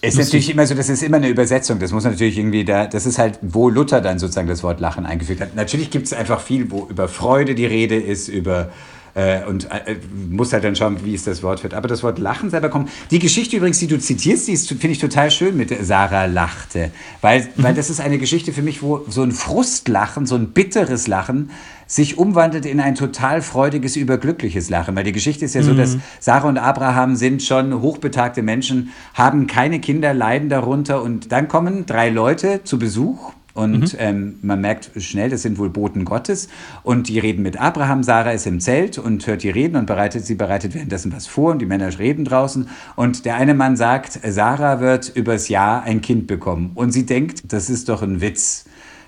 Es 0.00 0.14
ist 0.14 0.26
natürlich 0.26 0.50
immer 0.50 0.66
so, 0.66 0.74
das 0.74 0.88
ist 0.88 1.04
immer 1.04 1.18
eine 1.18 1.28
Übersetzung. 1.28 1.78
Das 1.78 1.92
muss 1.92 2.02
natürlich 2.02 2.36
irgendwie 2.36 2.64
da, 2.64 2.88
das 2.88 3.06
ist 3.06 3.20
halt, 3.20 3.38
wo 3.40 3.68
Luther 3.68 4.00
dann 4.00 4.18
sozusagen 4.18 4.48
das 4.48 4.64
Wort 4.64 4.80
Lachen 4.80 5.06
eingefügt 5.06 5.40
hat. 5.40 5.54
Natürlich 5.54 5.90
gibt 5.90 6.06
es 6.06 6.12
einfach 6.12 6.40
viel, 6.40 6.72
wo 6.72 6.88
über 6.90 7.06
Freude 7.06 7.54
die 7.54 7.66
Rede 7.66 7.94
ist, 7.94 8.26
über 8.26 8.72
äh, 9.14 9.44
und 9.44 9.70
äh, 9.70 9.96
muss 10.30 10.52
halt 10.52 10.64
dann 10.64 10.74
schauen, 10.76 11.04
wie 11.04 11.14
es 11.14 11.24
das 11.24 11.42
Wort 11.42 11.62
wird. 11.62 11.74
Aber 11.74 11.88
das 11.88 12.02
Wort 12.02 12.18
Lachen 12.18 12.50
selber 12.50 12.68
kommt. 12.68 12.90
Die 13.10 13.18
Geschichte 13.18 13.56
übrigens, 13.56 13.78
die 13.78 13.86
du 13.86 13.98
zitierst, 13.98 14.48
die 14.48 14.56
finde 14.56 14.88
ich 14.88 14.98
total 14.98 15.30
schön 15.30 15.56
mit 15.56 15.72
Sarah 15.84 16.26
lachte. 16.26 16.90
Weil, 17.20 17.40
mhm. 17.40 17.62
weil 17.62 17.74
das 17.74 17.90
ist 17.90 18.00
eine 18.00 18.18
Geschichte 18.18 18.52
für 18.52 18.62
mich, 18.62 18.82
wo 18.82 19.04
so 19.08 19.22
ein 19.22 19.32
Frustlachen, 19.32 20.26
so 20.26 20.34
ein 20.34 20.48
bitteres 20.48 21.06
Lachen 21.06 21.50
sich 21.86 22.16
umwandelt 22.16 22.64
in 22.64 22.80
ein 22.80 22.94
total 22.94 23.42
freudiges, 23.42 23.96
überglückliches 23.96 24.70
Lachen. 24.70 24.96
Weil 24.96 25.04
die 25.04 25.12
Geschichte 25.12 25.44
ist 25.44 25.54
ja 25.54 25.62
so, 25.62 25.74
dass 25.74 25.96
mhm. 25.96 26.02
Sarah 26.20 26.48
und 26.48 26.56
Abraham 26.56 27.16
sind 27.16 27.42
schon 27.42 27.82
hochbetagte 27.82 28.42
Menschen, 28.42 28.92
haben 29.12 29.46
keine 29.46 29.78
Kinder, 29.78 30.14
leiden 30.14 30.48
darunter 30.48 31.02
und 31.02 31.32
dann 31.32 31.48
kommen 31.48 31.84
drei 31.84 32.08
Leute 32.08 32.64
zu 32.64 32.78
Besuch 32.78 33.32
und 33.54 33.92
mhm. 33.92 33.98
ähm, 33.98 34.34
man 34.42 34.60
merkt 34.60 34.90
schnell, 35.02 35.28
das 35.28 35.42
sind 35.42 35.58
wohl 35.58 35.68
Boten 35.68 36.04
Gottes. 36.04 36.48
Und 36.82 37.08
die 37.08 37.18
reden 37.18 37.42
mit 37.42 37.60
Abraham. 37.60 38.02
Sarah 38.02 38.32
ist 38.32 38.46
im 38.46 38.60
Zelt 38.60 38.98
und 38.98 39.26
hört 39.26 39.42
die 39.42 39.50
reden 39.50 39.76
und 39.76 39.86
bereitet, 39.86 40.24
sie 40.24 40.34
bereitet 40.34 40.74
währenddessen 40.74 41.12
was 41.12 41.26
vor. 41.26 41.52
Und 41.52 41.58
die 41.60 41.66
Männer 41.66 41.98
reden 41.98 42.24
draußen. 42.24 42.68
Und 42.96 43.24
der 43.24 43.36
eine 43.36 43.54
Mann 43.54 43.76
sagt, 43.76 44.20
Sarah 44.24 44.80
wird 44.80 45.12
übers 45.14 45.48
Jahr 45.48 45.82
ein 45.82 46.00
Kind 46.00 46.26
bekommen. 46.26 46.70
Und 46.74 46.92
sie 46.92 47.04
denkt, 47.04 47.52
das 47.52 47.68
ist 47.68 47.88
doch 47.88 48.02
ein 48.02 48.20
Witz. 48.20 48.64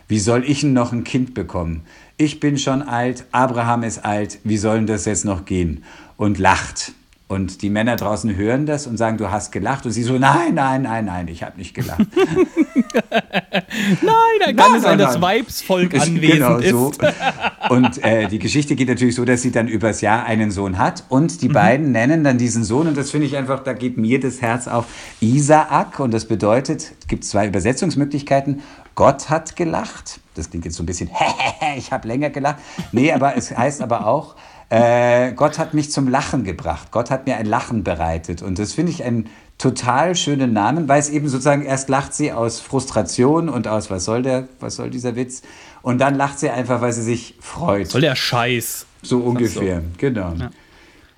Wie 0.08 0.18
soll 0.18 0.44
ich 0.44 0.60
denn 0.60 0.74
noch 0.74 0.92
ein 0.92 1.04
Kind 1.04 1.32
bekommen? 1.32 1.82
Ich 2.18 2.38
bin 2.38 2.58
schon 2.58 2.82
alt, 2.82 3.24
Abraham 3.32 3.82
ist 3.82 4.04
alt, 4.04 4.38
wie 4.44 4.58
soll 4.58 4.76
denn 4.76 4.86
das 4.86 5.06
jetzt 5.06 5.24
noch 5.24 5.46
gehen? 5.46 5.82
Und 6.16 6.38
lacht. 6.38 6.92
Und 7.26 7.62
die 7.62 7.70
Männer 7.70 7.96
draußen 7.96 8.36
hören 8.36 8.66
das 8.66 8.86
und 8.86 8.98
sagen, 8.98 9.16
du 9.16 9.30
hast 9.30 9.50
gelacht. 9.50 9.86
Und 9.86 9.92
sie 9.92 10.02
so, 10.02 10.18
nein, 10.18 10.54
nein, 10.54 10.82
nein, 10.82 11.06
nein, 11.06 11.26
ich 11.28 11.42
habe 11.42 11.56
nicht 11.56 11.74
gelacht. 11.74 12.00
nein, 12.14 14.12
da 14.40 14.46
kann 14.46 14.56
nein, 14.56 14.74
es 14.76 14.82
sein, 14.82 14.98
dass 14.98 15.22
Weibsvolk 15.22 15.94
anwesend 15.94 16.20
genau 16.20 16.58
ist. 16.58 16.70
So. 16.70 16.92
Und 17.70 18.04
äh, 18.04 18.28
die 18.28 18.38
Geschichte 18.38 18.76
geht 18.76 18.88
natürlich 18.88 19.14
so, 19.14 19.24
dass 19.24 19.40
sie 19.40 19.50
dann 19.50 19.68
übers 19.68 20.02
Jahr 20.02 20.26
einen 20.26 20.50
Sohn 20.50 20.76
hat. 20.76 21.04
Und 21.08 21.40
die 21.40 21.48
mhm. 21.48 21.54
beiden 21.54 21.92
nennen 21.92 22.24
dann 22.24 22.36
diesen 22.36 22.62
Sohn, 22.62 22.88
und 22.88 22.96
das 22.96 23.10
finde 23.10 23.26
ich 23.26 23.38
einfach, 23.38 23.62
da 23.64 23.72
geht 23.72 23.96
mir 23.96 24.20
das 24.20 24.42
Herz 24.42 24.68
auf, 24.68 24.84
Isaak. 25.20 26.00
Und 26.00 26.12
das 26.12 26.26
bedeutet, 26.26 26.92
es 27.00 27.08
gibt 27.08 27.24
zwei 27.24 27.46
Übersetzungsmöglichkeiten. 27.46 28.60
Gott 28.94 29.30
hat 29.30 29.56
gelacht. 29.56 30.20
Das 30.34 30.50
klingt 30.50 30.66
jetzt 30.66 30.76
so 30.76 30.82
ein 30.82 30.86
bisschen, 30.86 31.08
ich 31.78 31.90
habe 31.90 32.06
länger 32.06 32.28
gelacht. 32.28 32.56
Nee, 32.92 33.12
aber 33.12 33.34
es 33.34 33.56
heißt 33.56 33.80
aber 33.80 34.06
auch, 34.06 34.36
äh, 34.74 35.32
Gott 35.34 35.58
hat 35.58 35.72
mich 35.72 35.92
zum 35.92 36.08
Lachen 36.08 36.42
gebracht. 36.42 36.90
Gott 36.90 37.10
hat 37.10 37.26
mir 37.26 37.36
ein 37.36 37.46
Lachen 37.46 37.84
bereitet. 37.84 38.42
Und 38.42 38.58
das 38.58 38.72
finde 38.72 38.90
ich 38.90 39.04
einen 39.04 39.28
total 39.56 40.16
schönen 40.16 40.52
Namen, 40.52 40.88
weil 40.88 40.98
es 40.98 41.08
eben 41.10 41.28
sozusagen 41.28 41.64
erst 41.64 41.88
lacht 41.88 42.12
sie 42.12 42.32
aus 42.32 42.60
Frustration 42.60 43.48
und 43.48 43.68
aus, 43.68 43.88
was 43.90 44.04
soll 44.04 44.22
der, 44.22 44.48
was 44.58 44.76
soll 44.76 44.90
dieser 44.90 45.14
Witz? 45.14 45.42
Und 45.82 45.98
dann 45.98 46.16
lacht 46.16 46.40
sie 46.40 46.50
einfach, 46.50 46.80
weil 46.80 46.92
sie 46.92 47.02
sich 47.02 47.36
freut. 47.40 47.88
Soll 47.88 48.00
der 48.00 48.16
Scheiß. 48.16 48.86
So 49.02 49.18
ungefähr, 49.18 49.80
so. 49.80 49.86
genau. 49.98 50.34
Ja, 50.34 50.50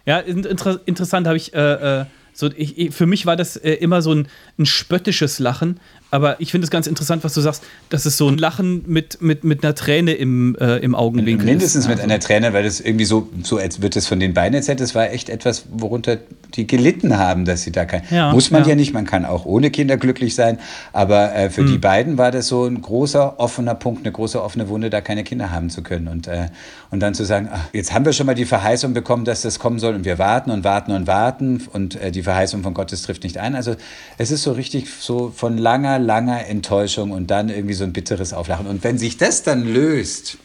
ja 0.05 0.19
inter 0.19 0.81
interessant 0.85 1.27
habe 1.27 1.39
ich, 1.39 1.55
äh, 1.55 2.01
äh, 2.01 2.05
so, 2.35 2.51
ich, 2.55 2.95
für 2.95 3.07
mich 3.07 3.25
war 3.25 3.37
das 3.37 3.57
äh, 3.57 3.73
immer 3.73 4.03
so 4.03 4.13
ein, 4.13 4.29
ein 4.59 4.67
spöttisches 4.67 5.39
Lachen, 5.39 5.81
aber 6.11 6.41
ich 6.41 6.51
finde 6.51 6.65
es 6.65 6.71
ganz 6.71 6.87
interessant, 6.87 7.25
was 7.25 7.35
du 7.35 7.41
sagst, 7.41 7.65
dass 7.89 8.07
es 8.07 8.17
so 8.17 8.29
ein 8.29 8.39
Lachen 8.39 8.85
mit, 8.87 9.21
mit, 9.21 9.43
mit 9.45 9.65
einer 9.65 9.75
Träne 9.75 10.13
im, 10.13 10.57
äh, 10.61 10.77
im 10.77 10.95
Augenwinkel 10.95 11.45
Mindestens 11.45 11.85
ist. 11.85 11.89
mit 11.89 11.99
also. 11.99 12.05
einer 12.05 12.21
Träne, 12.21 12.53
weil 12.53 12.65
das 12.65 12.81
irgendwie 12.81 13.05
so, 13.05 13.29
so 13.43 13.59
als 13.59 13.83
wird 13.83 13.97
es 13.97 14.07
von 14.07 14.21
den 14.21 14.33
beiden 14.33 14.55
erzählt, 14.55 14.81
das 14.81 14.95
war 14.95 15.11
echt 15.11 15.29
etwas, 15.29 15.67
worunter 15.71 16.19
die 16.55 16.67
gelitten 16.67 17.19
haben, 17.19 17.45
dass 17.45 17.63
sie 17.63 17.73
da 17.73 17.85
kein. 17.85 18.03
Ja, 18.11 18.33
Muss 18.33 18.51
man 18.51 18.63
ja. 18.63 18.71
ja. 18.71 18.75
nicht, 18.77 18.95
man 18.95 19.05
kann 19.05 19.25
auch 19.25 19.45
ohne 19.47 19.71
Kinder 19.71 19.97
glücklich 19.97 20.35
sein, 20.35 20.59
aber 20.93 21.35
äh, 21.35 21.51
für 21.51 21.63
mhm. 21.63 21.73
die 21.73 21.79
beiden 21.79 22.19
war 22.19 22.31
das 22.31 22.47
so 22.47 22.65
ein 22.65 22.81
großer 22.81 23.41
offener 23.41 23.75
Punkt, 23.75 24.05
eine 24.05 24.13
große 24.13 24.43
offene 24.43 24.69
Wunde, 24.69 24.91
da 24.91 25.01
keine 25.01 25.25
Kinder 25.25 25.51
haben 25.51 25.71
zu 25.71 25.83
können. 25.83 26.09
Und, 26.09 26.29
äh, 26.29 26.49
und 26.91 27.01
dann 27.01 27.15
zu 27.15 27.25
sagen, 27.25 27.49
ach, 27.53 27.65
jetzt 27.73 27.93
haben 27.93 28.05
wir 28.05 28.13
schon 28.13 28.27
mal 28.27 28.35
die 28.35 28.45
Verheißung 28.45 28.95
bekommen, 28.95 29.25
dass 29.25 29.43
das 29.43 29.59
kommen 29.59 29.79
soll 29.79 29.95
und 29.95 30.05
wir 30.05 30.19
warten 30.19 30.51
und 30.51 30.63
warten 30.63 30.93
und 30.93 31.07
warten 31.07 31.63
und 31.73 32.01
äh, 32.01 32.13
die 32.13 32.23
Verheißung 32.23 32.63
von 32.63 32.75
Gottes 32.75 33.03
trifft 33.03 33.25
nicht 33.25 33.39
ein. 33.39 33.55
Also 33.55 33.75
es 34.19 34.31
ist 34.31 34.43
so 34.43 34.53
richtig 34.53 34.89
so 35.01 35.33
von 35.35 35.59
langer, 35.59 35.96
langer 35.99 36.47
Enttäuschung 36.47 37.11
und 37.11 37.31
dann 37.31 37.49
irgendwie 37.49 37.75
so 37.75 37.85
ein 37.85 37.93
bitteres 37.93 38.33
Auflachen. 38.33 38.67
Und 38.67 38.85
wenn 38.85 38.99
sich 38.99 39.17
das 39.17 39.43
dann 39.43 39.65
löst, 39.65 40.39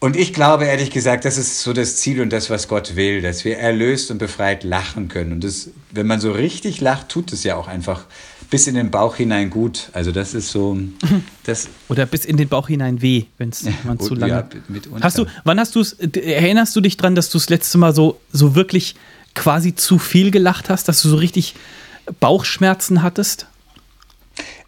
und 0.00 0.16
ich 0.16 0.34
glaube 0.34 0.66
ehrlich 0.66 0.90
gesagt, 0.90 1.24
das 1.24 1.38
ist 1.38 1.62
so 1.62 1.72
das 1.72 1.96
Ziel 1.96 2.20
und 2.20 2.30
das, 2.30 2.50
was 2.50 2.68
Gott 2.68 2.94
will, 2.94 3.22
dass 3.22 3.46
wir 3.46 3.56
erlöst 3.56 4.10
und 4.10 4.18
befreit 4.18 4.62
lachen 4.62 5.08
können. 5.08 5.32
Und 5.32 5.44
das, 5.44 5.70
wenn 5.92 6.06
man 6.06 6.20
so 6.20 6.32
richtig 6.32 6.82
lacht, 6.82 7.08
tut 7.08 7.32
es 7.32 7.42
ja 7.42 7.56
auch 7.56 7.68
einfach 7.68 8.04
bis 8.50 8.66
in 8.66 8.74
den 8.74 8.90
Bauch 8.90 9.16
hinein 9.16 9.48
gut. 9.48 9.88
Also 9.94 10.12
das 10.12 10.34
ist 10.34 10.50
so. 10.50 10.78
Das 11.44 11.68
Oder 11.88 12.06
bis 12.06 12.24
in 12.24 12.38
den 12.38 12.48
Bauch 12.48 12.68
hinein 12.68 13.02
weh, 13.02 13.24
wenn 13.36 13.50
es 13.50 13.66
man 13.84 13.98
zu 14.00 14.14
lange. 14.14 14.32
Ja, 14.32 14.48
hast 15.02 15.18
du, 15.18 15.26
wann 15.44 15.60
hast 15.60 15.74
du 15.74 15.80
es, 15.80 15.92
erinnerst 15.92 16.74
du 16.74 16.80
dich 16.80 16.96
dran, 16.96 17.14
dass 17.14 17.28
du 17.28 17.36
das 17.36 17.50
letzte 17.50 17.76
Mal 17.76 17.94
so, 17.94 18.18
so 18.32 18.54
wirklich 18.54 18.94
quasi 19.34 19.74
zu 19.74 19.98
viel 19.98 20.30
gelacht 20.30 20.70
hast, 20.70 20.88
dass 20.88 21.02
du 21.02 21.10
so 21.10 21.16
richtig 21.16 21.54
Bauchschmerzen 22.18 23.02
hattest? 23.02 23.46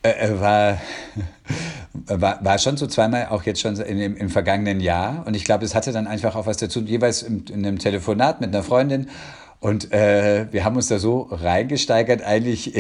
Äh, 0.07 0.29
äh, 0.29 0.40
war, 0.40 0.79
war, 2.07 2.45
war 2.45 2.59
schon 2.59 2.77
so 2.77 2.87
zweimal, 2.87 3.29
auch 3.31 3.42
jetzt 3.42 3.61
schon 3.61 3.77
in, 3.77 3.99
im, 3.99 4.16
im 4.16 4.31
vergangenen 4.31 4.81
Jahr. 4.81 5.27
Und 5.27 5.35
ich 5.35 5.45
glaube, 5.45 5.64
es 5.64 5.75
hatte 5.75 5.92
dann 5.92 6.07
einfach 6.07 6.37
auch 6.37 6.47
was 6.47 6.59
dazu, 6.59 6.81
jeweils 6.81 7.23
in, 7.23 7.45
in 7.47 7.66
einem 7.66 7.79
Telefonat 7.79 8.40
mit 8.40 8.55
einer 8.55 8.62
Freundin. 8.62 9.09
Und 9.59 9.92
äh, 9.92 10.47
wir 10.53 10.64
haben 10.64 10.77
uns 10.77 10.88
da 10.88 10.99
so 10.99 11.29
reingesteigert, 11.31 12.23
eigentlich 12.23 12.75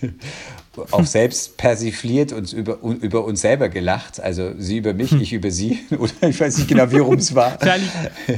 auch 0.90 1.06
selbst 1.06 1.56
persifliert 1.56 2.32
und 2.32 2.52
über, 2.52 2.78
über 2.82 3.24
uns 3.24 3.40
selber 3.40 3.68
gelacht. 3.68 4.20
Also 4.20 4.52
sie 4.58 4.78
über 4.78 4.94
mich, 4.94 5.10
hm. 5.10 5.20
ich 5.20 5.32
über 5.32 5.50
sie. 5.50 5.80
Oder 5.98 6.28
ich 6.28 6.40
weiß 6.40 6.58
nicht 6.58 6.68
genau, 6.68 6.90
wie 6.90 6.98
rum 6.98 7.16
es 7.16 7.34
war. 7.34 7.58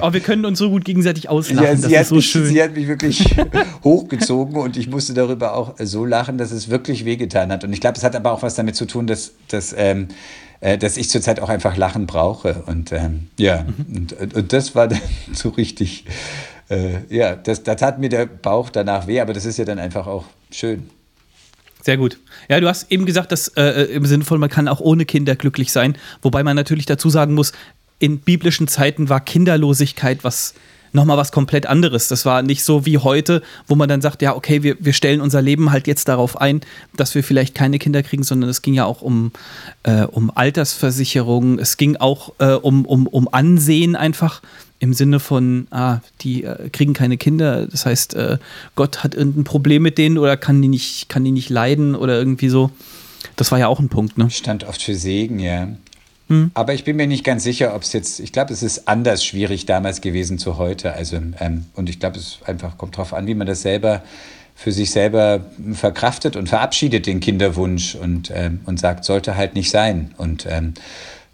Aber 0.01 0.13
wir 0.13 0.21
können 0.21 0.45
uns 0.45 0.59
so 0.59 0.71
gut 0.71 0.85
gegenseitig 0.85 1.29
auslachen. 1.29 1.65
Ja, 1.65 1.77
sie, 1.77 1.99
hat 1.99 2.07
so 2.07 2.17
mich, 2.17 2.33
sie 2.33 2.63
hat 2.63 2.75
mich 2.75 2.89
wirklich 2.89 3.37
hochgezogen 3.85 4.57
und 4.57 4.77
ich 4.77 4.89
musste 4.89 5.15
darüber 5.15 5.55
auch 5.55 5.75
so 5.79 6.05
lachen, 6.05 6.39
dass 6.39 6.51
es 6.53 6.69
wirklich 6.69 7.05
wehgetan 7.05 7.53
hat. 7.53 7.65
Und 7.65 7.73
ich 7.73 7.81
glaube, 7.81 7.97
es 7.97 8.05
hat 8.05 8.17
aber 8.17 8.33
auch 8.33 8.43
was 8.43 8.55
damit 8.55 8.77
zu 8.77 8.87
tun, 8.87 9.07
dass, 9.07 9.33
dass 9.49 9.75
ähm, 9.77 10.09
äh, 10.61 10.77
dass 10.77 10.97
ich 10.97 11.09
zurzeit 11.09 11.41
auch 11.41 11.49
einfach 11.49 11.77
Lachen 11.77 12.07
brauche. 12.07 12.63
Und 12.67 12.93
ähm, 12.93 13.29
ja, 13.39 13.65
mhm. 13.65 14.09
und, 14.21 14.35
und 14.35 14.53
das 14.53 14.75
war 14.75 14.89
dann 14.89 15.01
so 15.33 15.49
richtig, 15.51 16.05
äh, 16.69 16.99
ja, 17.09 17.35
das, 17.35 17.63
da 17.63 17.75
tat 17.75 17.99
mir 17.99 18.09
der 18.09 18.27
Bauch 18.27 18.71
danach 18.71 19.07
weh, 19.07 19.21
aber 19.21 19.33
das 19.33 19.47
ist 19.47 19.59
ja 19.59 19.65
dann 19.65 19.79
einfach 19.79 20.07
auch 20.07 20.25
schön. 20.51 20.91
Sehr 21.83 21.97
gut. 21.97 22.19
Ja, 22.49 22.61
du 22.61 22.69
hast 22.69 22.91
eben 22.93 23.07
gesagt, 23.07 23.33
dass 23.33 23.49
äh, 23.49 23.63
äh, 23.63 23.85
im 23.93 24.05
Sinne 24.07 24.25
von, 24.25 24.39
man 24.39 24.51
kann 24.51 24.69
auch 24.69 24.81
ohne 24.81 25.05
Kinder 25.05 25.35
glücklich 25.37 25.73
sein. 25.73 25.97
Wobei 26.23 26.43
man 26.43 26.57
natürlich 26.57 26.87
dazu 26.87 27.11
sagen 27.11 27.35
muss, 27.35 27.53
in 27.99 28.19
biblischen 28.19 28.69
Zeiten 28.69 29.09
war 29.09 29.21
Kinderlosigkeit 29.21 30.25
was 30.25 30.55
nochmal 30.93 31.17
was 31.17 31.33
komplett 31.33 31.67
anderes. 31.67 32.09
Das 32.09 32.25
war 32.27 32.43
nicht 32.43 32.65
so 32.65 32.87
wie 32.87 32.99
heute, 32.99 33.43
wo 33.67 33.75
man 33.75 33.89
dann 33.89 34.01
sagt, 34.01 34.23
ja, 34.23 34.35
okay, 34.35 34.63
wir, 34.63 34.77
wir 34.81 34.93
stellen 34.93 35.21
unser 35.21 35.43
Leben 35.43 35.71
halt 35.71 35.87
jetzt 35.87 36.09
darauf 36.09 36.41
ein, 36.41 36.63
dass 36.97 37.15
wir 37.15 37.23
vielleicht 37.23 37.55
keine 37.55 37.79
Kinder 37.79 38.03
kriegen, 38.03 38.23
sondern 38.23 38.51
es 38.51 38.63
ging 38.63 38.75
ja 38.75 38.85
auch 38.85 39.03
um, 39.03 39.33
äh, 39.83 40.03
um 40.03 40.31
Altersversicherung, 40.35 41.59
es 41.59 41.77
ging 41.77 41.97
auch 41.97 42.33
äh, 42.39 42.55
um, 42.55 42.85
um, 42.87 43.07
um 43.07 43.29
Ansehen 43.33 43.97
einfach 43.97 44.43
im 44.81 44.95
Sinne 44.95 45.21
von, 45.21 45.69
ah, 45.71 46.01
die 46.23 46.45
äh, 46.45 46.71
kriegen 46.71 46.95
keine 46.95 47.17
Kinder, 47.19 47.67
das 47.67 47.87
heißt, 47.87 48.15
äh, 48.15 48.39
Gott 48.75 49.05
hat 49.05 49.15
irgendein 49.15 49.45
Problem 49.45 49.83
mit 49.83 49.99
denen 49.99 50.19
oder 50.19 50.37
kann 50.37 50.61
die 50.61 50.69
nicht, 50.69 51.09
kann 51.09 51.23
die 51.23 51.31
nicht 51.31 51.51
leiden 51.51 51.95
oder 51.95 52.19
irgendwie 52.19 52.49
so. 52.49 52.71
Das 53.37 53.53
war 53.53 53.59
ja 53.59 53.69
auch 53.69 53.79
ein 53.79 53.91
Punkt, 53.91 54.19
ne? 54.19 54.31
Stand 54.31 54.65
oft 54.65 54.83
für 54.83 54.95
Segen, 54.95 55.39
ja. 55.39 55.69
Hm. 56.29 56.51
Aber 56.55 56.73
ich 56.75 56.85
bin 56.85 56.97
mir 56.97 57.07
nicht 57.07 57.25
ganz 57.25 57.45
sicher, 57.45 57.75
ob 57.75 57.83
es 57.83 57.93
jetzt, 57.93 58.21
ich 58.21 58.33
glaube, 58.33 58.53
es 58.53 58.63
ist 58.63 58.89
anders 58.89 59.25
schwierig 59.25 59.67
damals 59.67 60.01
gewesen 60.01 60.39
zu 60.39 60.57
heute. 60.57 60.95
Also, 60.95 61.17
ähm, 61.17 61.67
und 61.75 61.91
ich 61.91 62.01
glaube, 62.01 62.19
es 62.19 62.39
einfach 62.47 62.79
kommt 62.79 62.95
darauf 62.95 63.13
an, 63.13 63.27
wie 63.27 63.35
man 63.35 63.47
das 63.47 63.63
selber 63.63 64.03
für 64.55 64.73
sich 64.73 64.91
selber 64.91 65.41
verkraftet 65.73 66.37
und 66.37 66.49
verabschiedet 66.49 67.07
den 67.07 67.21
Kinderwunsch 67.21 67.95
und, 67.95 68.31
ähm, 68.35 68.61
und 68.67 68.79
sagt, 68.79 69.05
sollte 69.05 69.37
halt 69.37 69.55
nicht 69.55 69.71
sein. 69.71 70.15
Und 70.19 70.47
ähm, 70.49 70.75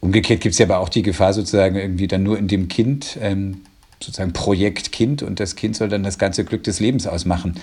umgekehrt 0.01 0.41
gibt 0.41 0.53
es 0.53 0.59
ja 0.59 0.67
aber 0.67 0.79
auch 0.79 0.89
die 0.89 1.03
Gefahr, 1.03 1.33
sozusagen 1.33 1.77
irgendwie 1.77 2.09
dann 2.09 2.23
nur 2.23 2.39
in 2.39 2.49
dem 2.49 2.69
Kind, 2.69 3.19
ähm, 3.21 3.63
sozusagen 4.03 4.33
Projekt 4.33 4.93
Kind 4.93 5.23
und 5.23 5.41
das 5.41 5.57
Kind 5.57 5.77
soll 5.77 5.89
dann 5.89 6.03
das 6.03 6.19
ganze 6.19 6.45
Glück 6.45 6.65
des 6.65 6.81
Lebens 6.81 7.07
ausmachen. 7.07 7.55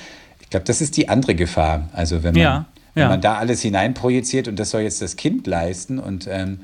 Ich 0.42 0.50
glaube, 0.50 0.66
das 0.66 0.82
ist 0.82 0.98
die 0.98 1.10
andere 1.10 1.36
Gefahr. 1.36 1.90
Also 1.94 2.24
wenn 2.24 2.34
man, 2.34 2.42
ja, 2.42 2.66
wenn 2.96 3.08
man 3.08 3.22
da 3.22 3.36
alles 3.36 3.62
hineinprojiziert 3.62 4.48
und 4.48 4.58
das 4.58 4.72
soll 4.72 4.82
jetzt 4.82 5.02
das 5.02 5.16
Kind 5.16 5.48
leisten 5.48 6.00
und 6.00 6.28
ähm, 6.30 6.60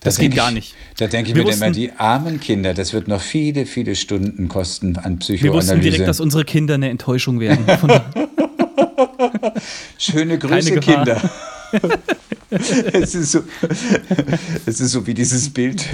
das, 0.00 0.14
das 0.14 0.20
geht 0.20 0.36
gar 0.36 0.52
nicht. 0.52 0.76
Da 0.98 1.08
denke 1.08 1.30
ich 1.30 1.36
wir 1.36 1.44
mir 1.44 1.52
immer, 1.52 1.72
die 1.72 1.90
armen 1.92 2.38
Kinder, 2.38 2.72
das 2.72 2.92
wird 2.92 3.08
noch 3.08 3.20
viele, 3.20 3.66
viele 3.66 3.96
Stunden 3.96 4.48
kosten 4.48 4.96
an 4.96 5.18
Psychoanalyse. 5.18 5.42
Wir 5.42 5.52
wussten 5.52 5.80
direkt, 5.80 6.08
dass 6.08 6.20
unsere 6.20 6.44
Kinder 6.44 6.74
eine 6.74 6.88
Enttäuschung 6.88 7.40
werden. 7.40 7.66
Schöne 9.98 10.38
Grüße, 10.38 10.78
Kinder. 10.78 11.20
es, 12.50 13.14
ist 13.14 13.32
so, 13.32 13.40
es 14.66 14.80
ist 14.80 14.90
so 14.90 15.06
wie 15.06 15.14
dieses 15.14 15.50
Bild. 15.50 15.86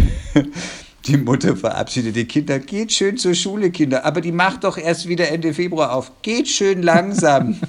Die 1.06 1.16
Mutter 1.16 1.56
verabschiedet 1.56 2.16
die 2.16 2.24
Kinder. 2.24 2.58
Geht 2.58 2.92
schön 2.92 3.18
zur 3.18 3.34
Schule, 3.34 3.70
Kinder. 3.70 4.04
Aber 4.04 4.20
die 4.20 4.32
macht 4.32 4.64
doch 4.64 4.78
erst 4.78 5.06
wieder 5.08 5.28
Ende 5.28 5.52
Februar 5.52 5.92
auf. 5.92 6.10
Geht 6.22 6.48
schön 6.48 6.82
langsam. 6.82 7.60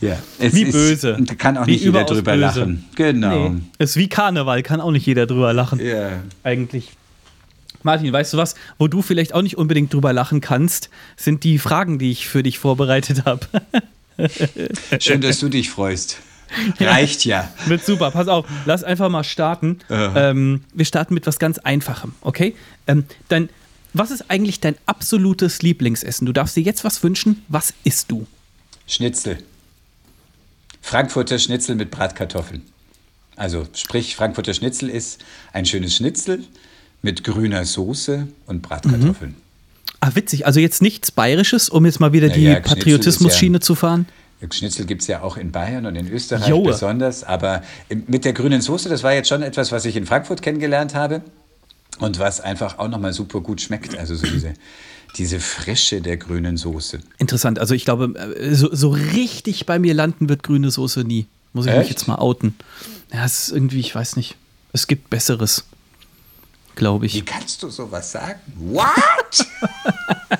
Ja, 0.00 0.16
es 0.38 0.54
wie 0.54 0.62
ist, 0.62 0.72
böse. 0.72 1.16
Kann 1.38 1.56
auch 1.56 1.66
wie 1.66 1.72
nicht 1.72 1.84
jeder 1.84 2.04
drüber 2.04 2.32
böse. 2.32 2.40
lachen. 2.40 2.84
Genau. 2.94 3.48
Nee. 3.50 3.60
Es 3.78 3.90
ist 3.90 3.96
wie 3.96 4.08
Karneval, 4.08 4.62
kann 4.62 4.80
auch 4.80 4.92
nicht 4.92 5.06
jeder 5.06 5.26
drüber 5.26 5.52
lachen. 5.52 5.80
Ja. 5.80 6.22
Eigentlich. 6.44 6.90
Martin, 7.82 8.12
weißt 8.12 8.32
du 8.32 8.36
was, 8.36 8.54
wo 8.78 8.88
du 8.88 9.02
vielleicht 9.02 9.34
auch 9.34 9.42
nicht 9.42 9.56
unbedingt 9.56 9.92
drüber 9.92 10.12
lachen 10.12 10.40
kannst, 10.40 10.90
sind 11.16 11.44
die 11.44 11.58
Fragen, 11.58 11.98
die 11.98 12.10
ich 12.10 12.28
für 12.28 12.42
dich 12.42 12.58
vorbereitet 12.58 13.24
habe. 13.24 13.46
Schön, 14.98 15.20
dass 15.20 15.38
du 15.38 15.48
dich 15.48 15.70
freust. 15.70 16.18
Reicht 16.80 17.24
ja. 17.24 17.50
Mit 17.66 17.84
super, 17.84 18.10
pass 18.10 18.28
auf, 18.28 18.46
lass 18.66 18.84
einfach 18.84 19.08
mal 19.08 19.24
starten. 19.24 19.78
Uh 19.90 19.94
ähm, 20.14 20.64
wir 20.72 20.84
starten 20.84 21.14
mit 21.14 21.26
was 21.26 21.38
ganz 21.38 21.58
Einfachem, 21.58 22.14
okay? 22.20 22.54
Ähm, 22.86 23.04
dein, 23.28 23.48
was 23.92 24.10
ist 24.10 24.30
eigentlich 24.30 24.60
dein 24.60 24.76
absolutes 24.86 25.62
Lieblingsessen? 25.62 26.26
Du 26.26 26.32
darfst 26.32 26.56
dir 26.56 26.62
jetzt 26.62 26.84
was 26.84 27.02
wünschen. 27.02 27.44
Was 27.48 27.74
isst 27.84 28.10
du? 28.10 28.26
Schnitzel. 28.86 29.38
Frankfurter 30.80 31.38
Schnitzel 31.38 31.74
mit 31.74 31.90
Bratkartoffeln. 31.90 32.62
Also 33.36 33.66
sprich, 33.74 34.16
Frankfurter 34.16 34.54
Schnitzel 34.54 34.88
ist 34.88 35.20
ein 35.52 35.64
schönes 35.64 35.96
Schnitzel 35.96 36.44
mit 37.02 37.24
grüner 37.24 37.64
Soße 37.64 38.26
und 38.46 38.62
Bratkartoffeln. 38.62 39.32
Mhm. 39.32 39.48
Ah, 40.00 40.10
witzig. 40.14 40.46
Also 40.46 40.60
jetzt 40.60 40.80
nichts 40.80 41.10
Bayerisches, 41.10 41.68
um 41.68 41.84
jetzt 41.84 42.00
mal 42.00 42.12
wieder 42.12 42.28
die 42.28 42.44
ja, 42.44 42.60
Patriotismus-Schiene 42.60 43.56
ja, 43.56 43.60
zu 43.60 43.74
fahren? 43.74 44.06
Schnitzel 44.50 44.86
gibt 44.86 45.02
es 45.02 45.08
ja 45.08 45.22
auch 45.22 45.36
in 45.36 45.52
Bayern 45.52 45.86
und 45.86 45.96
in 45.96 46.10
Österreich 46.10 46.48
Joa. 46.48 46.70
besonders. 46.70 47.24
Aber 47.24 47.62
mit 48.06 48.24
der 48.24 48.32
grünen 48.32 48.60
Soße, 48.60 48.88
das 48.88 49.02
war 49.02 49.12
jetzt 49.12 49.28
schon 49.28 49.42
etwas, 49.42 49.72
was 49.72 49.84
ich 49.84 49.96
in 49.96 50.06
Frankfurt 50.06 50.42
kennengelernt 50.42 50.94
habe 50.94 51.22
und 51.98 52.18
was 52.18 52.40
einfach 52.40 52.78
auch 52.78 52.88
nochmal 52.88 53.12
super 53.12 53.40
gut 53.40 53.60
schmeckt. 53.60 53.98
Also 53.98 54.14
so 54.14 54.26
diese 54.26 54.54
diese 55.16 55.40
Frische 55.40 56.00
der 56.00 56.16
grünen 56.16 56.56
Soße. 56.56 57.00
Interessant. 57.18 57.58
Also 57.58 57.74
ich 57.74 57.84
glaube, 57.84 58.14
äh, 58.18 58.54
so, 58.54 58.74
so 58.74 58.90
richtig 58.90 59.66
bei 59.66 59.78
mir 59.78 59.94
landen 59.94 60.28
wird 60.28 60.42
grüne 60.42 60.70
Soße 60.70 61.00
nie. 61.00 61.26
Muss 61.52 61.66
ich 61.66 61.72
Echt? 61.72 61.80
mich 61.80 61.90
jetzt 61.90 62.08
mal 62.08 62.16
outen. 62.16 62.54
Ja, 63.12 63.24
es 63.24 63.48
ist 63.48 63.54
irgendwie, 63.54 63.80
ich 63.80 63.94
weiß 63.94 64.16
nicht. 64.16 64.36
Es 64.72 64.86
gibt 64.86 65.10
Besseres. 65.10 65.64
Glaube 66.74 67.06
ich. 67.06 67.14
Wie 67.14 67.22
kannst 67.22 67.62
du 67.62 67.70
sowas 67.70 68.12
sagen? 68.12 68.38
What? 68.56 69.46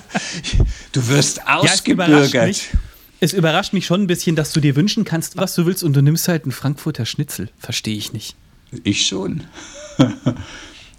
du 0.93 1.09
wirst 1.09 1.45
ausgebürgert. 1.47 2.57
Ja, 2.57 2.79
es, 3.21 3.33
überrascht 3.33 3.73
mich 3.73 3.87
schon 3.87 4.03
ein 4.03 4.07
bisschen, 4.07 4.37
dass 4.37 4.53
du 4.53 4.61
dir 4.61 4.77
wünschen 4.77 5.05
kannst, 5.05 5.37
was 5.37 5.55
du 5.55 5.67
willst, 5.67 5.83
und 5.83 5.95
du 5.95 6.03
nimmst 6.03 6.29
halt 6.29 6.45
einen 6.45 6.53
Frankfurter 6.53 7.07
Schnitzel. 7.07 7.51
Verstehe 7.59 7.97
ich 7.97 8.13
nicht. 8.13 8.37
Ich 8.85 9.07
schon. 9.07 9.45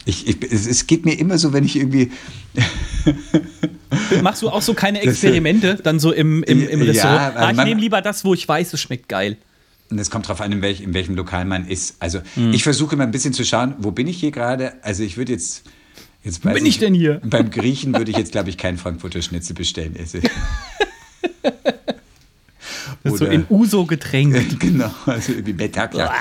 Ich, 0.06 0.28
ich, 0.28 0.52
es, 0.52 0.88
geht 0.88 1.06
mir 1.06 1.20
immer 1.20 1.38
so, 1.38 1.54
wenn 1.54 1.64
ich 1.66 1.76
irgendwie. 1.76 2.12
Machst 4.24 4.42
du 4.42 4.50
auch 4.50 4.62
so 4.62 4.74
keine 4.74 5.02
Experimente 5.02 5.76
dann 5.76 6.00
so 6.00 6.12
im, 6.12 6.42
im, 6.44 6.68
im 6.68 6.82
Restaurant? 6.82 7.36
Ja, 7.36 7.42
ah, 7.42 7.52
ich 7.52 7.58
nehme 7.58 7.80
lieber 7.80 8.02
das, 8.02 8.26
wo 8.26 8.34
ich 8.34 8.48
weiß, 8.48 8.74
es 8.74 8.82
schmeckt 8.82 9.08
geil. 9.08 9.38
es 9.96 10.10
kommt 10.10 10.26
darauf 10.26 10.42
an, 10.42 10.52
in, 10.52 10.62
welch, 10.64 10.82
in, 10.82 10.96
welchem 10.96 11.16
Lokal 11.16 11.46
man 11.46 11.68
ist. 11.68 11.98
Also 12.00 12.22
hm. 12.36 12.54
ich 12.54 12.64
versuche 12.64 12.96
immer 12.96 13.04
ein 13.04 13.12
bisschen 13.12 13.34
zu 13.34 13.44
schauen, 13.46 13.76
wo 13.78 13.92
bin 13.92 14.08
ich 14.08 14.20
hier 14.20 14.32
gerade? 14.32 14.74
Also 14.84 15.04
ich 15.04 15.18
würde 15.18 15.34
jetzt. 15.34 15.64
jetzt 16.24 16.44
wo 16.44 16.50
bin 16.50 16.66
ich, 16.66 16.76
ich 16.76 16.80
denn 16.80 16.96
hier? 16.96 17.22
Beim 17.24 17.52
Griechen 17.52 17.94
würde 17.94 18.10
ich 18.10 18.18
jetzt, 18.18 18.32
glaube 18.32 18.50
ich, 18.50 18.58
keinen 18.58 18.80
Frankfurter 18.80 19.22
Schnitzel 19.22 19.54
bestellen. 19.54 19.96
Das 23.04 23.14
ist 23.14 23.20
so 23.20 23.26
in 23.26 23.46
Uso 23.50 23.86
getränkt. 23.86 24.60
Genau, 24.60 24.92
also 25.06 25.32
irgendwie 25.32 25.54
Bettakler. 25.54 26.12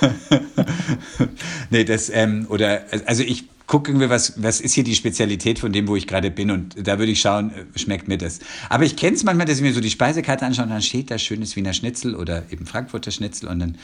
nee, 1.70 1.84
das, 1.84 2.10
ähm, 2.10 2.46
oder, 2.48 2.84
also 3.06 3.22
ich 3.22 3.44
gucke 3.66 3.90
irgendwie, 3.90 4.10
was, 4.10 4.42
was 4.42 4.60
ist 4.60 4.74
hier 4.74 4.84
die 4.84 4.94
Spezialität 4.94 5.58
von 5.58 5.72
dem, 5.72 5.86
wo 5.86 5.94
ich 5.94 6.06
gerade 6.06 6.30
bin 6.30 6.50
und 6.50 6.74
da 6.86 6.98
würde 6.98 7.12
ich 7.12 7.20
schauen, 7.20 7.50
äh, 7.50 7.78
schmeckt 7.78 8.08
mir 8.08 8.18
das. 8.18 8.40
Aber 8.68 8.84
ich 8.84 8.96
kenne 8.96 9.16
es 9.16 9.22
manchmal, 9.22 9.46
dass 9.46 9.56
ich 9.56 9.62
mir 9.62 9.72
so 9.72 9.80
die 9.80 9.90
Speisekarte 9.90 10.44
anschaue 10.44 10.64
und 10.64 10.70
dann 10.70 10.82
steht 10.82 11.10
da 11.10 11.18
schönes 11.18 11.54
Wiener 11.56 11.72
Schnitzel 11.72 12.14
oder 12.14 12.44
eben 12.50 12.66
Frankfurter 12.66 13.10
Schnitzel 13.10 13.48
und 13.48 13.60
dann, 13.60 13.78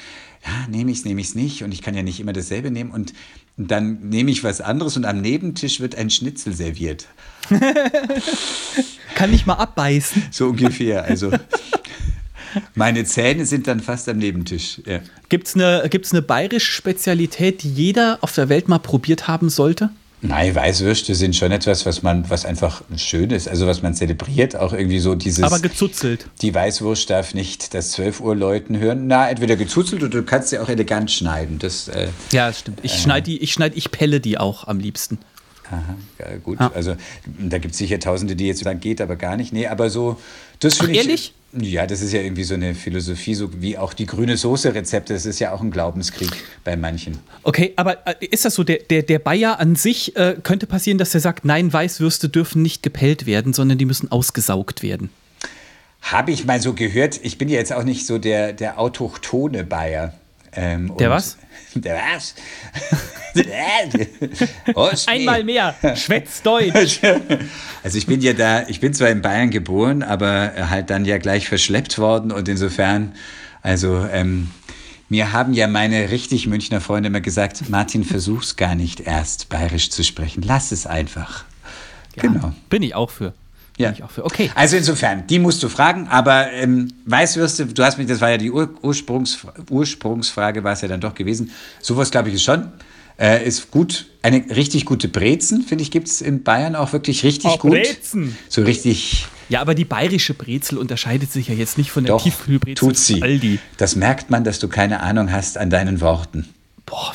ja, 0.45 0.69
nehme 0.69 0.91
ich 0.91 0.99
es, 0.99 1.05
nehme 1.05 1.21
ich 1.21 1.29
es 1.29 1.35
nicht 1.35 1.63
und 1.63 1.73
ich 1.73 1.83
kann 1.83 1.95
ja 1.95 2.03
nicht 2.03 2.21
immer 2.21 2.33
dasselbe 2.33 2.71
nehmen 2.71 2.91
und 2.91 3.13
dann 3.57 4.09
nehme 4.09 4.31
ich 4.31 4.45
was 4.45 4.61
anderes 4.61 4.97
und 4.97 5.05
am 5.05 5.21
Nebentisch 5.21 5.81
wird 5.81 5.95
ein 5.95 6.11
Schnitzel 6.11 6.53
serviert. 6.53 7.07
kann 9.15 9.33
ich 9.33 9.47
mal 9.47 9.55
abbeißen. 9.55 10.25
So 10.31 10.49
ungefähr, 10.49 11.05
also 11.05 11.31
meine 12.75 13.05
Zähne 13.05 13.47
sind 13.47 13.67
dann 13.67 13.81
fast 13.81 14.09
am 14.09 14.19
Nebentisch. 14.19 14.81
Ja. 14.87 15.01
Gibt 15.29 15.49
es 15.49 15.55
eine, 15.55 15.87
gibt's 15.91 16.13
eine 16.13 16.23
bayerische 16.23 16.73
Spezialität, 16.73 17.63
die 17.63 17.71
jeder 17.71 18.19
auf 18.21 18.33
der 18.33 18.49
Welt 18.49 18.69
mal 18.69 18.79
probiert 18.79 19.29
haben 19.29 19.49
sollte? 19.49 19.91
Nein, 20.23 20.55
Weißwürste 20.55 21.15
sind 21.15 21.37
schon 21.37 21.53
etwas, 21.53 21.85
was 21.85 22.03
man, 22.03 22.29
was 22.31 22.47
einfach 22.47 22.83
schön 22.97 23.31
ist, 23.31 23.49
also 23.49 23.67
was 23.67 23.83
man 23.83 23.95
zelebriert, 23.95 24.57
auch 24.57 24.73
irgendwie 24.73 24.99
so 24.99 25.15
dieses. 25.15 25.45
Aber 25.45 25.61
gezuzelt. 25.61 26.27
Die 26.41 26.55
Weißwurst 26.55 27.11
darf 27.11 27.35
nicht 27.35 27.75
das 27.75 27.93
12 27.93 28.21
Uhr 28.21 28.35
Läuten 28.35 28.79
hören. 28.79 29.07
Na, 29.07 29.29
entweder 29.29 29.57
gezuzelt 29.57 30.03
oder 30.03 30.11
du 30.11 30.23
kannst 30.23 30.49
sie 30.49 30.59
auch 30.59 30.71
elegant 30.71 31.11
schneiden. 31.11 31.59
Das, 31.59 31.89
äh, 31.89 32.09
ja, 32.33 32.49
das 32.49 32.61
stimmt. 32.61 32.81
Ich 32.83 32.95
äh, 32.95 32.99
schneide 32.99 33.25
die, 33.25 33.39
ich 33.39 33.53
schneide, 33.53 33.77
ich 33.77 33.91
pelle 33.91 34.21
die 34.21 34.39
auch 34.39 34.67
am 34.67 34.81
liebsten. 34.81 35.19
Aha, 35.71 35.97
ja, 36.19 36.37
gut. 36.39 36.61
Ja. 36.61 36.71
Also 36.75 36.97
da 37.39 37.59
gibt 37.59 37.73
es 37.73 37.79
sicher 37.79 37.99
Tausende, 37.99 38.37
die 38.37 38.47
jetzt 38.47 38.63
sagen, 38.63 38.81
geht 38.81 39.01
aber 39.01 39.17
gar 39.17 39.37
nicht. 39.37 39.53
Nee, 39.53 39.67
aber 39.67 39.91
so, 39.91 40.21
das 40.61 40.77
finde 40.77 40.93
ich. 40.93 40.99
Ehrlich? 40.99 41.35
Ja, 41.59 41.87
das 41.87 42.03
ist 42.03 42.13
ja 42.13 42.21
irgendwie 42.21 42.45
so 42.45 42.55
eine 42.55 42.75
Philosophie, 42.75 43.35
so 43.35 43.63
wie 43.63 43.79
auch 43.79 43.95
die 43.95 44.05
grüne 44.05 44.37
Soße-Rezepte. 44.37 45.15
Das 45.15 45.25
ist 45.25 45.39
ja 45.39 45.53
auch 45.53 45.63
ein 45.63 45.71
Glaubenskrieg 45.71 46.31
bei 46.65 46.77
manchen. 46.77 47.19
Okay, 47.45 47.73
aber 47.77 48.07
äh, 48.07 48.27
ist 48.27 48.45
das 48.45 48.55
so, 48.55 48.63
der, 48.63 48.79
der, 48.79 49.03
der 49.03 49.19
Bayer 49.19 49.59
an 49.59 49.75
sich 49.75 50.17
äh, 50.17 50.37
könnte 50.43 50.67
passieren, 50.67 50.99
dass 50.99 51.15
er 51.15 51.21
sagt, 51.21 51.45
nein, 51.45 51.73
Weißwürste 51.73 52.29
dürfen 52.29 52.63
nicht 52.63 52.83
gepellt 52.83 53.27
werden, 53.27 53.55
sondern 53.55 53.79
die 53.79 53.87
müssen 53.87 54.13
ausgesaugt 54.13 54.83
werden? 54.83 55.09
Habe 56.03 56.31
ich 56.31 56.45
mal 56.45 56.61
so 56.61 56.75
gehört. 56.75 57.21
Ich 57.23 57.39
bin 57.39 57.49
ja 57.49 57.57
jetzt 57.57 57.73
auch 57.73 57.85
nicht 57.85 58.07
so 58.07 58.19
der, 58.19 58.53
der 58.53 58.79
autochtone 58.79 59.65
Bayer. 59.65 60.13
Ähm, 60.53 60.93
der 60.99 61.11
was? 61.11 61.39
Der 61.83 62.01
was? 62.15 62.35
Einmal 65.07 65.45
mehr, 65.45 65.75
schwätzt 65.95 66.45
Deutsch. 66.45 67.01
Also 67.83 67.99
ich 67.99 68.07
bin 68.07 68.21
ja 68.21 68.33
da, 68.33 68.67
ich 68.67 68.81
bin 68.81 68.95
zwar 68.95 69.11
in 69.11 69.23
Bayern 69.23 69.51
geboren, 69.51 70.03
aber 70.03 70.53
halt 70.71 70.91
dann 70.91 71.05
ja 71.05 71.19
gleich 71.19 71.47
verschleppt 71.47 71.99
worden 71.99 72.33
und 72.33 72.49
insofern, 72.49 73.13
also 73.63 74.05
ähm, 74.11 74.51
mir 75.09 75.33
haben 75.33 75.53
ja 75.53 75.69
meine 75.69 76.11
richtig 76.11 76.49
Münchner 76.49 76.81
Freunde 76.81 77.07
immer 77.09 77.21
gesagt, 77.21 77.69
Martin, 77.69 78.03
versuch's 78.03 78.57
gar 78.57 78.75
nicht 78.75 78.99
erst 79.01 79.49
bayerisch 79.51 79.91
zu 79.91 80.03
sprechen, 80.03 80.43
lass 80.43 80.73
es 80.73 80.85
einfach. 80.85 81.45
Ja, 82.17 82.23
genau. 82.23 82.53
Bin 82.71 82.83
ich 82.83 82.97
auch 82.97 83.11
für. 83.11 83.33
Ja. 83.79 83.93
Okay. 84.23 84.51
Also 84.55 84.77
insofern, 84.77 85.27
die 85.27 85.39
musst 85.39 85.63
du 85.63 85.69
fragen, 85.69 86.09
aber 86.09 86.51
ähm, 86.53 86.89
Weißwürste, 87.05 87.67
du 87.67 87.85
hast 87.85 87.99
mich, 87.99 88.07
das 88.07 88.21
war 88.23 88.31
ja 88.31 88.39
die 88.39 88.51
Ur 88.51 88.71
Ursprungs 88.83 89.39
Ursprungsfrage, 89.71 90.65
war 90.65 90.73
es 90.73 90.81
ja 90.81 90.89
dann 90.89 91.01
doch 91.01 91.15
gewesen. 91.15 91.51
Sowas 91.81 92.11
glaube 92.11 92.29
ich 92.31 92.37
ist 92.37 92.43
schon. 92.45 92.69
Äh, 93.19 93.47
ist 93.47 93.71
gut. 93.71 94.07
Eine 94.23 94.45
richtig 94.55 94.85
gute 94.85 95.09
Brezen, 95.09 95.63
finde 95.63 95.83
ich, 95.83 95.91
gibt 95.91 96.09
es 96.09 96.21
in 96.21 96.43
Bayern 96.43 96.75
auch 96.77 96.93
wirklich 96.93 97.23
richtig 97.25 97.51
Oh, 97.55 97.59
gut. 97.59 97.71
Brezen. 97.73 98.37
So 98.49 98.63
richtig, 98.63 99.27
Ja, 99.49 99.61
aber 99.63 99.75
die 99.75 99.85
bayerische 99.87 100.35
Brezel 100.35 100.77
unterscheidet 100.77 101.33
sich 101.33 101.49
ja 101.49 101.55
jetzt 101.55 101.79
nicht 101.79 101.91
von 101.91 102.05
der 102.05 102.15
doch, 102.15 102.23
Tiefkühlbrezel 102.23 102.75
tut 102.75 102.99
sie. 102.99 103.15
von 103.15 103.23
Aldi. 103.23 103.59
Das 103.79 103.97
merkt 103.97 104.29
man, 104.31 104.45
dass 104.45 104.59
du 104.59 104.69
keine 104.69 105.01
Ahnung 105.01 105.33
hast 105.33 105.57
an 105.57 105.71
deinen 105.71 106.01
Worten. 106.03 106.47
Boah. 106.85 107.15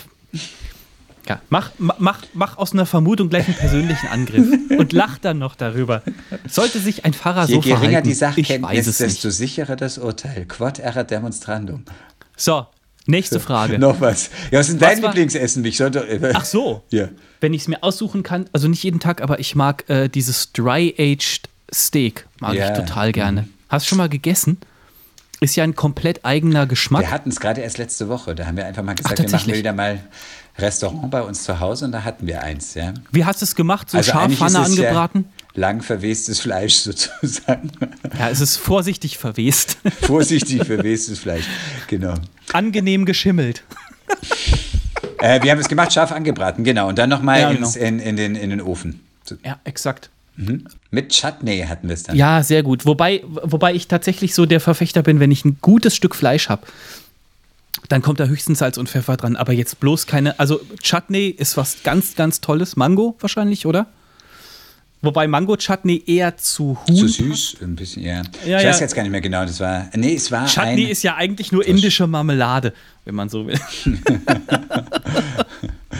Ja, 1.31 1.41
mach, 1.49 1.71
ma- 1.77 1.95
mach, 1.99 2.21
mach 2.33 2.57
aus 2.57 2.73
einer 2.73 2.85
Vermutung 2.85 3.29
gleich 3.29 3.47
einen 3.47 3.55
persönlichen 3.57 4.07
Angriff 4.07 4.47
und 4.77 4.93
lach 4.93 5.17
dann 5.17 5.37
noch 5.39 5.55
darüber. 5.55 6.01
Sollte 6.49 6.79
sich 6.79 7.05
ein 7.05 7.13
Pfarrer 7.13 7.45
Je 7.47 7.55
so 7.55 7.61
geringer 7.61 7.79
verhalten? 8.03 8.07
die 8.07 8.11
ich 8.11 8.21
weiß 8.21 8.35
Sachkenntnis, 8.35 8.87
es 8.87 8.97
desto 8.97 9.27
nicht. 9.29 9.37
sicherer 9.37 9.75
das 9.75 9.97
Urteil. 9.97 10.45
Quod 10.45 10.79
erat 10.79 11.09
demonstrandum. 11.11 11.83
So, 12.35 12.65
nächste 13.05 13.39
Frage. 13.39 13.79
Noch 13.79 14.01
was. 14.01 14.29
Ja, 14.51 14.59
was 14.59 14.69
ist 14.69 14.81
dein 14.81 15.01
war- 15.01 15.09
Lieblingsessen? 15.09 15.63
Ich 15.65 15.77
sollte. 15.77 16.31
Ach 16.33 16.45
so. 16.45 16.83
Ja. 16.89 17.07
Wenn 17.39 17.53
ich 17.53 17.61
es 17.63 17.67
mir 17.67 17.81
aussuchen 17.83 18.23
kann, 18.23 18.45
also 18.53 18.67
nicht 18.67 18.83
jeden 18.83 18.99
Tag, 18.99 19.21
aber 19.21 19.39
ich 19.39 19.55
mag 19.55 19.89
äh, 19.89 20.09
dieses 20.09 20.51
Dry-Aged 20.53 21.49
Steak. 21.73 22.27
Mag 22.39 22.55
Ja. 22.55 22.71
ich 22.71 22.77
total 22.77 23.11
gerne. 23.11 23.47
Hast 23.69 23.85
du 23.85 23.89
schon 23.89 23.97
mal 23.99 24.09
gegessen? 24.09 24.57
Ist 25.39 25.55
ja 25.55 25.63
ein 25.63 25.75
komplett 25.75 26.23
eigener 26.23 26.67
Geschmack. 26.67 27.01
Wir 27.01 27.11
hatten 27.11 27.29
es 27.29 27.39
gerade 27.39 27.61
erst 27.61 27.79
letzte 27.79 28.09
Woche. 28.09 28.35
Da 28.35 28.45
haben 28.45 28.57
wir 28.57 28.65
einfach 28.67 28.83
mal 28.83 28.93
gesagt, 28.93 29.19
Ach, 29.19 29.23
wir 29.23 29.31
machen 29.31 29.53
wieder 29.55 29.73
mal 29.73 29.99
Restaurant 30.57 31.09
bei 31.09 31.21
uns 31.21 31.43
zu 31.43 31.59
Hause 31.59 31.85
und 31.85 31.91
da 31.91 32.03
hatten 32.03 32.27
wir 32.27 32.41
eins. 32.41 32.73
Ja. 32.73 32.93
Wie 33.11 33.25
hast 33.25 33.41
du 33.41 33.45
es 33.45 33.55
gemacht? 33.55 33.89
So 33.89 33.97
Also 33.97 34.11
es 34.11 34.55
angebraten? 34.55 35.25
Ja 35.27 35.41
lang 35.53 35.81
verwestes 35.81 36.39
Fleisch 36.39 36.75
sozusagen. 36.75 37.71
Ja. 38.17 38.29
es 38.29 38.41
ist 38.41 38.57
vorsichtig 38.57 39.17
verwest. 39.17 39.77
Vorsichtig 40.01 40.65
verwestes 40.65 41.19
Fleisch. 41.19 41.45
Genau. 41.87 42.15
Angenehm 42.53 43.05
geschimmelt. 43.05 43.63
Äh, 45.19 45.41
wir 45.43 45.51
haben 45.51 45.59
es 45.59 45.67
gemacht, 45.67 45.93
scharf 45.93 46.11
angebraten, 46.11 46.63
genau. 46.63 46.87
Und 46.87 46.97
dann 46.97 47.09
nochmal 47.09 47.41
Ja, 47.41 47.51
genau. 47.53 47.69
in, 47.73 47.99
in, 47.99 48.15
den, 48.15 48.35
in 48.35 48.49
den 48.49 48.61
Ofen. 48.61 49.01
Ja, 49.45 49.59
exakt. 49.63 50.09
mit 50.89 51.09
Chutney 51.13 51.61
hatten 51.67 51.87
wir 51.87 51.93
es 51.93 52.03
dann. 52.03 52.15
Ja, 52.15 52.43
sehr 52.43 52.63
gut. 52.63 52.85
Wobei, 52.85 53.23
wobei 53.25 53.73
ich 53.73 53.87
tatsächlich 53.87 54.33
so 54.33 54.45
der 54.45 54.59
Verfechter 54.59 55.03
bin, 55.03 55.19
wenn 55.19 55.31
ich 55.31 55.45
ein 55.45 55.57
gutes 55.61 55.95
Stück 55.95 56.15
Fleisch 56.15 56.49
habe, 56.49 56.63
dann 57.91 58.01
kommt 58.01 58.19
da 58.19 58.25
höchstens 58.25 58.59
Salz 58.59 58.77
und 58.77 58.89
Pfeffer 58.89 59.17
dran. 59.17 59.35
Aber 59.35 59.53
jetzt 59.53 59.79
bloß 59.79 60.07
keine. 60.07 60.39
Also 60.39 60.61
Chutney 60.81 61.27
ist 61.27 61.57
was 61.57 61.83
ganz, 61.83 62.15
ganz 62.15 62.41
Tolles. 62.41 62.75
Mango 62.75 63.15
wahrscheinlich, 63.19 63.65
oder? 63.65 63.87
Wobei 65.03 65.27
Mango-Chutney 65.27 66.03
eher 66.05 66.37
zu 66.37 66.77
Huhn. 66.87 66.95
Zu 66.95 67.07
süß, 67.07 67.57
ein 67.63 67.75
bisschen, 67.75 68.03
ja. 68.03 68.21
Ja, 68.45 68.59
ich 68.59 68.65
weiß 68.67 68.75
ja. 68.77 68.81
jetzt 68.81 68.93
gar 68.93 69.01
nicht 69.01 69.11
mehr 69.11 69.19
genau, 69.21 69.41
das 69.43 69.59
war. 69.59 69.89
Nee, 69.95 70.13
es 70.13 70.29
war 70.31 70.45
Chutney 70.45 70.83
ist 70.83 71.01
ja 71.01 71.15
eigentlich 71.15 71.51
nur 71.51 71.65
indische 71.65 72.05
Marmelade, 72.05 72.71
wenn 73.05 73.15
man 73.15 73.27
so 73.27 73.47
will. 73.47 73.59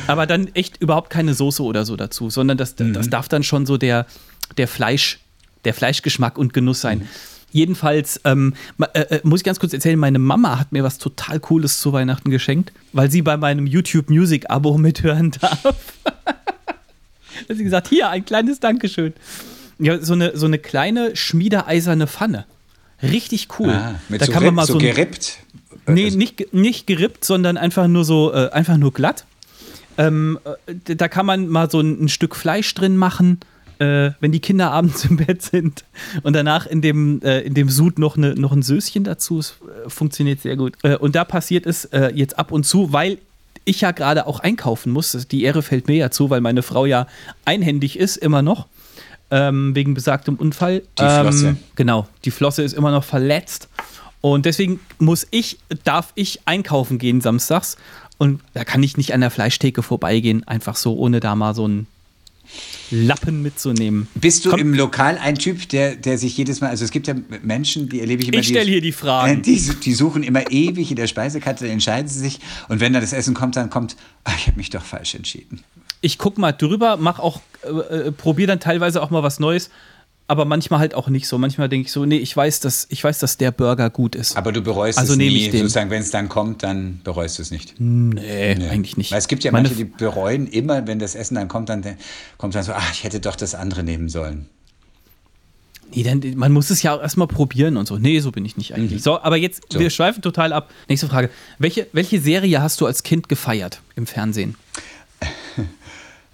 Aber 0.08 0.28
dann 0.28 0.54
echt 0.54 0.78
überhaupt 0.78 1.10
keine 1.10 1.34
Soße 1.34 1.64
oder 1.64 1.84
so 1.84 1.96
dazu, 1.96 2.30
sondern 2.30 2.60
das, 2.60 2.78
Mhm. 2.78 2.94
das 2.94 3.10
darf 3.10 3.28
dann 3.28 3.42
schon 3.42 3.66
so 3.66 3.78
der, 3.78 4.06
der 4.58 4.68
Fleisch, 4.68 5.20
der 5.66 5.74
Fleischgeschmack 5.74 6.38
und 6.38 6.54
Genuss 6.54 6.82
sein. 6.82 7.00
Mhm. 7.00 7.08
Jedenfalls 7.52 8.22
ähm, 8.24 8.54
äh, 8.94 9.00
äh, 9.00 9.20
muss 9.24 9.42
ich 9.42 9.44
ganz 9.44 9.60
kurz 9.60 9.74
erzählen, 9.74 10.00
meine 10.00 10.20
Mama 10.20 10.58
hat 10.60 10.72
mir 10.72 10.84
was 10.84 10.98
total 10.98 11.40
Cooles 11.40 11.80
zu 11.80 11.92
Weihnachten 11.94 12.30
geschenkt, 12.32 12.72
weil 12.94 13.12
sie 13.12 13.22
bei 13.22 13.38
meinem 13.38 13.68
YouTube 13.68 14.10
Music 14.10 14.50
Abo 14.50 14.78
mithören 14.78 15.32
darf. 15.32 15.64
hat 16.06 17.58
sie 17.58 17.64
gesagt, 17.64 17.90
hier 17.90 18.10
ein 18.10 18.26
kleines 18.26 18.60
Dankeschön. 18.60 19.14
Ja, 19.80 20.02
so 20.02 20.14
eine, 20.14 20.38
so 20.38 20.46
eine 20.46 20.60
kleine 20.60 21.16
schmiedeeiserne 21.16 22.08
Pfanne. 22.08 22.46
Richtig 23.02 23.48
cool. 23.60 23.72
ah, 23.72 23.96
mit 24.10 24.22
da 24.22 24.28
so, 24.28 24.32
kann 24.32 24.44
man 24.44 24.54
mal 24.54 24.66
so 24.68 24.74
so 24.74 24.80
gerippt. 24.80 25.40
Nee, 25.88 26.06
Also- 26.06 26.18
nicht, 26.18 26.54
nicht 26.54 26.88
gerippt, 26.88 27.26
sondern 27.26 27.58
einfach 27.58 27.88
nur 27.88 28.06
so, 28.06 28.32
äh, 28.32 28.50
einfach 28.52 28.78
nur 28.78 28.94
glatt. 28.94 29.26
Ähm, 29.98 30.40
äh, 30.68 30.96
da 30.96 31.08
kann 31.08 31.26
man 31.26 31.48
mal 31.48 31.70
so 31.70 31.80
ein, 31.80 32.06
ein 32.06 32.10
Stück 32.10 32.36
Fleisch 32.36 32.74
drin 32.76 32.96
machen, 32.96 33.40
äh, 33.82 34.14
wenn 34.20 34.32
die 34.32 34.40
Kinder 34.40 34.72
abends 34.72 35.06
im 35.06 35.18
Bett 35.18 35.42
sind. 35.42 35.84
Und 36.22 36.34
danach 36.34 36.68
in 36.68 36.82
dem, 36.82 37.20
äh, 37.24 37.40
in 37.40 37.56
dem 37.56 37.68
Sud 37.68 37.98
noch, 37.98 38.16
eine, 38.16 38.36
noch 38.36 38.52
ein 38.52 38.62
Söschen 38.62 39.04
dazu. 39.04 39.40
Es 39.40 39.56
äh, 39.86 39.90
funktioniert 39.90 40.42
sehr 40.42 40.56
gut. 40.56 40.76
Äh, 40.84 40.98
und 40.98 41.16
da 41.16 41.26
passiert 41.26 41.66
es 41.66 41.86
äh, 41.86 42.12
jetzt 42.14 42.38
ab 42.38 42.52
und 42.52 42.64
zu, 42.64 42.94
weil 42.94 43.18
ich 43.66 43.82
ja 43.82 43.92
gerade 43.92 44.28
auch 44.28 44.40
einkaufen 44.40 44.92
muss. 44.92 45.12
Die 45.32 45.44
Ehre 45.44 45.64
fällt 45.64 45.88
mir 45.88 45.96
ja 45.96 46.12
zu, 46.12 46.30
weil 46.30 46.42
meine 46.42 46.62
Frau 46.62 46.86
ja 46.86 47.08
einhändig 47.44 47.98
ist, 47.98 48.18
immer 48.18 48.44
noch. 48.44 48.68
Ähm, 49.32 49.74
wegen 49.74 49.94
besagtem 49.94 50.36
Unfall. 50.36 50.84
Die 51.00 51.04
Flosse. 51.04 51.48
Ähm, 51.48 51.58
genau, 51.76 52.08
die 52.26 52.32
Flosse 52.32 52.64
ist 52.64 52.74
immer 52.74 52.92
noch 52.92 53.04
verletzt. 53.04 53.68
Und 54.20 54.46
deswegen 54.46 54.80
muss 55.00 55.26
ich, 55.32 55.58
darf 55.84 56.12
ich 56.14 56.42
einkaufen 56.46 57.00
gehen 57.00 57.22
samstags. 57.22 57.78
Und 58.20 58.42
da 58.54 58.64
kann 58.64 58.84
ich 58.84 58.98
nicht 58.98 59.14
an 59.16 59.22
der 59.22 59.32
Fleischtheke 59.32 59.82
vorbeigehen, 59.82 60.48
einfach 60.48 60.76
so, 60.76 60.96
ohne 60.96 61.20
da 61.20 61.34
mal 61.36 61.56
so 61.56 61.66
einen 61.66 61.88
Lappen 62.92 63.42
mitzunehmen. 63.42 64.08
Bist 64.16 64.46
du 64.46 64.50
Komm. 64.50 64.60
im 64.60 64.74
Lokal 64.74 65.18
ein 65.18 65.36
Typ, 65.36 65.70
der, 65.70 65.96
der 65.96 66.18
sich 66.18 66.36
jedes 66.36 66.60
Mal, 66.60 66.70
also 66.70 66.84
es 66.84 66.92
gibt 66.92 67.08
ja 67.08 67.16
Menschen, 67.42 67.88
die 67.88 68.02
erlebe 68.02 68.22
ich 68.22 68.28
immer. 68.30 68.40
Ich 68.40 68.48
stelle 68.48 68.70
hier 68.70 68.82
die 68.82 68.92
Fragen. 68.92 69.40
Äh, 69.40 69.42
Die, 69.42 69.60
die 69.84 69.94
suchen 69.94 70.24
immer 70.24 70.52
ewig 70.52 70.90
in 70.90 70.98
der 70.98 71.08
Speisekarte, 71.08 71.68
entscheiden 71.68 72.08
sie 72.08 72.20
sich. 72.20 72.40
Und 72.68 72.80
wenn 72.82 72.92
dann 72.92 73.02
das 73.02 73.14
Essen 73.14 73.34
kommt, 73.34 73.56
dann 73.56 73.70
kommt, 73.70 73.96
ach, 74.26 74.36
ich 74.38 74.48
habe 74.48 74.58
mich 74.58 74.70
doch 74.70 74.84
falsch 74.84 75.16
entschieden. 75.16 75.62
Ich 76.02 76.18
guck 76.18 76.38
mal 76.38 76.52
drüber, 76.52 76.98
mach 76.98 77.20
auch, 77.20 77.42
äh, 77.64 78.08
äh, 78.08 78.12
probiere 78.12 78.48
dann 78.48 78.60
teilweise 78.60 79.02
auch 79.02 79.10
mal 79.10 79.24
was 79.24 79.40
Neues, 79.40 79.70
aber 80.32 80.46
manchmal 80.46 80.80
halt 80.80 80.96
auch 80.96 81.10
nicht 81.10 81.28
so. 81.28 81.38
Manchmal 81.38 81.68
denke 81.68 81.88
ich 81.88 81.92
so, 81.92 82.06
nee, 82.06 82.18
ich 82.18 82.36
weiß, 82.36 82.62
dass, 82.62 82.88
ich 82.90 83.04
weiß, 83.04 83.20
dass 83.20 83.36
der 83.36 83.52
Burger 83.52 83.90
gut 83.90 84.16
ist. 84.16 84.38
Aber 84.38 84.54
du 84.54 84.62
bereust 84.62 84.98
Also 84.98 85.12
es 85.14 85.18
nie, 85.18 85.28
ich 85.28 85.52
den. 85.52 85.60
sozusagen, 85.60 85.90
wenn 85.90 86.02
es 86.02 86.10
dann 86.10 86.30
kommt, 86.30 86.64
dann 86.64 87.02
bereust 87.04 87.38
du 87.38 87.42
es 87.44 87.52
nicht. 87.52 87.76
nee, 87.80 88.52
eigentlich 88.70 88.96
nicht. 88.96 89.12
Weil 89.12 89.20
es 89.20 89.28
gibt 89.28 89.44
ja 89.44 89.52
Meine 89.52 89.68
manche, 89.68 89.84
die 89.84 89.92
bereuen 89.92 90.48
immer, 90.48 90.88
wenn 90.88 91.00
das 91.00 91.16
Essen 91.16 91.36
dann 91.36 91.50
kommt, 91.50 91.68
dann 91.68 91.84
kommt 92.38 92.56
dann 92.56 92.64
so, 92.64 92.72
ach, 92.72 92.92
ich 92.94 93.04
hätte 93.04 93.20
doch 93.20 93.36
das 93.36 93.54
andere 93.56 93.84
nehmen 93.84 94.08
sollen. 94.08 94.48
Nee, 95.94 96.04
dann, 96.04 96.22
man 96.38 96.54
muss 96.54 96.70
es 96.70 96.82
ja 96.82 96.96
auch 96.96 97.02
erstmal 97.02 97.28
probieren 97.28 97.76
und 97.76 97.86
so. 97.86 97.98
Nee, 97.98 98.22
so 98.22 98.32
bin 98.32 98.46
ich 98.46 98.56
nicht 98.56 98.74
eigentlich. 98.74 99.04
So, 99.04 99.22
aber 99.22 99.36
jetzt, 99.36 99.64
So. 99.74 99.80
wir 99.80 99.90
schweifen 99.90 100.22
total 100.22 100.54
ab. 100.54 100.72
Nächste 100.88 101.08
Frage. 101.10 101.30
Welche, 101.60 101.88
welche 101.92 102.22
Serie 102.22 102.62
hast 102.62 102.80
du 102.80 102.86
als 102.86 103.04
Kind 103.04 103.28
gefeiert 103.28 103.82
im 103.98 104.08
Fernsehen? 104.08 104.56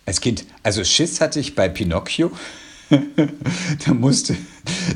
Als 0.06 0.22
Kind, 0.22 0.46
also 0.64 0.86
Schiss 0.86 1.20
hatte 1.20 1.38
ich 1.42 1.54
bei 1.54 1.68
Pinocchio. 1.68 2.32
da 3.86 3.94
musste, 3.94 4.36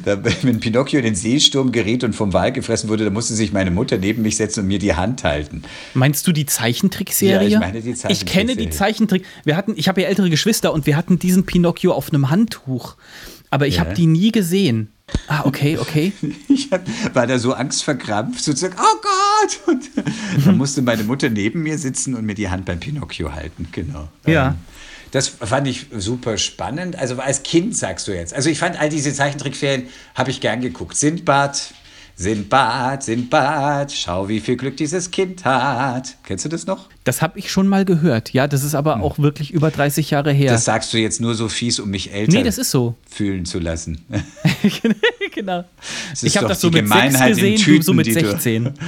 da, 0.05 0.17
wenn 0.43 0.59
Pinocchio 0.59 0.99
in 0.99 1.05
den 1.05 1.15
Seesturm 1.15 1.71
geriet 1.71 2.03
und 2.03 2.13
vom 2.15 2.33
Wal 2.33 2.51
gefressen 2.51 2.89
wurde, 2.89 3.03
da 3.05 3.09
musste 3.09 3.33
sich 3.33 3.51
meine 3.53 3.71
Mutter 3.71 3.97
neben 3.97 4.21
mich 4.21 4.37
setzen 4.37 4.61
und 4.61 4.67
mir 4.67 4.79
die 4.79 4.93
Hand 4.95 5.23
halten. 5.23 5.63
Meinst 5.93 6.25
du 6.27 6.31
die 6.31 6.45
Zeichentrickserie? 6.45 7.47
Ja, 7.49 7.57
ich 7.57 7.59
meine 7.59 7.81
die 7.81 7.91
Ich 8.09 8.25
kenne 8.25 8.55
die 8.55 8.69
Zeichentrickserie. 8.69 8.69
Zeichentrick. 8.71 9.25
Wir 9.43 9.57
hatten, 9.57 9.73
ich 9.75 9.87
habe 9.87 10.01
ja 10.01 10.07
ältere 10.07 10.29
Geschwister 10.29 10.73
und 10.73 10.85
wir 10.85 10.95
hatten 10.95 11.19
diesen 11.19 11.45
Pinocchio 11.45 11.91
auf 11.93 12.09
einem 12.09 12.29
Handtuch. 12.29 12.95
Aber 13.49 13.67
ich 13.67 13.75
Ja. 13.75 13.81
habe 13.81 13.93
die 13.93 14.07
nie 14.07 14.31
gesehen. 14.31 14.89
Ah, 15.27 15.41
okay, 15.43 15.77
okay. 15.77 16.13
Ich 16.47 16.71
hab, 16.71 16.81
war 17.13 17.27
da 17.27 17.37
so 17.37 17.53
angstverkrampft, 17.53 18.41
sozusagen, 18.43 18.75
oh 18.77 19.01
Gott! 19.01 19.59
Und 19.67 20.45
dann 20.45 20.57
musste 20.57 20.81
meine 20.81 21.03
Mutter 21.03 21.29
neben 21.29 21.61
mir 21.63 21.77
sitzen 21.77 22.15
und 22.15 22.25
mir 22.25 22.35
die 22.35 22.49
Hand 22.49 22.63
beim 22.65 22.79
Pinocchio 22.79 23.33
halten, 23.33 23.67
genau. 23.73 24.07
Ja. 24.25 24.49
Ähm, 24.49 24.55
Das 25.11 25.27
fand 25.27 25.67
ich 25.67 25.87
super 25.95 26.37
spannend. 26.37 26.97
Also 26.97 27.19
als 27.19 27.43
Kind 27.43 27.75
sagst 27.75 28.07
du 28.07 28.13
jetzt. 28.13 28.33
Also 28.33 28.49
ich 28.49 28.59
fand 28.59 28.79
all 28.79 28.89
diese 28.89 29.13
Zeichentrickferien, 29.13 29.87
habe 30.15 30.31
ich 30.31 30.39
gern 30.39 30.61
geguckt. 30.61 30.95
Sindbad, 30.95 31.73
Sindbad, 32.15 33.03
Sindbad, 33.03 33.91
schau, 33.91 34.29
wie 34.29 34.39
viel 34.39 34.55
Glück 34.55 34.77
dieses 34.77 35.11
Kind 35.11 35.43
hat. 35.43 36.15
Kennst 36.23 36.45
du 36.45 36.49
das 36.49 36.65
noch? 36.65 36.87
Das 37.03 37.21
habe 37.21 37.39
ich 37.39 37.51
schon 37.51 37.67
mal 37.67 37.83
gehört. 37.83 38.31
Ja, 38.31 38.47
das 38.47 38.63
ist 38.63 38.75
aber 38.75 39.01
auch 39.01 39.19
wirklich 39.19 39.51
über 39.51 39.71
30 39.71 40.11
Jahre 40.11 40.31
her. 40.31 40.49
Hm. 40.49 40.55
Das 40.55 40.65
sagst 40.65 40.93
du 40.93 40.97
jetzt 40.97 41.19
nur 41.19 41.35
so 41.35 41.49
fies, 41.49 41.79
um 41.79 41.89
mich 41.89 42.13
älter 42.13 42.31
nee, 42.31 42.43
das 42.43 42.57
ist 42.57 42.71
so. 42.71 42.95
fühlen 43.09 43.45
zu 43.45 43.59
lassen. 43.59 44.05
genau. 45.33 45.65
ist 46.13 46.23
Ich 46.23 46.37
habe 46.37 46.47
das 46.47 46.61
so 46.61 46.69
mit 46.69 46.83
Gemeinheit 46.83 47.31
in 47.31 47.35
gesehen, 47.35 47.55
du 47.57 47.63
Tüten, 47.63 47.83
so 47.83 47.93
mit 47.93 48.05
die 48.05 48.13
du- 48.13 48.29
16. 48.29 48.73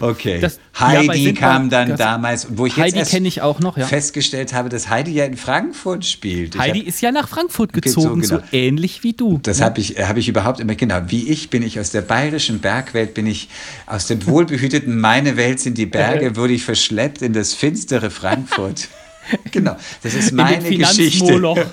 Okay. 0.00 0.40
Das- 0.40 0.58
ja, 0.78 0.88
Heidi 0.88 1.24
Sindbad- 1.24 1.36
kam 1.38 1.70
dann 1.70 1.88
das- 1.90 1.98
damals, 1.98 2.46
wo 2.56 2.66
ich 2.66 2.76
jetzt 2.76 2.86
Heidi 2.86 2.98
erst 2.98 3.10
kenne 3.10 3.28
ich 3.28 3.42
auch 3.42 3.60
noch, 3.60 3.76
ja. 3.76 3.86
festgestellt 3.86 4.52
habe, 4.52 4.68
dass 4.68 4.88
Heidi 4.88 5.12
ja 5.12 5.24
in 5.24 5.36
Frankfurt 5.36 6.04
spielt. 6.04 6.54
Ich 6.54 6.60
Heidi 6.60 6.80
ist 6.80 7.00
ja 7.00 7.12
nach 7.12 7.28
Frankfurt 7.28 7.72
Gezogen, 7.72 8.20
gezogen, 8.20 8.24
so 8.24 8.36
genau. 8.36 8.48
ähnlich 8.52 9.02
wie 9.02 9.12
du. 9.12 9.38
das 9.42 9.60
habe 9.60 9.80
ich, 9.80 9.96
hab 9.98 10.16
ich 10.16 10.28
überhaupt 10.28 10.60
immer, 10.60 10.74
genau, 10.74 11.00
wie 11.08 11.28
ich 11.28 11.50
bin 11.50 11.62
ich 11.62 11.78
aus 11.78 11.90
der 11.90 12.02
bayerischen 12.02 12.60
Bergwelt, 12.60 13.14
bin 13.14 13.26
ich 13.26 13.48
aus 13.86 14.06
dem 14.06 14.26
wohlbehüteten 14.26 14.98
Meine 14.98 15.36
Welt 15.36 15.60
sind 15.60 15.76
die 15.78 15.86
Berge, 15.86 16.34
wurde 16.36 16.52
ich 16.54 16.64
verschleppt 16.64 17.22
in 17.22 17.32
das 17.32 17.54
finstere 17.54 18.10
Frankfurt. 18.10 18.88
Genau, 19.52 19.76
das 20.02 20.14
ist 20.14 20.30
In 20.30 20.36
meine 20.36 20.68
Geschichte. 20.76 21.40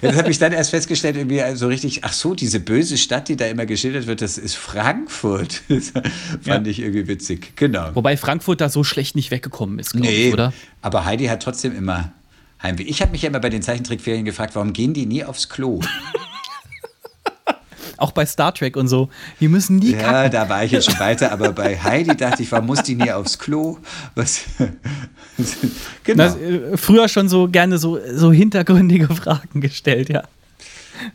Das 0.00 0.16
habe 0.16 0.30
ich 0.30 0.38
dann 0.38 0.52
erst 0.52 0.70
festgestellt, 0.70 1.16
irgendwie 1.16 1.40
so 1.54 1.68
richtig, 1.68 2.02
ach 2.04 2.12
so, 2.12 2.34
diese 2.34 2.58
böse 2.58 2.98
Stadt, 2.98 3.28
die 3.28 3.36
da 3.36 3.46
immer 3.46 3.66
geschildert 3.66 4.06
wird, 4.08 4.20
das 4.20 4.36
ist 4.38 4.56
Frankfurt. 4.56 5.62
Das 5.68 5.90
fand 5.90 6.66
Ja. 6.66 6.70
ich 6.70 6.80
irgendwie 6.80 7.06
witzig. 7.06 7.52
Genau. 7.56 7.90
Wobei 7.94 8.16
Frankfurt 8.16 8.60
da 8.60 8.68
so 8.68 8.82
schlecht 8.84 9.14
nicht 9.16 9.30
weggekommen 9.30 9.78
ist, 9.78 9.92
glaube 9.92 10.06
Nee, 10.08 10.28
ich, 10.28 10.32
oder? 10.34 10.52
aber 10.82 11.04
Heidi 11.04 11.26
hat 11.26 11.42
trotzdem 11.42 11.76
immer, 11.76 12.12
Heimweh. 12.62 12.82
Ich 12.82 13.00
habe 13.00 13.12
mich 13.12 13.22
ja 13.22 13.28
immer 13.28 13.40
bei 13.40 13.48
den 13.50 13.62
Zeichentrickferien 13.62 14.24
gefragt, 14.24 14.54
warum 14.56 14.72
gehen 14.72 14.92
die 14.94 15.06
nie 15.06 15.24
aufs 15.24 15.48
Klo? 15.48 15.80
Auch 17.98 18.12
bei 18.12 18.26
Star 18.26 18.54
Trek 18.54 18.76
und 18.76 18.88
so. 18.88 19.08
Die 19.40 19.48
müssen 19.48 19.76
nie 19.76 19.92
Ja, 19.92 19.98
kacken. 19.98 20.32
da 20.32 20.48
war 20.48 20.64
ich 20.64 20.72
jetzt 20.72 20.90
schon 20.90 20.98
weiter, 21.00 21.32
aber 21.32 21.52
bei 21.52 21.78
Heidi 21.82 22.16
dachte 22.16 22.42
ich, 22.42 22.50
warum 22.52 22.66
muss 22.66 22.82
die 22.82 22.94
nie 22.94 23.10
aufs 23.12 23.38
Klo? 23.38 23.78
Was? 24.14 24.40
genau. 26.04 26.24
Das, 26.24 26.36
äh, 26.36 26.76
früher 26.76 27.08
schon 27.08 27.28
so 27.28 27.48
gerne 27.48 27.78
so, 27.78 27.98
so 28.14 28.32
hintergründige 28.32 29.08
Fragen 29.14 29.60
gestellt, 29.60 30.08
ja. 30.08 30.22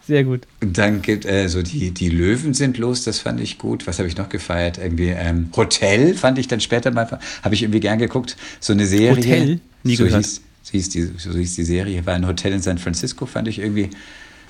Sehr 0.06 0.24
gut. 0.24 0.42
Und 0.62 0.78
dann 0.78 1.02
gibt 1.02 1.26
äh, 1.26 1.48
so 1.48 1.62
die, 1.62 1.92
die 1.92 2.10
Löwen 2.10 2.54
sind 2.54 2.78
los, 2.78 3.04
das 3.04 3.20
fand 3.20 3.40
ich 3.40 3.58
gut. 3.58 3.88
Was 3.88 4.00
habe 4.00 4.10
ich 4.10 4.18
noch 4.18 4.28
gefeiert? 4.30 4.78
Irgendwie 4.78 5.10
ähm, 5.10 5.50
Hotel 5.56 6.14
fand 6.14 6.38
ich 6.40 6.48
dann 6.48 6.60
später 6.60 6.92
mal, 6.92 7.20
habe 7.44 7.56
ich 7.56 7.62
irgendwie 7.64 7.80
gern 7.80 7.98
geguckt. 8.00 8.36
So 8.60 8.74
eine 8.74 8.86
Serie. 8.86 9.12
Hotel? 9.16 9.60
Nie 9.84 9.96
so 9.96 10.04
gehört. 10.06 10.26
Hieß, 10.26 10.42
so, 10.64 10.72
hieß 10.72 10.90
die, 10.90 11.02
so 11.18 11.32
hieß 11.32 11.56
die 11.56 11.64
Serie. 11.64 12.06
War 12.06 12.16
ein 12.16 12.28
Hotel 12.28 12.54
in 12.54 12.62
San 12.62 12.78
Francisco, 12.78 13.26
fand 13.26 13.48
ich 13.48 13.60
irgendwie 13.60 13.90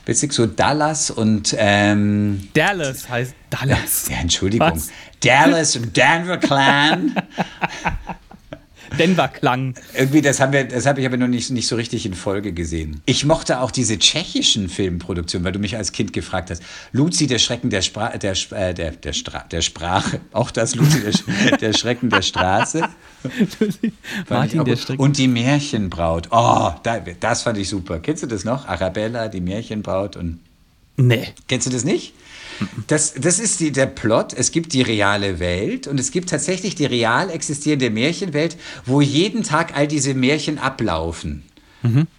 witzig. 0.07 0.33
So 0.33 0.45
Dallas 0.45 1.11
und 1.11 1.55
ähm, 1.57 2.49
Dallas 2.53 3.09
heißt 3.09 3.35
Dallas. 3.49 4.07
ja, 4.09 4.17
Entschuldigung. 4.17 4.71
Was? 4.71 4.89
Dallas 5.19 5.75
und 5.75 5.95
Denver 5.95 6.37
Clan. 6.37 7.15
Denver 8.97 9.27
Klang. 9.27 9.75
Irgendwie, 9.93 10.21
das 10.21 10.39
haben 10.39 10.53
wir, 10.53 10.63
das 10.65 10.85
habe 10.85 11.01
ich 11.01 11.05
aber 11.05 11.17
noch 11.17 11.27
nicht, 11.27 11.49
nicht 11.49 11.67
so 11.67 11.75
richtig 11.75 12.05
in 12.05 12.13
Folge 12.13 12.53
gesehen. 12.53 13.01
Ich 13.05 13.25
mochte 13.25 13.59
auch 13.61 13.71
diese 13.71 13.97
tschechischen 13.97 14.69
Filmproduktionen, 14.69 15.45
weil 15.45 15.51
du 15.51 15.59
mich 15.59 15.77
als 15.77 15.91
Kind 15.91 16.13
gefragt 16.13 16.49
hast. 16.49 16.63
Luzi, 16.91 17.27
der 17.27 17.39
Schrecken 17.39 17.69
der, 17.69 17.81
Spra 17.81 18.17
der, 18.17 18.33
äh, 18.51 18.73
der, 18.73 18.91
der, 18.91 19.13
Stra 19.13 19.45
der 19.51 19.61
Sprache. 19.61 20.21
Auch 20.31 20.51
das, 20.51 20.75
Luzi, 20.75 21.01
der, 21.01 21.57
der 21.57 21.73
Schrecken 21.73 22.09
der 22.09 22.21
Straße. 22.21 22.87
Martin 24.29 24.65
der. 24.65 24.77
Strick. 24.77 24.99
Und 24.99 25.17
die 25.17 25.27
Märchenbraut. 25.27 26.29
Oh, 26.31 26.71
da, 26.83 26.99
das 27.19 27.43
fand 27.43 27.57
ich 27.57 27.69
super. 27.69 27.99
Kennst 27.99 28.23
du 28.23 28.27
das 28.27 28.43
noch? 28.45 28.67
Arabella, 28.67 29.27
die 29.27 29.41
Märchenbraut 29.41 30.15
und. 30.15 30.39
Nee. 30.97 31.27
Kennst 31.47 31.67
du 31.67 31.71
das 31.71 31.83
nicht? 31.83 32.13
Das, 32.87 33.13
das 33.13 33.39
ist 33.39 33.59
die, 33.59 33.71
der 33.71 33.85
Plot. 33.85 34.33
Es 34.33 34.51
gibt 34.51 34.73
die 34.73 34.81
reale 34.81 35.39
Welt 35.39 35.87
und 35.87 35.99
es 35.99 36.11
gibt 36.11 36.29
tatsächlich 36.29 36.75
die 36.75 36.85
real 36.85 37.29
existierende 37.29 37.89
Märchenwelt, 37.89 38.57
wo 38.85 39.01
jeden 39.01 39.43
Tag 39.43 39.75
all 39.75 39.87
diese 39.87 40.13
Märchen 40.13 40.57
ablaufen. 40.57 41.43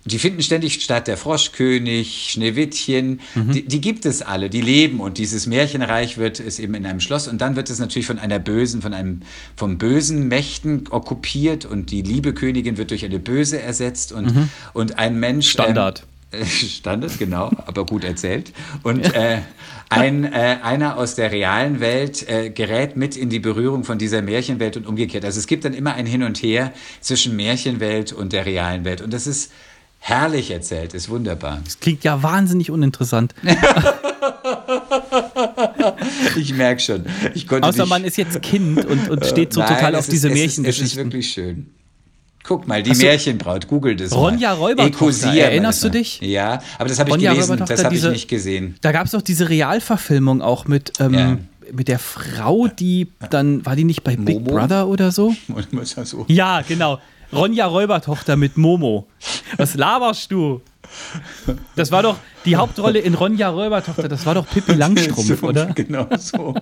Die 0.04 0.18
finden 0.18 0.42
ständig 0.42 0.82
statt. 0.82 1.08
Der 1.08 1.16
Froschkönig, 1.16 2.30
Schneewittchen, 2.30 3.20
die, 3.34 3.64
die 3.64 3.80
gibt 3.80 4.06
es 4.06 4.22
alle, 4.22 4.50
die 4.50 4.60
leben 4.60 5.00
und 5.00 5.18
dieses 5.18 5.46
Märchenreich 5.46 6.16
wird 6.16 6.40
es 6.40 6.58
eben 6.58 6.74
in 6.74 6.86
einem 6.86 7.00
Schloss 7.00 7.28
und 7.28 7.40
dann 7.40 7.56
wird 7.56 7.68
es 7.68 7.78
natürlich 7.78 8.06
von 8.06 8.18
einer 8.18 8.38
bösen, 8.38 8.82
von 8.82 8.94
einem 8.94 9.22
vom 9.56 9.78
bösen 9.78 10.28
Mächten 10.28 10.84
okkupiert 10.90 11.64
und 11.64 11.90
die 11.90 12.02
liebe 12.02 12.34
Königin 12.34 12.78
wird 12.78 12.90
durch 12.90 13.04
eine 13.04 13.18
böse 13.18 13.60
ersetzt 13.60 14.12
und, 14.12 14.48
und 14.74 14.98
ein 14.98 15.18
Mensch 15.18 15.50
Standard. 15.50 16.02
ähm, 16.02 16.17
äh, 16.32 16.44
Standard, 16.44 17.18
genau, 17.18 17.50
aber 17.66 17.86
gut 17.86 18.04
erzählt. 18.04 18.52
Und 18.82 19.14
äh, 19.14 19.38
ein, 19.88 20.24
äh, 20.24 20.58
einer 20.62 20.96
aus 20.96 21.14
der 21.14 21.32
realen 21.32 21.80
Welt 21.80 22.28
äh, 22.28 22.50
gerät 22.50 22.96
mit 22.96 23.16
in 23.16 23.30
die 23.30 23.38
Berührung 23.38 23.84
von 23.84 23.98
dieser 23.98 24.22
Märchenwelt 24.22 24.76
und 24.76 24.86
umgekehrt. 24.86 25.24
Also 25.24 25.38
es 25.38 25.46
gibt 25.46 25.64
dann 25.64 25.74
immer 25.74 25.94
ein 25.94 26.06
Hin 26.06 26.22
und 26.22 26.42
Her 26.42 26.72
zwischen 27.00 27.36
Märchenwelt 27.36 28.12
und 28.12 28.32
der 28.32 28.44
realen 28.44 28.84
Welt. 28.84 29.00
Und 29.00 29.12
das 29.12 29.26
ist 29.26 29.52
herrlich 30.00 30.50
erzählt, 30.50 30.94
ist 30.94 31.08
wunderbar. 31.08 31.60
Das 31.64 31.80
klingt 31.80 32.04
ja 32.04 32.22
wahnsinnig 32.22 32.70
uninteressant. 32.70 33.34
Ich 36.36 36.54
merke 36.54 36.80
schon. 36.80 37.06
Ich 37.34 37.50
Außer 37.50 37.86
man 37.86 38.04
ist 38.04 38.16
jetzt 38.16 38.40
Kind 38.42 38.84
und, 38.84 39.08
und 39.08 39.26
steht 39.26 39.52
so 39.52 39.60
Nein, 39.60 39.74
total 39.74 39.94
auf 39.96 40.06
diese 40.06 40.28
es 40.28 40.34
ist, 40.34 40.40
es 40.40 40.46
ist 40.46 40.58
Märchengeschichten. 40.58 41.04
wirklich 41.04 41.32
schön. 41.32 41.70
Guck 42.48 42.66
mal, 42.66 42.82
die 42.82 42.94
so. 42.94 43.04
Märchenbraut, 43.04 43.68
google 43.68 43.94
das 43.94 44.14
Ronja. 44.14 44.54
Räubertochter, 44.54 45.34
erinnerst 45.34 45.84
du 45.84 45.90
dich? 45.90 46.18
Ja, 46.22 46.62
aber 46.78 46.88
das 46.88 46.98
habe 46.98 47.10
ich 47.10 47.14
Ronja 47.16 47.34
gelesen, 47.34 47.62
das 47.66 47.84
habe 47.84 47.94
ich 47.94 48.02
nicht 48.02 48.26
gesehen. 48.28 48.76
Da 48.80 48.90
gab 48.92 49.04
es 49.04 49.12
doch 49.12 49.20
diese 49.20 49.50
Realverfilmung 49.50 50.40
auch 50.40 50.66
mit, 50.66 50.94
ähm, 50.98 51.12
Ja. 51.12 51.38
mit 51.70 51.88
der 51.88 51.98
Frau, 51.98 52.66
die 52.66 53.08
dann, 53.28 53.66
war 53.66 53.76
die 53.76 53.84
nicht 53.84 54.02
bei 54.02 54.16
Big 54.16 54.40
Momo? 54.40 54.52
Brother 54.52 54.88
oder 54.88 55.12
so 55.12 55.34
Ja, 56.28 56.62
genau. 56.66 56.98
Ronja 57.32 57.66
Räubertochter 57.66 58.36
mit 58.36 58.56
Momo. 58.56 59.06
Was 59.56 59.74
laberst 59.74 60.30
du? 60.32 60.60
Das 61.76 61.92
war 61.92 62.02
doch 62.02 62.16
die 62.46 62.56
Hauptrolle 62.56 62.98
in 63.00 63.12
Ronja 63.14 63.50
Räubertochter, 63.50 64.08
das 64.08 64.24
war 64.24 64.34
doch 64.34 64.48
Pippi 64.48 64.72
Langstrumpf, 64.72 65.40
So, 65.40 65.46
oder? 65.46 65.66
Genau 65.74 66.06
so. 66.18 66.54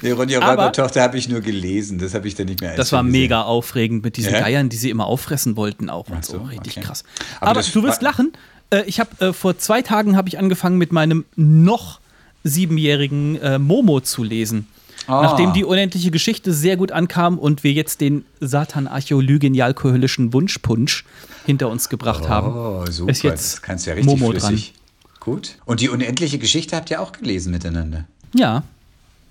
Nee, 0.00 0.12
Ronja 0.12 0.40
Aber- 0.40 0.52
Räubertochter 0.62 1.02
habe 1.02 1.18
ich 1.18 1.28
nur 1.28 1.40
gelesen, 1.42 1.98
das 1.98 2.14
habe 2.14 2.26
ich 2.26 2.34
dann 2.34 2.46
nicht 2.46 2.60
mehr 2.62 2.74
Das 2.76 2.92
war 2.92 3.02
gesehen. 3.02 3.20
mega 3.20 3.42
aufregend 3.42 4.02
mit 4.02 4.16
diesen 4.16 4.32
Ja? 4.32 4.40
Geiern, 4.40 4.70
die 4.70 4.76
sie 4.78 4.88
immer 4.88 5.06
auffressen 5.06 5.56
wollten 5.56 5.90
auch 5.90 6.08
und 6.08 6.24
so. 6.24 6.38
so, 6.38 6.44
Richtig 6.44 6.78
okay. 6.78 6.86
krass. 6.86 7.04
Aber 7.40 7.50
Aber, 7.50 7.62
du 7.62 7.82
wirst 7.82 8.00
lachen. 8.00 8.32
Äh, 8.70 8.84
ich 8.86 8.98
habe 8.98 9.10
äh, 9.26 9.32
vor 9.34 9.58
zwei 9.58 9.82
Tagen 9.82 10.16
habe 10.16 10.28
ich 10.28 10.38
angefangen 10.38 10.78
mit 10.78 10.90
meinem 10.92 11.26
noch 11.36 12.00
siebenjährigen 12.44 13.40
äh, 13.42 13.58
Momo 13.58 14.00
zu 14.00 14.22
lesen. 14.24 14.66
Ah. 15.06 15.22
Nachdem 15.22 15.52
die 15.52 15.64
unendliche 15.64 16.10
Geschichte 16.10 16.52
sehr 16.52 16.76
gut 16.76 16.92
ankam 16.92 17.38
und 17.38 17.64
wir 17.64 17.72
jetzt 17.72 18.00
den 18.00 18.24
Satan 18.40 18.86
archäolygenialkohölischen 18.86 20.32
Wunschpunsch 20.32 21.04
hinter 21.46 21.68
uns 21.68 21.88
gebracht 21.88 22.28
haben. 22.28 22.52
Oh, 22.54 22.84
super, 22.90 23.10
ist 23.10 23.22
jetzt 23.22 23.54
das 23.54 23.62
kannst 23.62 23.86
du 23.86 23.90
ja 23.90 23.96
richtig 23.96 24.18
Momo 24.20 24.30
flüssig. 24.30 24.74
Gut. 25.18 25.56
Und 25.64 25.80
die 25.80 25.88
unendliche 25.88 26.38
Geschichte 26.38 26.76
habt 26.76 26.90
ihr 26.90 27.00
auch 27.00 27.12
gelesen 27.12 27.50
miteinander. 27.50 28.04
Ja, 28.34 28.62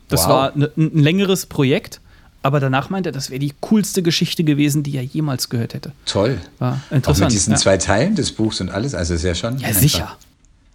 das 0.07 0.23
Wow. 0.23 0.29
war 0.29 0.57
ne- 0.57 0.71
ein 0.77 0.97
längeres 0.99 1.45
Projekt, 1.45 1.99
aber 2.43 2.59
danach 2.59 2.89
meinte 2.89 3.09
er, 3.09 3.13
das 3.13 3.29
wäre 3.29 3.39
die 3.39 3.53
coolste 3.61 4.03
Geschichte 4.03 4.43
gewesen, 4.43 4.83
die 4.83 4.95
er 4.97 5.03
jemals 5.03 5.49
gehört 5.49 5.73
hätte. 5.73 5.91
Toll. 6.05 6.39
War 6.59 6.79
Auch 6.89 6.95
interessant. 6.95 7.25
mit 7.31 7.33
diesen 7.33 7.51
ja. 7.53 7.57
zwei 7.57 7.77
Teilen 7.77 8.15
des 8.15 8.31
Buchs 8.31 8.59
und 8.61 8.69
alles, 8.69 8.93
also 8.95 9.13
ist 9.13 9.23
ja 9.23 9.35
schon. 9.35 9.57
ja, 9.59 9.73
sicher. 9.73 10.15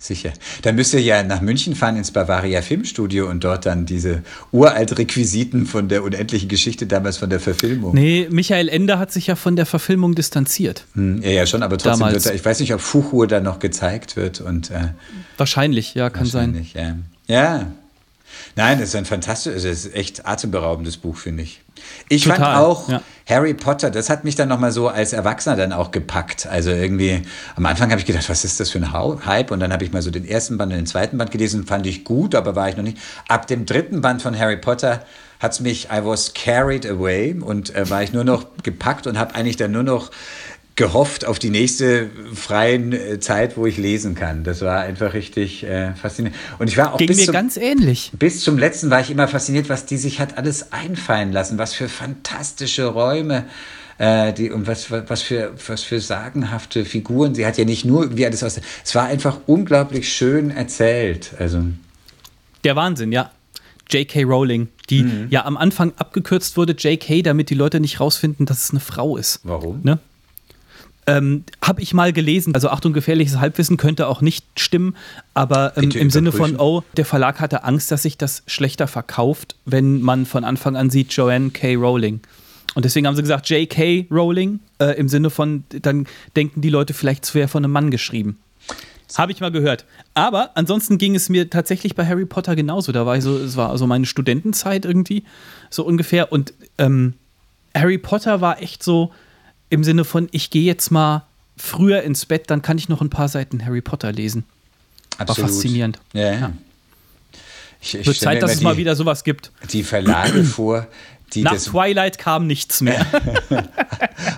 Sicher. 0.04 0.34
Dann 0.60 0.74
müsst 0.74 0.92
ihr 0.92 1.00
ja 1.00 1.22
nach 1.22 1.40
München 1.40 1.74
fahren 1.74 1.96
ins 1.96 2.10
Bavaria 2.10 2.60
Filmstudio 2.60 3.26
und 3.30 3.42
dort 3.42 3.64
dann 3.64 3.86
diese 3.86 4.22
uralt 4.52 4.98
Requisiten 4.98 5.64
von 5.64 5.88
der 5.88 6.02
unendlichen 6.04 6.50
Geschichte 6.50 6.86
damals 6.86 7.16
von 7.16 7.30
der 7.30 7.40
Verfilmung. 7.40 7.94
Nee, 7.94 8.28
Michael 8.30 8.68
Ende 8.68 8.98
hat 8.98 9.10
sich 9.12 9.28
ja 9.28 9.34
von 9.34 9.56
der 9.56 9.64
Verfilmung 9.64 10.14
distanziert. 10.14 10.84
Hm, 10.94 11.22
Ja, 11.22 11.30
ja, 11.30 11.46
schon, 11.46 11.62
aber 11.62 11.78
trotzdem 11.78 12.00
Damals. 12.00 12.14
wird 12.24 12.26
da, 12.26 12.32
ich 12.36 12.44
weiß 12.44 12.60
nicht, 12.60 12.74
ob 12.74 12.82
Fuchur 12.82 13.26
da 13.26 13.40
noch 13.40 13.60
gezeigt 13.60 14.16
wird 14.16 14.42
und 14.42 14.70
äh, 14.70 14.88
Wahrscheinlich, 15.38 15.94
ja, 15.94 16.10
kann 16.10 16.26
sein. 16.26 16.54
wahrscheinlich, 16.54 16.74
Ja. 17.26 17.34
ja. 17.58 17.66
Nein, 18.56 18.78
das 18.78 18.90
ist 18.90 18.96
ein 18.96 19.04
fantastisches, 19.04 19.64
das 19.64 19.84
ist 19.84 19.94
echt 19.94 20.26
atemberaubendes 20.26 20.96
Buch, 20.96 21.16
finde 21.16 21.42
ich. 21.42 21.60
Ich 22.08 22.26
fand 22.26 22.38
Total, 22.38 22.62
auch 22.62 22.88
ja. 22.88 23.02
Harry 23.28 23.52
Potter, 23.52 23.90
das 23.90 24.08
hat 24.08 24.24
mich 24.24 24.36
dann 24.36 24.48
nochmal 24.48 24.70
so 24.70 24.88
als 24.88 25.12
Erwachsener 25.12 25.56
dann 25.56 25.72
auch 25.72 25.90
gepackt. 25.90 26.46
Also 26.46 26.70
irgendwie, 26.70 27.22
am 27.56 27.66
Anfang 27.66 27.90
habe 27.90 28.00
ich 28.00 28.06
gedacht, 28.06 28.28
was 28.28 28.44
ist 28.44 28.60
das 28.60 28.70
für 28.70 28.78
ein 28.78 28.92
Hype? 28.92 29.50
Und 29.50 29.60
dann 29.60 29.72
habe 29.72 29.84
ich 29.84 29.92
mal 29.92 30.02
so 30.02 30.10
den 30.10 30.26
ersten 30.26 30.56
Band 30.56 30.72
und 30.72 30.78
den 30.78 30.86
zweiten 30.86 31.18
Band 31.18 31.30
gelesen, 31.30 31.66
fand 31.66 31.86
ich 31.86 32.04
gut, 32.04 32.34
aber 32.34 32.54
war 32.54 32.68
ich 32.68 32.76
noch 32.76 32.84
nicht. 32.84 32.98
Ab 33.28 33.46
dem 33.46 33.66
dritten 33.66 34.00
Band 34.00 34.22
von 34.22 34.38
Harry 34.38 34.56
Potter 34.56 35.04
hat 35.40 35.52
es 35.52 35.60
mich, 35.60 35.88
I 35.90 36.04
was 36.04 36.32
carried 36.32 36.86
away 36.86 37.34
und 37.34 37.74
äh, 37.74 37.90
war 37.90 38.02
ich 38.02 38.12
nur 38.12 38.24
noch 38.24 38.46
gepackt 38.62 39.06
und 39.06 39.18
habe 39.18 39.34
eigentlich 39.34 39.56
dann 39.56 39.72
nur 39.72 39.82
noch 39.82 40.10
gehofft 40.76 41.24
auf 41.24 41.38
die 41.38 41.50
nächste 41.50 42.10
freien 42.34 42.92
äh, 42.92 43.20
Zeit, 43.20 43.56
wo 43.56 43.64
ich 43.66 43.76
lesen 43.76 44.14
kann. 44.14 44.42
Das 44.42 44.60
war 44.60 44.80
einfach 44.80 45.14
richtig 45.14 45.62
äh, 45.64 45.94
faszinierend. 45.94 46.36
Und 46.58 46.68
ich 46.68 46.76
war 46.76 46.92
auch 46.94 46.98
Ging 46.98 47.06
bis 47.06 47.18
mir 47.18 47.24
zum, 47.26 47.32
ganz 47.32 47.56
ähnlich. 47.56 48.10
bis 48.18 48.40
zum 48.40 48.58
letzten 48.58 48.90
war 48.90 49.00
ich 49.00 49.10
immer 49.10 49.28
fasziniert, 49.28 49.68
was 49.68 49.86
die 49.86 49.96
sich 49.96 50.18
hat 50.18 50.36
alles 50.36 50.72
einfallen 50.72 51.30
lassen, 51.32 51.58
was 51.58 51.74
für 51.74 51.88
fantastische 51.88 52.86
Räume. 52.86 53.44
Äh, 53.98 54.32
die, 54.32 54.50
und 54.50 54.66
was, 54.66 54.90
was, 54.90 55.22
für, 55.22 55.54
was 55.68 55.84
für 55.84 56.00
sagenhafte 56.00 56.84
Figuren. 56.84 57.36
Sie 57.36 57.46
hat 57.46 57.56
ja 57.56 57.64
nicht 57.64 57.84
nur 57.84 58.02
irgendwie 58.02 58.26
alles 58.26 58.42
aus. 58.42 58.60
Es 58.84 58.94
war 58.96 59.04
einfach 59.04 59.38
unglaublich 59.46 60.12
schön 60.12 60.50
erzählt. 60.50 61.30
Also, 61.38 61.62
Der 62.64 62.74
Wahnsinn, 62.74 63.12
ja. 63.12 63.30
J.K. 63.90 64.24
Rowling, 64.24 64.66
die 64.90 65.04
Mhm. 65.04 65.26
ja 65.30 65.44
am 65.44 65.56
Anfang 65.56 65.92
abgekürzt 65.98 66.56
wurde, 66.56 66.72
J.K., 66.72 67.22
damit 67.22 67.50
die 67.50 67.54
Leute 67.54 67.78
nicht 67.78 68.00
rausfinden, 68.00 68.46
dass 68.46 68.64
es 68.64 68.70
eine 68.70 68.80
Frau 68.80 69.16
ist. 69.16 69.38
Warum? 69.44 69.80
Ne? 69.84 70.00
Ähm, 71.06 71.44
Habe 71.62 71.82
ich 71.82 71.92
mal 71.92 72.12
gelesen. 72.12 72.54
Also 72.54 72.70
Achtung, 72.70 72.92
gefährliches 72.92 73.38
Halbwissen 73.38 73.76
könnte 73.76 74.06
auch 74.08 74.20
nicht 74.20 74.44
stimmen, 74.58 74.96
aber 75.34 75.76
ähm, 75.76 75.90
im 75.90 76.10
Sinne 76.10 76.32
von, 76.32 76.56
oh, 76.58 76.82
der 76.96 77.04
Verlag 77.04 77.40
hatte 77.40 77.64
Angst, 77.64 77.90
dass 77.90 78.02
sich 78.02 78.16
das 78.16 78.42
schlechter 78.46 78.86
verkauft, 78.86 79.56
wenn 79.66 80.00
man 80.00 80.24
von 80.24 80.44
Anfang 80.44 80.76
an 80.76 80.90
sieht, 80.90 81.12
Joanne 81.12 81.50
K. 81.50 81.74
Rowling. 81.74 82.20
Und 82.74 82.84
deswegen 82.84 83.06
haben 83.06 83.14
sie 83.14 83.22
gesagt, 83.22 83.48
J.K. 83.50 84.06
Rowling, 84.10 84.60
äh, 84.78 84.98
im 84.98 85.08
Sinne 85.08 85.30
von, 85.30 85.64
dann 85.68 86.06
denken 86.36 86.60
die 86.60 86.70
Leute 86.70 86.92
vielleicht, 86.92 87.24
es 87.24 87.34
wäre 87.34 87.48
von 87.48 87.64
einem 87.64 87.72
Mann 87.72 87.90
geschrieben. 87.90 88.38
Habe 89.16 89.30
ich 89.30 89.40
mal 89.40 89.52
gehört. 89.52 89.84
Aber 90.14 90.50
ansonsten 90.56 90.98
ging 90.98 91.14
es 91.14 91.28
mir 91.28 91.48
tatsächlich 91.48 91.94
bei 91.94 92.04
Harry 92.04 92.26
Potter 92.26 92.56
genauso. 92.56 92.90
Da 92.90 93.06
war 93.06 93.16
ich 93.16 93.22
so, 93.22 93.36
es 93.36 93.56
war 93.56 93.76
so 93.78 93.86
meine 93.86 94.06
Studentenzeit 94.06 94.84
irgendwie, 94.84 95.22
so 95.70 95.84
ungefähr. 95.84 96.32
Und 96.32 96.52
ähm, 96.78 97.14
Harry 97.76 97.98
Potter 97.98 98.40
war 98.40 98.60
echt 98.60 98.82
so 98.82 99.12
im 99.70 99.84
Sinne 99.84 100.04
von, 100.04 100.28
ich 100.32 100.50
gehe 100.50 100.64
jetzt 100.64 100.90
mal 100.90 101.24
früher 101.56 102.02
ins 102.02 102.26
Bett, 102.26 102.50
dann 102.50 102.62
kann 102.62 102.78
ich 102.78 102.88
noch 102.88 103.00
ein 103.00 103.10
paar 103.10 103.28
Seiten 103.28 103.64
Harry 103.64 103.80
Potter 103.80 104.12
lesen. 104.12 104.44
absolut. 105.18 105.50
faszinierend. 105.50 105.98
Ja, 106.12 106.32
ja. 106.32 106.52
Ich, 107.80 107.94
ich 107.94 108.06
Wird 108.06 108.16
Zeit, 108.16 108.42
dass 108.42 108.52
immer 108.52 108.58
es 108.58 108.62
mal 108.62 108.72
die- 108.74 108.78
wieder 108.78 108.96
sowas 108.96 109.24
gibt. 109.24 109.52
Die 109.72 109.82
Verlage 109.82 110.42
vor, 110.44 110.86
die 111.34 111.42
Nach. 111.42 111.56
Twilight 111.56 112.18
kam 112.18 112.46
nichts 112.46 112.80
mehr. 112.80 113.04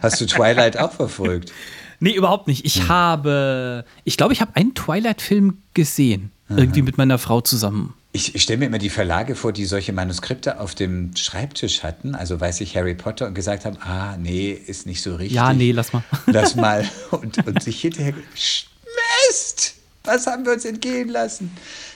Hast 0.02 0.20
du 0.20 0.26
Twilight 0.26 0.78
auch 0.78 0.92
verfolgt? 0.92 1.52
Nee, 2.00 2.12
überhaupt 2.14 2.46
nicht. 2.46 2.64
Ich 2.66 2.88
habe, 2.88 3.84
ich 4.04 4.16
glaube, 4.16 4.32
ich 4.32 4.40
habe 4.40 4.54
einen 4.56 4.74
Twilight-Film 4.74 5.58
gesehen. 5.74 6.30
Irgendwie 6.48 6.82
mit 6.82 6.96
meiner 6.98 7.18
Frau 7.18 7.40
zusammen. 7.40 7.94
Ich, 8.16 8.34
ich 8.34 8.44
stelle 8.44 8.60
mir 8.60 8.64
immer 8.64 8.78
die 8.78 8.88
Verlage 8.88 9.34
vor, 9.34 9.52
die 9.52 9.66
solche 9.66 9.92
Manuskripte 9.92 10.58
auf 10.58 10.74
dem 10.74 11.14
Schreibtisch 11.14 11.82
hatten, 11.82 12.14
also 12.14 12.40
weiß 12.40 12.62
ich 12.62 12.74
Harry 12.74 12.94
Potter, 12.94 13.26
und 13.26 13.34
gesagt 13.34 13.66
haben, 13.66 13.76
ah, 13.82 14.16
nee, 14.16 14.52
ist 14.52 14.86
nicht 14.86 15.02
so 15.02 15.16
richtig. 15.16 15.34
Ja, 15.36 15.52
nee, 15.52 15.70
lass 15.70 15.92
mal. 15.92 16.02
Lass 16.26 16.56
mal. 16.56 16.88
Und, 17.10 17.46
und 17.46 17.62
sich 17.62 17.78
hinterher, 17.78 18.14
Mist, 18.14 19.74
was 20.02 20.26
haben 20.26 20.46
wir 20.46 20.54
uns 20.54 20.64
entgehen 20.64 21.10
lassen? 21.10 21.50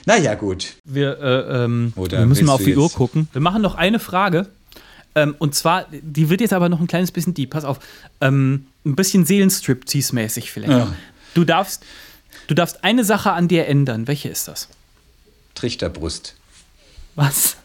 Naja, 0.05 0.35
gut. 0.35 0.75
Wir, 0.85 1.17
äh, 1.19 1.63
ähm, 1.63 1.91
Oder 1.95 2.19
wir 2.19 2.27
müssen 2.27 2.45
mal 2.45 2.53
auf 2.53 2.63
die 2.63 2.77
Uhr 2.77 2.91
gucken. 2.91 3.27
Wir 3.33 3.41
machen 3.41 3.63
noch 3.63 3.73
eine 3.73 3.97
Frage. 3.97 4.45
Ähm, 5.15 5.33
und 5.39 5.55
zwar, 5.55 5.87
die 5.89 6.29
wird 6.29 6.39
jetzt 6.39 6.53
aber 6.53 6.69
noch 6.69 6.79
ein 6.79 6.87
kleines 6.87 7.11
bisschen 7.11 7.33
deep. 7.33 7.49
Pass 7.49 7.65
auf. 7.65 7.79
Ähm, 8.21 8.67
ein 8.85 8.95
bisschen 8.95 9.25
Seelenstriptease-mäßig 9.25 10.51
vielleicht. 10.51 10.71
Ja. 10.71 10.93
Du 11.33 11.45
darfst, 11.45 11.83
du 12.45 12.53
darfst 12.53 12.83
eine 12.83 13.03
Sache 13.05 13.31
an 13.31 13.47
dir 13.47 13.65
ändern. 13.65 14.07
Welche 14.07 14.29
ist 14.29 14.47
das? 14.47 14.69
Trichterbrust. 15.55 16.35
Was? 17.15 17.57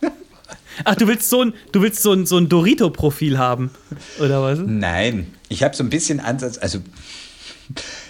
Ach, 0.84 0.94
du 0.94 1.06
willst 1.08 1.30
so 1.30 1.42
ein, 1.42 1.54
du 1.72 1.80
willst 1.82 2.02
so 2.02 2.12
ein, 2.12 2.26
so 2.26 2.36
ein 2.36 2.48
Dorito-Profil 2.48 3.38
haben, 3.38 3.70
oder 4.18 4.42
was? 4.42 4.58
Nein, 4.64 5.32
ich 5.48 5.62
habe 5.62 5.74
so 5.74 5.82
ein 5.82 5.88
bisschen 5.90 6.20
Ansatz, 6.20 6.58
also 6.58 6.80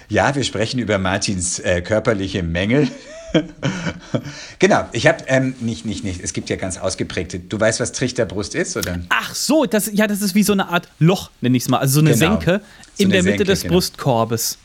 ja, 0.09 0.35
wir 0.35 0.45
sprechen 0.45 0.79
über 0.81 0.99
Martins 0.99 1.59
äh, 1.61 1.81
körperliche 1.83 2.43
Mängel. 2.43 2.89
genau, 4.59 4.89
ich 4.93 5.07
habe 5.07 5.24
ähm, 5.29 5.55
nicht, 5.61 5.85
nicht, 5.85 6.05
nicht, 6.05 6.20
es 6.20 6.33
gibt 6.33 6.49
ja 6.51 6.57
ganz 6.57 6.79
ausgeprägte, 6.79 7.39
du 7.39 7.59
weißt, 7.59 7.81
was 7.81 7.93
Trichterbrust 7.93 8.55
ist, 8.55 8.77
oder? 8.77 9.01
Ach 9.11 9.35
so, 9.35 9.64
das, 9.66 9.91
ja, 9.93 10.07
das 10.07 10.22
ist 10.22 10.35
wie 10.35 10.43
so 10.43 10.53
eine 10.53 10.68
Art 10.68 10.89
Loch, 10.99 11.31
nenne 11.41 11.57
ich 11.57 11.64
es 11.64 11.68
mal. 11.68 11.79
Also 11.79 11.95
so 11.95 12.01
eine 12.01 12.12
Genau. 12.16 12.41
Senke 12.41 12.61
So 12.95 13.05
in 13.05 13.12
eine 13.12 13.14
der 13.14 13.22
Mitte 13.22 13.39
Senke, 13.39 13.45
des 13.45 13.62
genau. 13.62 13.74
Brustkorbes. 13.74 14.59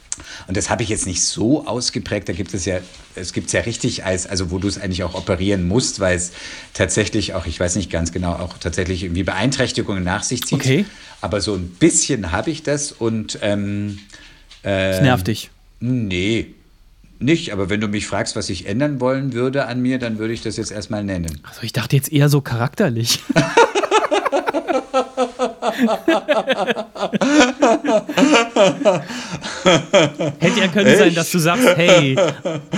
Und 0.47 0.57
das 0.57 0.70
habe 0.70 0.84
ich 0.84 0.89
jetzt 0.89 1.05
nicht 1.07 1.24
so 1.24 1.66
ausgeprägt. 1.66 2.28
Da 2.30 2.34
gibt 2.34 2.53
es 2.53 2.66
ja, 2.66 2.80
es 3.16 3.34
gibt 3.34 3.47
es 3.47 3.53
ja 3.53 3.62
richtig 3.62 4.05
als, 4.05 4.28
also 4.28 4.51
wo 4.51 4.59
du 4.59 4.68
es 4.68 4.78
eigentlich 4.80 5.03
auch 5.03 5.14
operieren 5.16 5.68
musst, 5.68 5.99
weil 5.99 6.16
es 6.18 6.32
tatsächlich 6.74 7.34
auch, 7.34 7.45
ich 7.45 7.59
weiß 7.59 7.76
nicht 7.76 7.89
ganz 7.89 8.12
genau, 8.12 8.34
auch 8.34 8.57
tatsächlich 8.57 9.03
irgendwie 9.03 9.24
Beeinträchtigungen 9.24 10.03
nach 10.03 10.24
sich 10.24 10.43
zieht. 10.43 10.59
Okay. 10.59 10.86
Aber 11.22 11.41
so 11.41 11.55
ein 11.55 11.70
bisschen 11.70 12.32
habe 12.32 12.51
ich 12.51 12.64
das 12.64 12.91
und 12.91 13.39
ähm, 13.41 13.99
Das 14.64 15.01
nervt 15.01 15.28
dich. 15.28 15.49
nee, 15.80 16.47
nicht. 17.20 17.53
Aber 17.53 17.70
wenn 17.70 17.80
du 17.80 17.88
mich 17.88 18.07
fragst, 18.07 18.36
was 18.36 18.49
ich 18.49 18.66
ändern 18.66 18.99
wollen 18.99 19.34
würde 19.34 19.66
an 19.68 19.82
mir, 19.82 19.99
dann 19.99 20.18
würde 20.18 20.34
ich 20.34 20.41
das 20.41 20.57
jetzt 20.57 20.72
erstmal 20.72 21.03
nennen. 21.03 21.39
Also 21.43 21.62
ich 21.64 21.72
dachte 21.74 21.95
jetzt 21.95 22.12
eher 22.12 22.30
so 22.30 22.41
charakterlich. 22.41 23.20
Hätte 30.39 30.59
ja 30.59 30.68
können 30.68 30.97
sein, 30.97 31.07
Echt? 31.09 31.18
dass 31.18 31.32
du 31.32 31.39
sagst, 31.39 31.68
hey, 31.76 32.18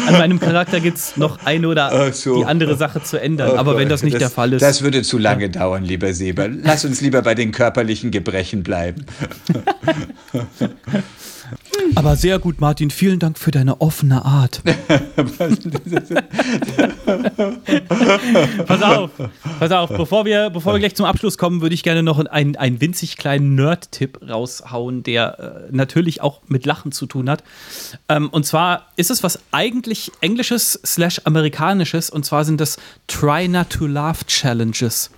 an 0.08 0.14
meinem 0.14 0.40
Charakter 0.40 0.80
gibt 0.82 0.98
es 0.98 1.16
noch 1.16 1.40
eine 1.46 1.70
oder 1.70 2.12
so. 2.12 2.38
die 2.38 2.46
andere 2.46 2.76
Sache 2.76 3.02
zu 3.02 3.20
ändern. 3.20 3.58
Aber 3.58 3.78
wenn 3.78 3.90
das 3.90 4.04
nicht 4.04 4.20
der 4.20 4.30
Fall 4.30 4.54
ist. 4.54 4.62
Das 4.62 4.82
würde 4.82 5.02
zu 5.02 5.18
lange 5.18 5.50
dauern, 5.50 5.84
lieber 5.84 6.14
Seber. 6.14 6.50
Lass 6.50 6.86
uns 6.86 7.02
lieber 7.02 7.22
bei 7.22 7.36
den 7.36 7.52
körperlichen 7.52 8.12
Gebrechen 8.12 8.64
bleiben. 8.64 9.06
aber 11.96 12.16
sehr 12.18 12.40
gut, 12.40 12.60
Martin. 12.60 12.90
Vielen 12.90 13.20
Dank 13.20 13.40
für 13.40 13.52
deine 13.52 13.80
offene 13.80 14.26
Art. 14.26 14.62
pass 18.66 18.82
auf, 18.82 19.12
pass 19.60 19.72
auf. 19.72 19.89
Bevor 19.89 20.26
wir, 20.26 20.49
bevor 20.49 20.74
wir 20.74 20.80
gleich 20.80 20.95
zum 20.95 21.06
Abschluss 21.06 21.38
kommen, 21.38 21.62
würde 21.62 21.76
ich 21.76 21.84
gerne 21.84 22.04
noch 22.04 22.24
einen, 22.26 22.56
einen 22.56 22.82
winzig 22.82 23.18
kleinen 23.18 23.56
Nerd-Tipp 23.56 24.20
raushauen, 24.28 25.04
der 25.04 25.68
äh, 25.70 25.76
natürlich 25.76 26.22
auch 26.22 26.41
mit 26.47 26.66
Lachen 26.66 26.91
zu 26.91 27.06
tun 27.06 27.30
hat. 27.30 27.43
Ähm, 28.10 28.30
und 28.30 28.45
zwar 28.45 28.88
ist 28.95 29.12
es 29.12 29.24
was 29.24 29.39
eigentlich 29.51 30.12
Englisches 30.22 30.80
slash 30.86 31.22
Amerikanisches. 31.26 32.10
Und 32.10 32.26
zwar 32.26 32.45
sind 32.45 32.62
das 32.62 32.78
Try 33.08 33.47
Not 33.47 33.70
to 33.70 33.88
Laugh 33.88 34.26
Challenges 34.26 35.12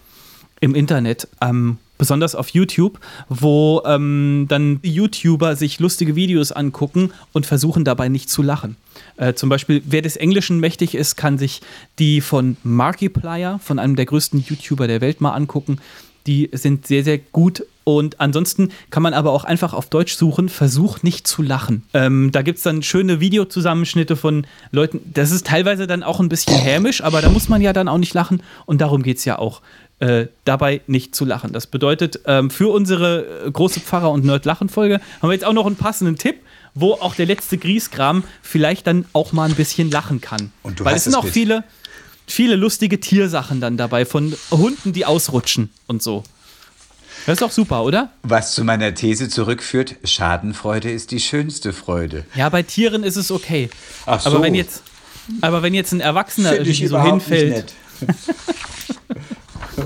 im 0.62 0.74
Internet, 0.74 1.28
ähm, 1.42 1.78
besonders 1.98 2.36
auf 2.36 2.50
YouTube, 2.50 3.00
wo 3.30 3.82
ähm, 3.86 4.46
dann 4.50 4.80
YouTuber 4.84 5.56
sich 5.56 5.80
lustige 5.80 6.16
Videos 6.16 6.52
angucken 6.52 7.12
und 7.34 7.46
versuchen 7.46 7.86
dabei 7.86 8.10
nicht 8.10 8.30
zu 8.30 8.42
lachen. 8.42 8.78
Äh, 9.18 9.34
zum 9.34 9.50
Beispiel, 9.50 9.82
wer 9.86 10.02
des 10.02 10.16
Englischen 10.16 10.60
mächtig 10.60 10.96
ist, 10.96 11.16
kann 11.16 11.38
sich 11.38 11.62
die 12.00 12.22
von 12.22 12.58
Markiplier, 12.64 13.60
von 13.64 13.80
einem 13.80 13.96
der 13.96 14.06
größten 14.06 14.44
YouTuber 14.48 14.88
der 14.88 15.02
Welt, 15.02 15.22
mal 15.22 15.34
angucken. 15.34 15.80
Die 16.28 16.50
sind 16.54 16.88
sehr, 16.88 17.04
sehr 17.04 17.20
gut. 17.20 17.64
Und 17.84 18.20
ansonsten 18.20 18.70
kann 18.90 19.04
man 19.04 19.14
aber 19.14 19.32
auch 19.32 19.44
einfach 19.44 19.76
auf 19.76 19.90
Deutsch 19.90 20.16
suchen, 20.16 20.50
versuch 20.50 21.04
nicht 21.04 21.28
zu 21.28 21.44
lachen. 21.44 21.84
Ähm, 21.94 22.32
da 22.32 22.42
gibt 22.42 22.58
es 22.58 22.64
dann 22.64 22.82
schöne 22.82 23.20
Videozusammenschnitte 23.20 24.16
von 24.16 24.48
Leuten. 24.72 25.02
Das 25.14 25.30
ist 25.30 25.46
teilweise 25.46 25.86
dann 25.86 26.02
auch 26.02 26.20
ein 26.20 26.28
bisschen 26.28 26.58
hämisch, 26.58 27.04
aber 27.04 27.22
da 27.22 27.30
muss 27.30 27.48
man 27.48 27.62
ja 27.62 27.74
dann 27.74 27.88
auch 27.88 28.00
nicht 28.00 28.16
lachen. 28.16 28.42
Und 28.66 28.82
darum 28.82 29.04
geht 29.04 29.18
es 29.18 29.26
ja 29.26 29.38
auch. 29.38 29.62
Äh, 30.00 30.28
dabei 30.44 30.82
nicht 30.88 31.16
zu 31.16 31.24
lachen. 31.24 31.54
Das 31.54 31.68
bedeutet, 31.68 32.20
ähm, 32.26 32.50
für 32.50 32.68
unsere 32.68 33.46
äh, 33.46 33.52
große 33.52 33.80
Pfarrer- 33.80 34.12
und 34.12 34.26
Nerd-Lachen-Folge 34.26 34.96
haben 35.22 35.30
wir 35.30 35.32
jetzt 35.34 35.46
auch 35.46 35.54
noch 35.54 35.66
einen 35.66 35.78
passenden 35.78 36.18
Tipp, 36.18 36.36
wo 36.74 36.96
auch 36.96 37.16
der 37.16 37.26
letzte 37.26 37.58
Grieskram 37.58 38.26
vielleicht 38.42 38.88
dann 38.88 39.06
auch 39.14 39.32
mal 39.32 39.48
ein 39.48 39.56
bisschen 39.56 39.90
lachen 39.90 40.20
kann. 40.20 40.52
Und 40.64 40.82
du 40.82 40.84
Weil 40.86 40.96
hast 40.96 41.08
es 41.08 41.14
sind 41.14 41.16
auch 41.16 41.26
viele, 41.26 41.64
viele 42.28 42.58
lustige 42.58 43.00
Tiersachen 43.00 43.62
dann 43.62 43.78
dabei, 43.78 44.06
von 44.06 44.36
Hunden, 44.52 44.92
die 44.92 45.06
ausrutschen 45.06 45.70
und 45.88 46.04
so. 46.04 46.24
Das 47.26 47.36
ist 47.36 47.42
doch 47.42 47.52
super, 47.52 47.84
oder? 47.84 48.12
Was 48.24 48.54
zu 48.54 48.66
meiner 48.66 48.94
These 48.94 49.30
zurückführt, 49.30 49.96
Schadenfreude 50.04 50.92
ist 50.92 51.12
die 51.12 51.22
schönste 51.22 51.72
Freude. 51.72 52.26
Ja, 52.36 52.50
bei 52.50 52.64
Tieren 52.64 53.04
ist 53.04 53.16
es 53.16 53.32
okay. 53.32 53.70
Ach 54.06 54.26
Aber 54.26 54.38
so. 54.38 54.42
wenn 54.42 54.56
jetzt, 54.56 54.84
aber 55.40 55.64
wenn 55.64 55.74
jetzt 55.74 55.94
ein 55.94 56.02
Erwachsener 56.02 56.52
irgendwie 56.52 56.86
so 56.86 56.98
überhaupt 56.98 57.30
nicht 57.30 57.40
hinfällt. 57.40 57.74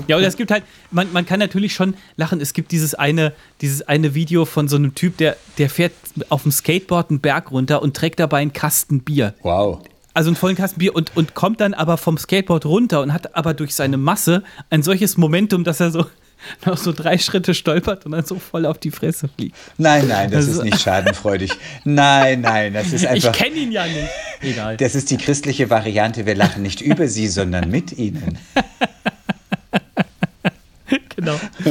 Ja, 0.06 0.16
oder 0.16 0.26
es 0.26 0.36
gibt 0.36 0.50
halt, 0.50 0.64
man, 0.90 1.12
man 1.12 1.26
kann 1.26 1.38
natürlich 1.38 1.74
schon 1.74 1.94
lachen. 2.16 2.40
Es 2.40 2.52
gibt 2.52 2.72
dieses 2.72 2.94
eine, 2.94 3.32
dieses 3.60 3.82
eine 3.82 4.14
Video 4.14 4.44
von 4.44 4.68
so 4.68 4.76
einem 4.76 4.94
Typ, 4.94 5.16
der, 5.18 5.36
der 5.58 5.70
fährt 5.70 5.92
auf 6.28 6.42
dem 6.42 6.52
Skateboard 6.52 7.10
einen 7.10 7.20
Berg 7.20 7.50
runter 7.50 7.82
und 7.82 7.96
trägt 7.96 8.20
dabei 8.20 8.38
einen 8.38 8.52
Kasten 8.52 9.00
Bier. 9.00 9.34
Wow. 9.42 9.80
Also 10.14 10.30
einen 10.30 10.36
vollen 10.36 10.56
Kasten 10.56 10.78
Bier 10.80 10.94
und, 10.94 11.16
und 11.16 11.34
kommt 11.34 11.60
dann 11.60 11.74
aber 11.74 11.96
vom 11.96 12.18
Skateboard 12.18 12.66
runter 12.66 13.00
und 13.00 13.12
hat 13.12 13.36
aber 13.36 13.54
durch 13.54 13.74
seine 13.74 13.96
Masse 13.96 14.42
ein 14.68 14.82
solches 14.82 15.16
Momentum, 15.16 15.62
dass 15.64 15.80
er 15.80 15.90
so 15.90 16.06
noch 16.66 16.78
so 16.78 16.92
drei 16.92 17.18
Schritte 17.18 17.54
stolpert 17.54 18.06
und 18.06 18.12
dann 18.12 18.24
so 18.24 18.38
voll 18.38 18.66
auf 18.66 18.78
die 18.78 18.90
Fresse 18.90 19.28
fliegt. 19.28 19.56
Nein, 19.78 20.08
nein, 20.08 20.30
das 20.30 20.46
Das 20.46 20.56
ist 20.56 20.62
nicht 20.64 20.80
schadenfreudig. 20.82 21.52
Nein, 21.84 22.40
nein, 22.40 22.72
das 22.72 22.88
ist 22.92 23.02
Ich 23.02 23.08
einfach. 23.08 23.32
kenne 23.32 23.56
ihn 23.56 23.72
ja 23.72 23.86
nicht. 23.86 24.08
Egal. 24.40 24.76
Das 24.78 24.94
ist 24.94 25.10
die 25.10 25.16
christliche 25.18 25.68
Variante. 25.70 26.26
Wir 26.26 26.34
lachen 26.34 26.62
nicht 26.62 26.80
über 26.80 27.06
sie, 27.08 27.28
sondern 27.28 27.70
mit 27.70 27.92
ihnen. 27.92 28.38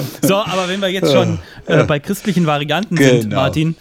So, 0.21 0.35
aber 0.35 0.67
wenn 0.67 0.79
wir 0.81 0.89
jetzt 0.89 1.11
schon 1.11 1.39
äh, 1.65 1.83
bei 1.83 1.99
christlichen 1.99 2.45
Varianten 2.45 2.97
sind, 2.97 3.21
Genau. 3.23 3.35
Martin, 3.37 3.75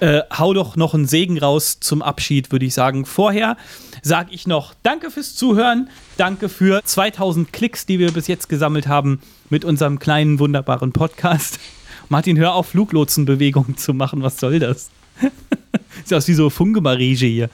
äh, 0.00 0.20
hau 0.36 0.54
doch 0.54 0.76
noch 0.76 0.94
einen 0.94 1.06
Segen 1.06 1.38
raus 1.38 1.78
zum 1.80 2.02
Abschied, 2.02 2.52
würde 2.52 2.66
ich 2.66 2.74
sagen. 2.74 3.04
Vorher 3.06 3.56
sage 4.02 4.30
ich 4.32 4.46
noch 4.46 4.74
Danke 4.82 5.10
fürs 5.10 5.34
Zuhören, 5.34 5.88
danke 6.16 6.48
für 6.48 6.82
2000 6.84 7.52
Klicks, 7.52 7.86
die 7.86 7.98
wir 7.98 8.12
bis 8.12 8.26
jetzt 8.26 8.48
gesammelt 8.48 8.86
haben 8.86 9.20
mit 9.50 9.64
unserem 9.64 9.98
kleinen, 9.98 10.38
wunderbaren 10.38 10.92
Podcast. 10.92 11.58
Martin, 12.08 12.38
hör 12.38 12.54
auf, 12.54 12.68
Fluglotsenbewegungen 12.68 13.76
zu 13.76 13.92
machen. 13.94 14.22
Was 14.22 14.38
soll 14.38 14.58
das? 14.58 14.90
Sieht 16.04 16.16
aus 16.16 16.28
wie 16.28 16.34
so 16.34 16.48
Funkemarege 16.48 17.26
hier. 17.26 17.50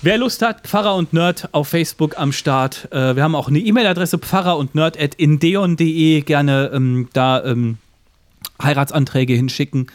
Wer 0.00 0.16
Lust 0.16 0.42
hat, 0.42 0.64
Pfarrer 0.64 0.94
und 0.94 1.12
Nerd 1.12 1.48
auf 1.50 1.68
Facebook 1.68 2.18
am 2.18 2.30
Start. 2.30 2.86
Äh, 2.92 3.16
wir 3.16 3.24
haben 3.24 3.34
auch 3.34 3.48
eine 3.48 3.58
E-Mail-Adresse 3.58 4.18
pfarrer 4.18 4.56
und 4.56 4.76
nerd 4.76 4.96
at 5.00 5.16
indeon.de. 5.16 6.20
Gerne 6.20 6.70
ähm, 6.72 7.08
da 7.14 7.42
ähm, 7.44 7.78
Heiratsanträge 8.62 9.34
hinschicken. 9.34 9.88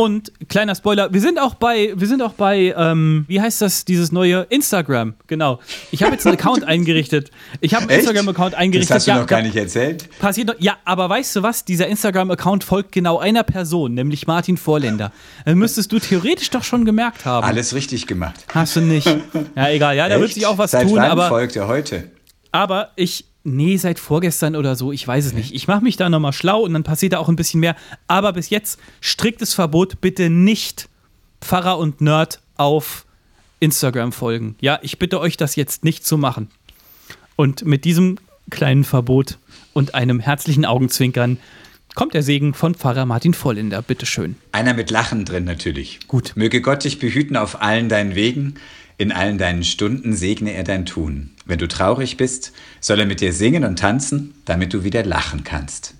Und 0.00 0.32
kleiner 0.48 0.74
Spoiler, 0.74 1.12
wir 1.12 1.20
sind 1.20 1.38
auch 1.38 1.56
bei, 1.56 1.92
wir 1.94 2.06
sind 2.06 2.22
auch 2.22 2.32
bei, 2.32 2.74
ähm, 2.74 3.26
wie 3.28 3.38
heißt 3.38 3.60
das, 3.60 3.84
dieses 3.84 4.12
neue 4.12 4.46
Instagram, 4.48 5.12
genau. 5.26 5.60
Ich 5.90 6.02
habe 6.02 6.12
jetzt 6.12 6.26
einen 6.26 6.38
Account 6.38 6.64
eingerichtet. 6.66 7.30
Ich 7.60 7.74
habe 7.74 7.86
einen? 7.86 7.98
Instagram-Account 7.98 8.54
eingerichtet. 8.54 8.88
Das 8.88 8.96
hast 8.96 9.06
du 9.08 9.10
ja, 9.10 9.18
noch 9.18 9.26
gar 9.26 9.42
nicht 9.42 9.56
erzählt. 9.56 10.08
Passiert 10.18 10.46
noch, 10.46 10.54
ja, 10.58 10.78
aber 10.86 11.10
weißt 11.10 11.36
du 11.36 11.42
was? 11.42 11.66
Dieser 11.66 11.86
Instagram-Account 11.86 12.64
folgt 12.64 12.92
genau 12.92 13.18
einer 13.18 13.42
Person, 13.42 13.92
nämlich 13.92 14.26
Martin 14.26 14.56
Vorländer. 14.56 15.12
Dann 15.44 15.58
müsstest 15.58 15.92
du 15.92 15.98
theoretisch 15.98 16.48
doch 16.48 16.64
schon 16.64 16.86
gemerkt 16.86 17.26
haben. 17.26 17.46
Alles 17.46 17.74
richtig 17.74 18.06
gemacht. 18.06 18.46
Hast 18.54 18.76
du 18.76 18.80
nicht. 18.80 19.06
Ja, 19.54 19.68
egal. 19.68 19.96
Ja, 19.98 20.08
da 20.08 20.18
wird 20.18 20.32
sich 20.32 20.46
auch 20.46 20.56
was 20.56 20.70
Seit 20.70 20.88
tun, 20.88 20.96
wann 20.96 21.10
aber, 21.10 21.28
folgt 21.28 21.56
er 21.56 21.68
heute? 21.68 22.10
Aber 22.52 22.90
ich, 22.96 23.24
nee, 23.44 23.76
seit 23.76 23.98
vorgestern 23.98 24.56
oder 24.56 24.76
so, 24.76 24.92
ich 24.92 25.06
weiß 25.06 25.26
es 25.26 25.32
nicht. 25.32 25.54
Ich 25.54 25.68
mache 25.68 25.82
mich 25.82 25.96
da 25.96 26.08
nochmal 26.08 26.32
schlau 26.32 26.62
und 26.62 26.72
dann 26.72 26.82
passiert 26.82 27.12
da 27.12 27.18
auch 27.18 27.28
ein 27.28 27.36
bisschen 27.36 27.60
mehr. 27.60 27.76
Aber 28.08 28.32
bis 28.32 28.50
jetzt 28.50 28.78
striktes 29.00 29.54
Verbot, 29.54 30.00
bitte 30.00 30.30
nicht 30.30 30.88
Pfarrer 31.40 31.78
und 31.78 32.00
Nerd 32.00 32.40
auf 32.56 33.06
Instagram 33.60 34.12
folgen. 34.12 34.56
Ja, 34.60 34.78
ich 34.82 34.98
bitte 34.98 35.20
euch, 35.20 35.36
das 35.36 35.56
jetzt 35.56 35.84
nicht 35.84 36.04
zu 36.04 36.18
machen. 36.18 36.50
Und 37.36 37.64
mit 37.64 37.84
diesem 37.84 38.18
kleinen 38.50 38.84
Verbot 38.84 39.38
und 39.72 39.94
einem 39.94 40.20
herzlichen 40.20 40.64
Augenzwinkern 40.64 41.38
kommt 41.94 42.14
der 42.14 42.22
Segen 42.22 42.54
von 42.54 42.74
Pfarrer 42.74 43.06
Martin 43.06 43.34
Vollinder. 43.34 43.82
Bitteschön. 43.82 44.36
Einer 44.52 44.74
mit 44.74 44.90
Lachen 44.90 45.24
drin 45.24 45.44
natürlich. 45.44 46.00
Gut. 46.08 46.32
Möge 46.34 46.60
Gott 46.60 46.84
dich 46.84 46.98
behüten 46.98 47.36
auf 47.36 47.62
allen 47.62 47.88
deinen 47.88 48.14
Wegen, 48.14 48.54
in 49.00 49.12
allen 49.12 49.38
deinen 49.38 49.64
Stunden 49.64 50.14
segne 50.14 50.52
er 50.52 50.62
dein 50.62 50.84
Tun. 50.84 51.30
Wenn 51.46 51.58
du 51.58 51.66
traurig 51.66 52.18
bist, 52.18 52.52
soll 52.80 53.00
er 53.00 53.06
mit 53.06 53.22
dir 53.22 53.32
singen 53.32 53.64
und 53.64 53.78
tanzen, 53.78 54.34
damit 54.44 54.74
du 54.74 54.84
wieder 54.84 55.02
lachen 55.06 55.42
kannst. 55.42 55.94